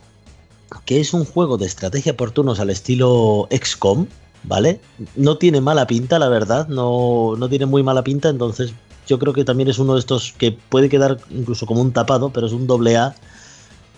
[0.84, 4.06] que es un juego de estrategia por turnos al estilo XCOM,
[4.44, 4.80] ¿vale?
[5.16, 8.72] No tiene mala pinta, la verdad, no, no tiene muy mala pinta, entonces
[9.06, 12.30] yo creo que también es uno de estos que puede quedar incluso como un tapado,
[12.30, 13.14] pero es un doble A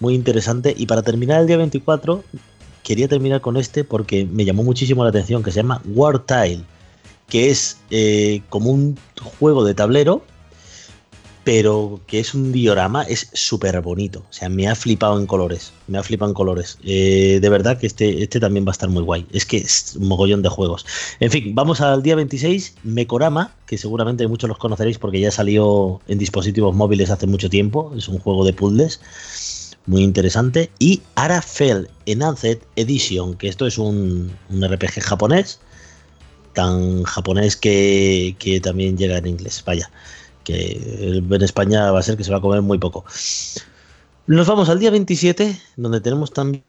[0.00, 0.74] muy interesante.
[0.76, 2.24] Y para terminar el día 24,
[2.82, 6.64] quería terminar con este porque me llamó muchísimo la atención, que se llama War Tile,
[7.28, 8.98] que es eh, como un
[9.38, 10.24] juego de tablero,
[11.44, 14.20] pero que es un diorama, es súper bonito.
[14.30, 15.72] O sea, me ha flipado en colores.
[15.88, 16.78] Me ha flipado en colores.
[16.84, 19.26] Eh, de verdad que este, este también va a estar muy guay.
[19.32, 20.86] Es que es un mogollón de juegos.
[21.20, 22.74] En fin, vamos al día 26.
[22.84, 27.92] Mekorama, que seguramente muchos los conoceréis porque ya salió en dispositivos móviles hace mucho tiempo.
[27.96, 29.00] Es un juego de puzzles
[29.86, 30.70] muy interesante.
[30.78, 35.58] Y Arafel Enhanced Edition, que esto es un, un RPG japonés,
[36.52, 39.62] tan japonés que, que también llega en inglés.
[39.66, 39.90] Vaya,
[40.42, 43.04] que en España va a ser que se va a comer muy poco.
[44.26, 46.62] Nos vamos al día 27, donde tenemos también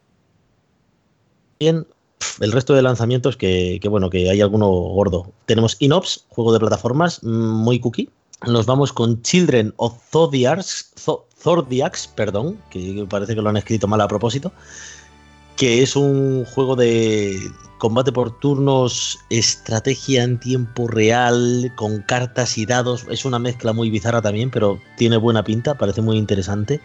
[1.60, 5.32] el resto de lanzamientos que, bueno, que hay alguno gordo.
[5.46, 8.10] Tenemos Inops, juego de plataformas, mm, muy cookie.
[8.46, 13.86] Nos vamos con Children of Zodiacs, Zo- Zodiacs, perdón, que parece que lo han escrito
[13.86, 14.52] mal a propósito,
[15.56, 22.66] que es un juego de combate por turnos, estrategia en tiempo real, con cartas y
[22.66, 23.06] dados.
[23.10, 26.80] Es una mezcla muy bizarra también, pero tiene buena pinta, parece muy interesante.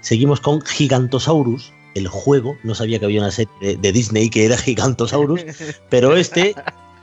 [0.00, 2.56] Seguimos con Gigantosaurus, el juego.
[2.62, 5.42] No sabía que había una serie de, de Disney que era Gigantosaurus,
[5.90, 6.54] pero este,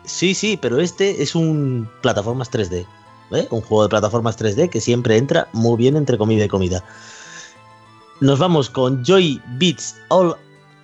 [0.06, 2.86] sí, sí, pero este es un plataformas 3D.
[3.32, 3.48] ¿eh?
[3.52, 6.84] Un juego de plataformas 3D que siempre entra muy bien entre comida y comida.
[8.22, 10.36] Nos vamos con Joy Beats All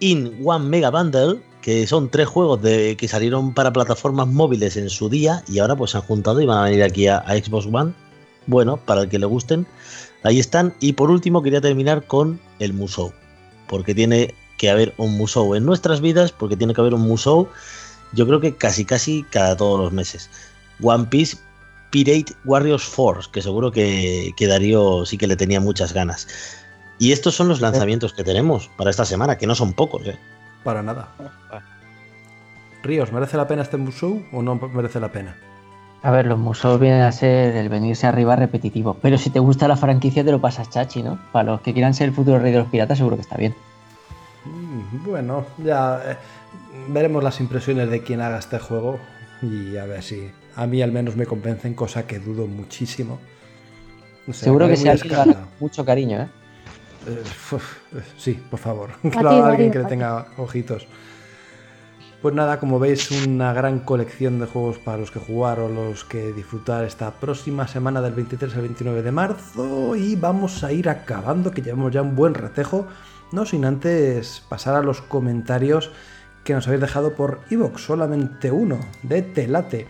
[0.02, 4.90] in One Mega Bundle, que son tres juegos de, que salieron para plataformas móviles en
[4.90, 7.68] su día y ahora pues se han juntado y van a venir aquí a, Xbox
[7.72, 7.94] One.
[8.48, 9.66] Bueno, para el que le gusten,
[10.24, 10.74] ahí están.
[10.80, 13.14] Y por último quería terminar con el Musou,
[13.68, 17.48] porque tiene que haber un Musou en nuestras vidas, porque tiene que haber un Musou,
[18.14, 20.30] yo creo que casi casi cada todos los meses.
[20.82, 21.38] One Piece
[21.92, 26.28] Pirate Warriors Force, que seguro que, que Darío sí que le tenía muchas ganas.
[27.02, 30.06] Y estos son los lanzamientos que tenemos para esta semana, que no son pocos.
[30.06, 30.20] ¿eh?
[30.64, 31.08] Para nada.
[32.84, 35.36] Ríos, ¿merece la pena este museo o no merece la pena?
[36.04, 38.98] A ver, los museos vienen a ser el venirse arriba repetitivo.
[39.02, 41.20] Pero si te gusta la franquicia, te lo pasas chachi, ¿no?
[41.32, 43.56] Para los que quieran ser el futuro rey de los piratas, seguro que está bien.
[44.46, 46.18] Mm, Bueno, ya eh,
[46.90, 49.00] veremos las impresiones de quien haga este juego
[49.42, 53.18] y a ver si a mí al menos me convencen, cosa que dudo muchísimo.
[54.28, 54.96] O sea, seguro que se
[55.60, 56.41] mucho cariño, ¿eh?
[57.08, 57.24] Eh,
[57.96, 58.90] eh, sí, por favor.
[59.16, 60.88] Haga alguien que le tenga ojitos.
[62.22, 66.04] Pues nada, como veis, una gran colección de juegos para los que jugar o los
[66.06, 70.88] que disfrutar esta próxima semana del 23 al 29 de marzo y vamos a ir
[70.88, 72.86] acabando, que llevamos ya un buen retejo,
[73.32, 75.92] no sin antes pasar a los comentarios
[76.44, 79.88] que nos habéis dejado por Evox, solamente uno, de Telate.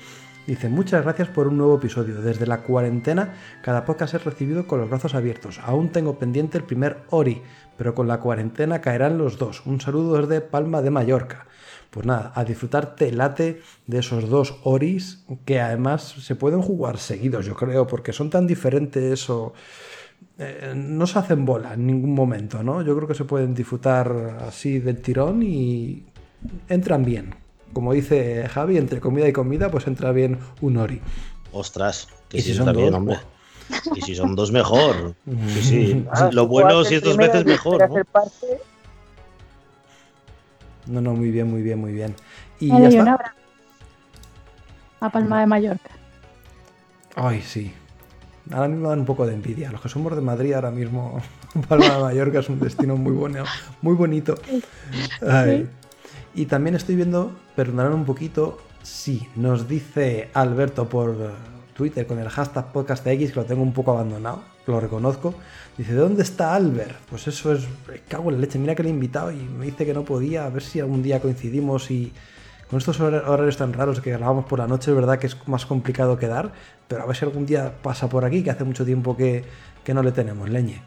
[0.51, 2.21] Dice, muchas gracias por un nuevo episodio.
[2.21, 5.61] Desde la cuarentena, cada podcast es recibido con los brazos abiertos.
[5.63, 7.41] Aún tengo pendiente el primer Ori,
[7.77, 9.65] pero con la cuarentena caerán los dos.
[9.65, 11.47] Un saludo desde Palma de Mallorca
[11.89, 17.45] pues nada, a disfrutar telate de esos dos Oris que además se pueden jugar seguidos,
[17.45, 19.53] yo creo, porque son tan diferentes o
[20.37, 22.81] eh, no se hacen bola en ningún momento, ¿no?
[22.81, 26.07] Yo creo que se pueden disfrutar así del tirón y
[26.67, 27.40] entran bien.
[27.73, 31.01] Como dice Javi, entre comida y comida, pues entra bien un Ori.
[31.51, 33.17] Ostras, que si son bien, hombre.
[33.95, 35.15] Y si son dos, mejor.
[35.47, 36.05] Sí, sí.
[36.11, 37.89] Ah, Lo bueno si es dos veces mejor.
[37.89, 37.95] ¿no?
[40.87, 42.15] No, no, muy bien, muy bien, muy bien.
[42.59, 43.35] Y ya está.
[44.99, 45.91] A Palma de Mallorca.
[47.15, 47.73] Ay, sí.
[48.51, 49.71] Ahora mismo dan un poco de envidia.
[49.71, 51.21] Los que somos de Madrid ahora mismo,
[51.69, 53.43] Palma de Mallorca es un destino muy bueno,
[53.81, 54.35] muy bonito.
[56.33, 61.33] Y también estoy viendo, perdonadme un poquito, sí, nos dice Alberto por
[61.73, 65.33] Twitter con el hashtag podcastx, que lo tengo un poco abandonado, lo reconozco.
[65.77, 66.95] Dice, ¿de dónde está Albert?
[67.09, 67.67] Pues eso es,
[68.07, 70.45] cago en la leche, mira que le he invitado y me dice que no podía,
[70.45, 72.11] a ver si algún día coincidimos y
[72.69, 75.65] con estos horarios tan raros que grabamos por la noche, es verdad que es más
[75.65, 76.53] complicado quedar,
[76.87, 79.43] pero a ver si algún día pasa por aquí, que hace mucho tiempo que,
[79.93, 80.81] no le tenemos, leñe.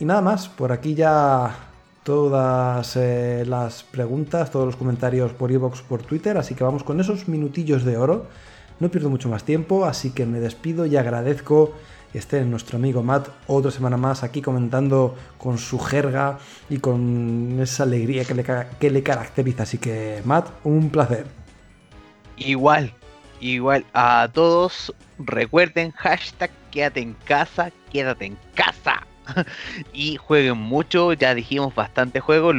[0.00, 1.54] Y nada más, por aquí ya
[2.04, 7.00] todas eh, las preguntas, todos los comentarios por iVoox, por Twitter, así que vamos con
[7.00, 8.26] esos minutillos de oro
[8.82, 11.72] no pierdo mucho más tiempo, así que me despido y agradezco
[12.10, 16.38] que esté nuestro amigo Matt otra semana más aquí comentando con su jerga
[16.68, 18.44] y con esa alegría que le,
[18.80, 19.62] que le caracteriza.
[19.62, 21.26] Así que Matt, un placer.
[22.36, 22.92] Igual,
[23.40, 29.06] igual a todos, recuerden hashtag quédate en casa, quédate en casa.
[29.92, 32.54] y jueguen mucho, ya dijimos bastante juegos.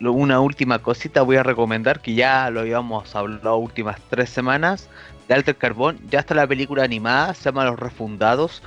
[0.00, 4.88] una última cosita voy a recomendar que ya lo habíamos hablado últimas tres semanas
[5.26, 5.98] de Alter Carbón.
[6.10, 8.62] Ya está la película animada, se llama Los Refundados.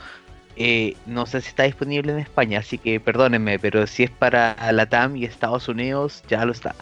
[0.57, 4.55] Eh, no sé si está disponible en España, así que perdónenme, pero si es para
[4.71, 6.75] la TAM y Estados Unidos, ya lo está.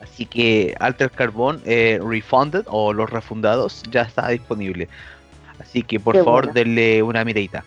[0.00, 4.88] Así que Alter Carbón eh, Refunded o Los Refundados ya está disponible.
[5.58, 7.64] Así que por favor denle una miradita.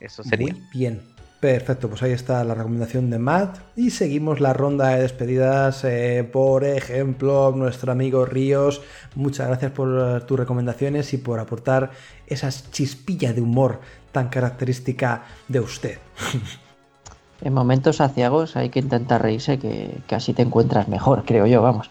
[0.00, 0.52] Eso sería.
[0.52, 1.11] Muy bien.
[1.42, 3.58] Perfecto, pues ahí está la recomendación de Matt.
[3.74, 5.82] Y seguimos la ronda de despedidas.
[5.82, 8.80] Eh, por ejemplo, nuestro amigo Ríos,
[9.16, 11.90] muchas gracias por eh, tus recomendaciones y por aportar
[12.28, 13.80] esas chispillas de humor
[14.12, 15.98] tan característica de usted.
[17.44, 21.90] En momentos saciagos hay que intentar reírse, que, así te encuentras mejor, creo yo, vamos.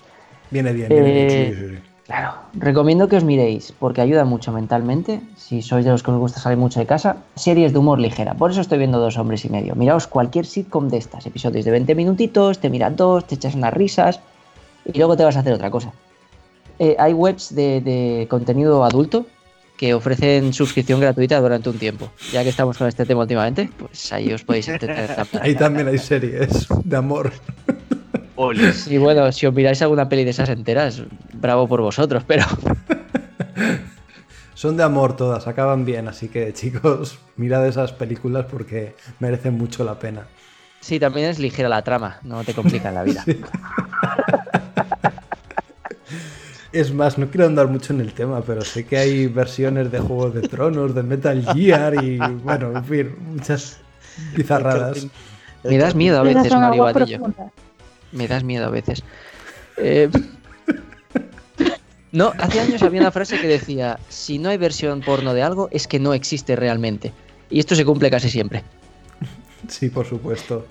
[0.50, 1.28] Viene bien, viene bien.
[1.30, 1.82] Eh,
[2.12, 5.22] Claro, recomiendo que os miréis porque ayuda mucho mentalmente.
[5.38, 8.34] Si sois de los que os gusta salir mucho de casa, series de humor ligera.
[8.34, 9.76] Por eso estoy viendo Dos Hombres y Medio.
[9.76, 13.74] Miraos cualquier sitcom de estas, episodios de 20 minutitos, te miras dos, te echas unas
[13.74, 14.20] risas
[14.84, 15.94] y luego te vas a hacer otra cosa.
[16.80, 19.26] Eh, hay webs de, contenido adulto
[19.78, 22.12] que ofrecen suscripción gratuita durante un tiempo.
[22.34, 24.68] Ya que estamos con este tema últimamente, pues ahí os podéis
[25.40, 27.32] ahí también hay series de amor.
[28.88, 31.04] Y bueno, si os miráis alguna peli de esas enteras,
[31.34, 32.46] bravo por vosotros, pero.
[34.54, 39.84] Son de amor todas, acaban bien, así que chicos, mirad esas películas porque merecen mucho
[39.84, 40.28] la pena.
[40.80, 43.24] Sí, también es ligera la trama, no te complica la vida.
[46.74, 50.00] Es más, no quiero andar mucho en el tema, pero sé que hay versiones de
[50.00, 53.78] Juegos de Tronos, de Metal Gear y, bueno, en fin, muchas
[54.38, 55.06] bizarradas.
[55.66, 57.20] Me das miedo a veces, Mario Vadillo.
[58.12, 59.04] Me das miedo a veces.
[59.78, 60.10] Eh,
[62.12, 65.70] no, hace años había una frase que decía, si no hay versión porno de algo,
[65.72, 67.14] es que no existe realmente.
[67.50, 68.64] Y esto se cumple casi siempre.
[69.68, 70.66] Sí, por supuesto.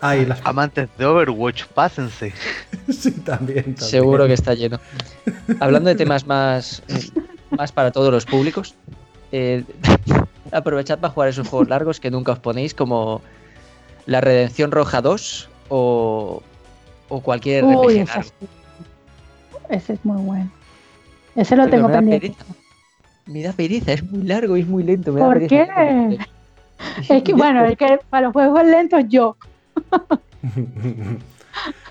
[0.00, 0.40] las...
[0.44, 2.32] Amantes de Overwatch, pásense.
[2.90, 4.80] sí, también, Seguro que está lleno.
[5.60, 6.82] Hablando de temas más,
[7.50, 8.74] más para todos los públicos,
[9.32, 9.64] eh,
[10.50, 13.22] aprovechad para jugar esos juegos largos que nunca os ponéis, como
[14.06, 16.42] La Redención Roja 2 o,
[17.08, 18.04] o cualquier Uy,
[19.70, 20.50] ese, es muy bueno.
[21.34, 22.34] Ese lo tengo pendiente.
[23.24, 25.14] Me da pereza, es muy largo y es muy lento.
[25.14, 25.66] ¿Por qué?
[27.08, 29.36] Es que, bueno, es que para los juegos lentos yo.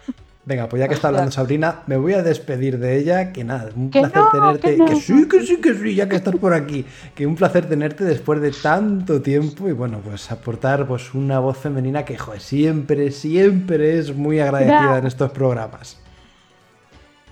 [0.43, 3.31] Venga, pues ya que está hablando Sabrina, me voy a despedir de ella.
[3.31, 4.75] Que nada, un placer tenerte.
[4.75, 6.83] Que, sí, que sí, que sí, ya que estás por aquí.
[7.13, 11.57] Que un placer tenerte después de tanto tiempo y bueno, pues aportar pues una voz
[11.57, 15.99] femenina que, joder, siempre, siempre es muy agradecida en estos programas.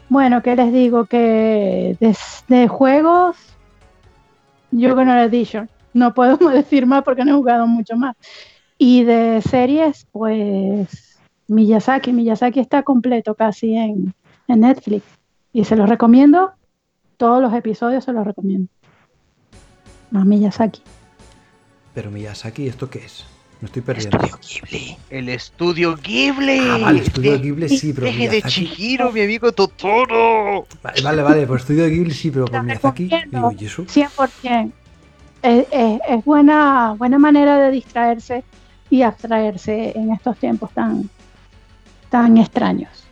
[0.07, 1.05] Bueno, ¿qué les digo?
[1.05, 2.15] Que de,
[2.47, 3.37] de juegos,
[4.69, 7.95] yo que no les he dicho, no puedo decir más porque no he jugado mucho
[7.95, 8.15] más.
[8.77, 11.08] Y de series, pues
[11.49, 12.13] Miyazaki.
[12.13, 14.13] Miyazaki está completo casi en,
[14.47, 15.03] en Netflix.
[15.53, 16.51] Y se los recomiendo.
[17.17, 18.67] Todos los episodios se los recomiendo.
[20.11, 20.81] Más Miyazaki.
[21.93, 23.25] Pero Miyazaki, ¿esto qué es?
[23.61, 24.17] Me estoy perdiendo.
[24.17, 24.97] Estudio Ghibli.
[25.09, 26.59] El estudio Ghibli.
[26.59, 30.65] Ah, vale, Estudio De- Ghibli sí, pero Deje de Chihiro, mi amigo Totoro.
[30.81, 33.09] Vale, vale, vale, por Estudio Ghibli sí, pero por Miyazaki.
[33.29, 33.83] Digo, ¿y eso?
[33.85, 34.71] 100%.
[35.41, 38.43] Es, es, es buena, buena manera de distraerse
[38.89, 41.09] y abstraerse en estos tiempos tan,
[42.09, 43.09] tan extraños.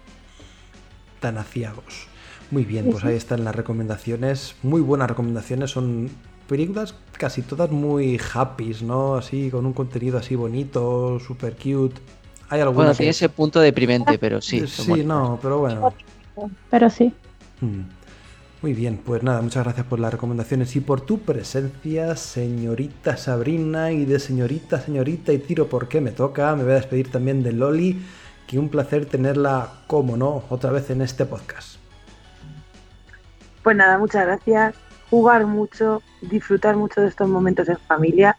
[1.20, 2.12] tan aciagos.
[2.50, 3.08] Muy bien, Sí, pues sí.
[3.08, 4.56] ahí están las recomendaciones.
[4.62, 5.72] Muy buenas recomendaciones.
[5.72, 9.16] Son películas casi todas muy happy, ¿no?
[9.16, 12.02] Así, con un contenido así bonito, super cute.
[12.50, 13.12] Hay Bueno, algunas tiene que...
[13.12, 14.68] ese punto deprimente, pero sí.
[14.68, 15.90] sí, no, pero bueno.
[16.70, 17.14] Pero sí.
[17.62, 17.82] Mm.
[18.62, 23.92] Muy bien, pues nada, muchas gracias por las recomendaciones y por tu presencia, señorita Sabrina,
[23.92, 26.56] y de señorita, señorita, y tiro porque me toca.
[26.56, 28.04] Me voy a despedir también de Loli,
[28.48, 31.78] que un placer tenerla, como no, otra vez en este podcast.
[33.62, 34.76] Pues nada, muchas gracias.
[35.10, 38.38] Jugar mucho, disfrutar mucho de estos momentos en familia.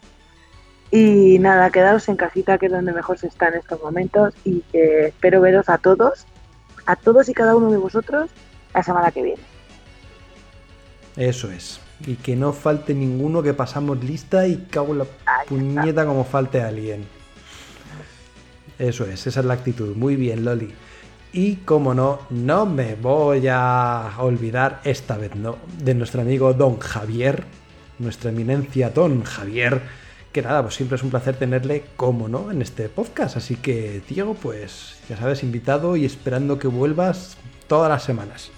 [0.91, 4.33] Y nada, quedaros en casita, que es donde mejor se está en estos momentos.
[4.43, 6.25] Y que espero veros a todos,
[6.87, 8.31] a todos y cada uno de vosotros,
[8.73, 9.43] la semana que viene.
[11.15, 11.79] Eso es.
[12.07, 15.49] Y que no falte ninguno, que pasamos lista y cago en la Ahí está.
[15.49, 17.05] puñeta como falte alguien.
[18.79, 19.95] Eso es, esa es la actitud.
[19.95, 20.73] Muy bien, Loli.
[21.31, 26.79] Y como no, no me voy a olvidar, esta vez no, de nuestro amigo Don
[26.79, 27.43] Javier,
[27.99, 29.81] nuestra eminencia Don Javier,
[30.31, 33.37] que nada, pues siempre es un placer tenerle, como no, en este podcast.
[33.37, 37.37] Así que, Diego, pues ya sabes, invitado y esperando que vuelvas
[37.67, 38.49] todas las semanas.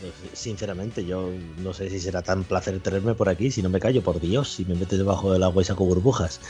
[0.00, 1.30] Pues, Sinceramente, yo
[1.62, 4.52] no sé si será tan placer tenerme por aquí si no me callo, por Dios,
[4.54, 6.40] si me metes debajo del agua y saco burbujas.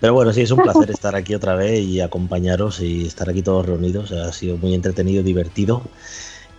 [0.00, 3.42] Pero bueno, sí, es un placer estar aquí otra vez y acompañaros y estar aquí
[3.42, 4.12] todos reunidos.
[4.12, 5.82] Ha sido muy entretenido, divertido.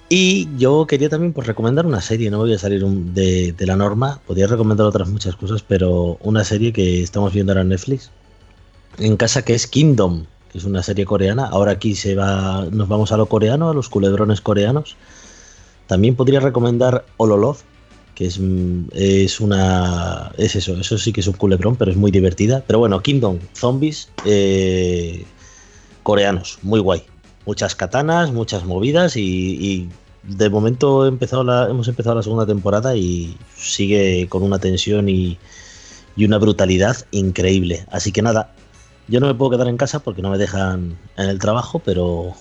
[0.10, 3.76] Y yo quería también pues, recomendar una serie, no voy a salir de, de la
[3.76, 8.10] norma, podría recomendar otras muchas cosas, pero una serie que estamos viendo ahora en Netflix,
[9.00, 11.48] en casa, que es Kingdom, que es una serie coreana.
[11.48, 14.96] Ahora aquí se va, nos vamos a lo coreano, a los culebrones coreanos.
[15.88, 17.58] También podría recomendar Ololov,
[18.18, 18.40] que es,
[18.94, 20.32] es una.
[20.40, 22.64] Es eso, eso sí que es un culebrón, pero es muy divertida.
[22.66, 25.24] Pero bueno, Kingdom, zombies eh,
[26.02, 27.04] coreanos, muy guay.
[27.46, 29.90] Muchas katanas, muchas movidas y, y
[30.24, 31.04] de momento
[31.44, 35.38] la, hemos empezado la segunda temporada y sigue con una tensión y,
[36.16, 37.86] y una brutalidad increíble.
[37.92, 38.52] Así que nada,
[39.08, 42.34] yo no me puedo quedar en casa porque no me dejan en el trabajo, pero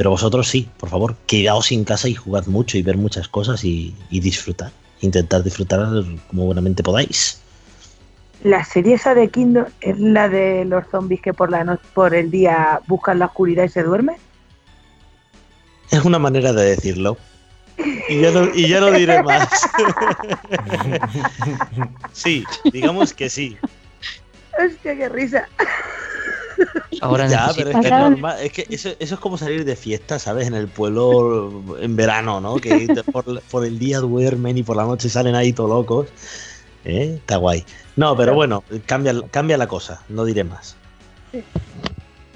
[0.00, 3.64] pero vosotros sí, por favor, quedaos en casa y jugad mucho y ver muchas cosas
[3.64, 4.72] y, y disfrutar.
[5.02, 5.86] Intentad disfrutar
[6.28, 7.42] como buenamente podáis.
[8.42, 12.14] La serie esa de Kingdom es la de los zombies que por la noche, por
[12.14, 14.16] el día buscan la oscuridad y se duermen.
[15.90, 17.18] Es una manera de decirlo.
[18.08, 19.50] Y ya no, y ya no diré más.
[22.14, 23.58] sí, digamos que sí.
[24.58, 25.46] Hostia, qué risa.
[27.00, 28.36] Ahora Ya, pero es que es Pasar- normal.
[28.42, 30.46] Es que eso, eso es como salir de fiesta, ¿sabes?
[30.48, 32.56] En el pueblo en verano, ¿no?
[32.56, 36.08] Que por, por el día duermen y por la noche salen ahí todos locos.
[36.84, 37.14] ¿Eh?
[37.16, 37.64] Está guay.
[37.96, 40.76] No, pero bueno, cambia, cambia la cosa, no diré más.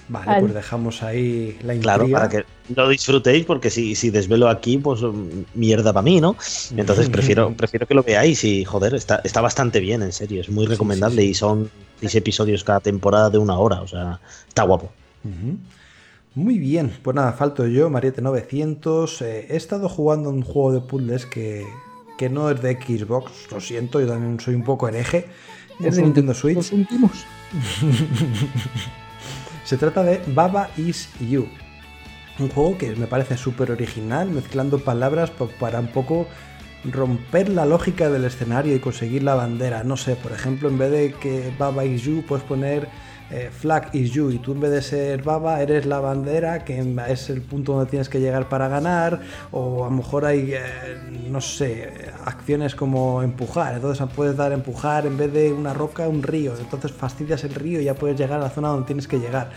[0.06, 0.40] Vale, Vale.
[0.42, 1.96] pues dejamos ahí la intriga.
[1.96, 2.44] Claro, para que
[2.74, 6.36] lo disfrutéis, porque si, si desvelo aquí, pues mm, mierda para mí, ¿no?
[6.76, 10.50] Entonces prefiero, prefiero que lo veáis y joder, está, está bastante bien, en serio, es
[10.50, 11.28] muy Sí, sí, recomendable sí.
[11.28, 11.70] y son
[12.00, 14.92] seis episodios cada temporada de una hora, o sea, está guapo.
[16.34, 19.22] Muy bien, pues nada, falto yo, Mariette 900.
[19.22, 21.64] eh, he estado jugando un juego de puzzles que,
[22.18, 25.26] que no es de Xbox, lo siento, yo también soy un poco hereje.
[25.80, 26.72] Es de Nintendo Switch.
[29.64, 31.48] Se trata de Baba Is You.
[32.38, 36.26] Un juego que me parece súper original, mezclando palabras pa- para un poco
[36.84, 39.84] romper la lógica del escenario y conseguir la bandera.
[39.84, 42.88] No sé, por ejemplo, en vez de que Baba is you, puedes poner
[43.34, 46.78] eh, Flag is you y tú en vez de ser Baba eres la bandera, que
[47.08, 49.20] es el punto donde tienes que llegar para ganar.
[49.50, 50.60] O a lo mejor hay, eh,
[51.28, 53.74] no sé, acciones como empujar.
[53.74, 56.54] Entonces puedes dar empujar en vez de una roca, un río.
[56.56, 59.50] Entonces fastidias el río y ya puedes llegar a la zona donde tienes que llegar.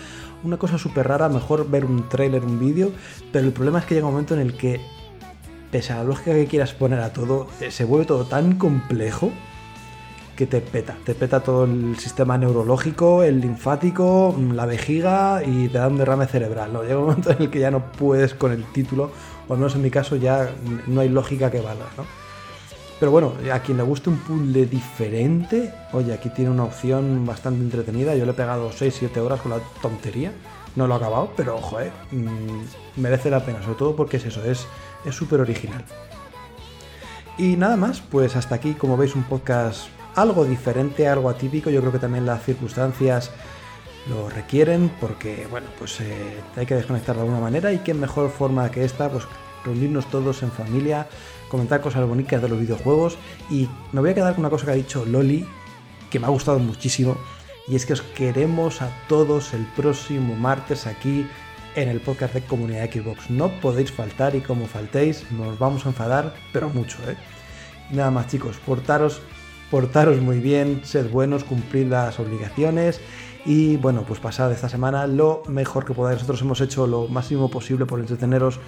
[0.43, 2.91] Una cosa súper rara, mejor ver un trailer, un vídeo,
[3.31, 4.81] pero el problema es que llega un momento en el que
[5.71, 9.31] pese a la lógica que quieras poner a todo, eh, se vuelve todo tan complejo
[10.37, 10.95] que te peta.
[11.03, 15.97] Te peta todo el sistema neurológico, el linfático, mm, la vejiga y te da un
[15.97, 16.71] derrame cerebral.
[16.71, 16.83] ¿no?
[16.87, 19.11] Llega un momento en el que ya no puedes con el título
[19.47, 20.49] o al menos en mi caso ya
[20.87, 22.05] no hay lógica que valga, ¿no?
[22.99, 27.61] Pero bueno, a quien le guste un puzzle diferente, oye, aquí tiene una opción bastante
[27.61, 28.15] entretenida.
[28.15, 30.31] Yo le he pegado 6-7 horas con la tontería.
[30.75, 34.25] No lo he acabado, pero ojo, eh, mm, merece la pena, sobre todo porque es
[34.25, 34.67] eso, es
[35.11, 35.85] súper original.
[37.37, 41.69] Y nada más, pues hasta aquí, como veis, un podcast algo diferente, algo atípico.
[41.69, 43.31] Yo creo que también las circunstancias
[44.09, 48.29] lo requieren porque, bueno, pues eh, hay que desconectar de alguna manera y qué mejor
[48.29, 49.25] forma que esta, pues
[49.63, 51.07] reunirnos todos en familia,
[51.49, 53.17] comentar cosas bonitas de los videojuegos
[53.49, 55.45] y me voy a quedar con una cosa que ha dicho Loli
[56.09, 57.17] que me ha gustado muchísimo
[57.67, 61.27] y es que os queremos a todos el próximo martes aquí
[61.75, 63.29] en el podcast de Comunidad Xbox.
[63.29, 67.17] No podéis faltar y como faltéis nos vamos a enfadar, pero mucho, ¿eh?
[67.91, 69.21] nada más chicos, portaros,
[69.69, 73.01] portaros muy bien, sed buenos, cumplir las obligaciones
[73.45, 76.15] y bueno, pues pasad esta semana lo mejor que podáis.
[76.15, 78.59] Nosotros hemos hecho lo máximo posible por entreteneros.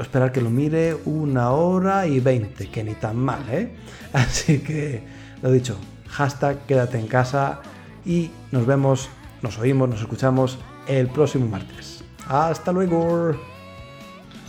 [0.00, 3.76] Esperar que lo mire una hora y veinte, que ni tan mal, ¿eh?
[4.12, 5.02] Así que,
[5.42, 5.76] lo dicho,
[6.08, 7.60] hashtag quédate en casa
[8.04, 9.10] y nos vemos,
[9.42, 12.02] nos oímos, nos escuchamos el próximo martes.
[12.26, 13.32] Hasta luego.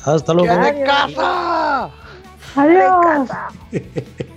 [0.06, 0.54] Hasta luego.
[0.54, 1.90] ¡Quédate en casa!
[2.56, 3.30] Adiós.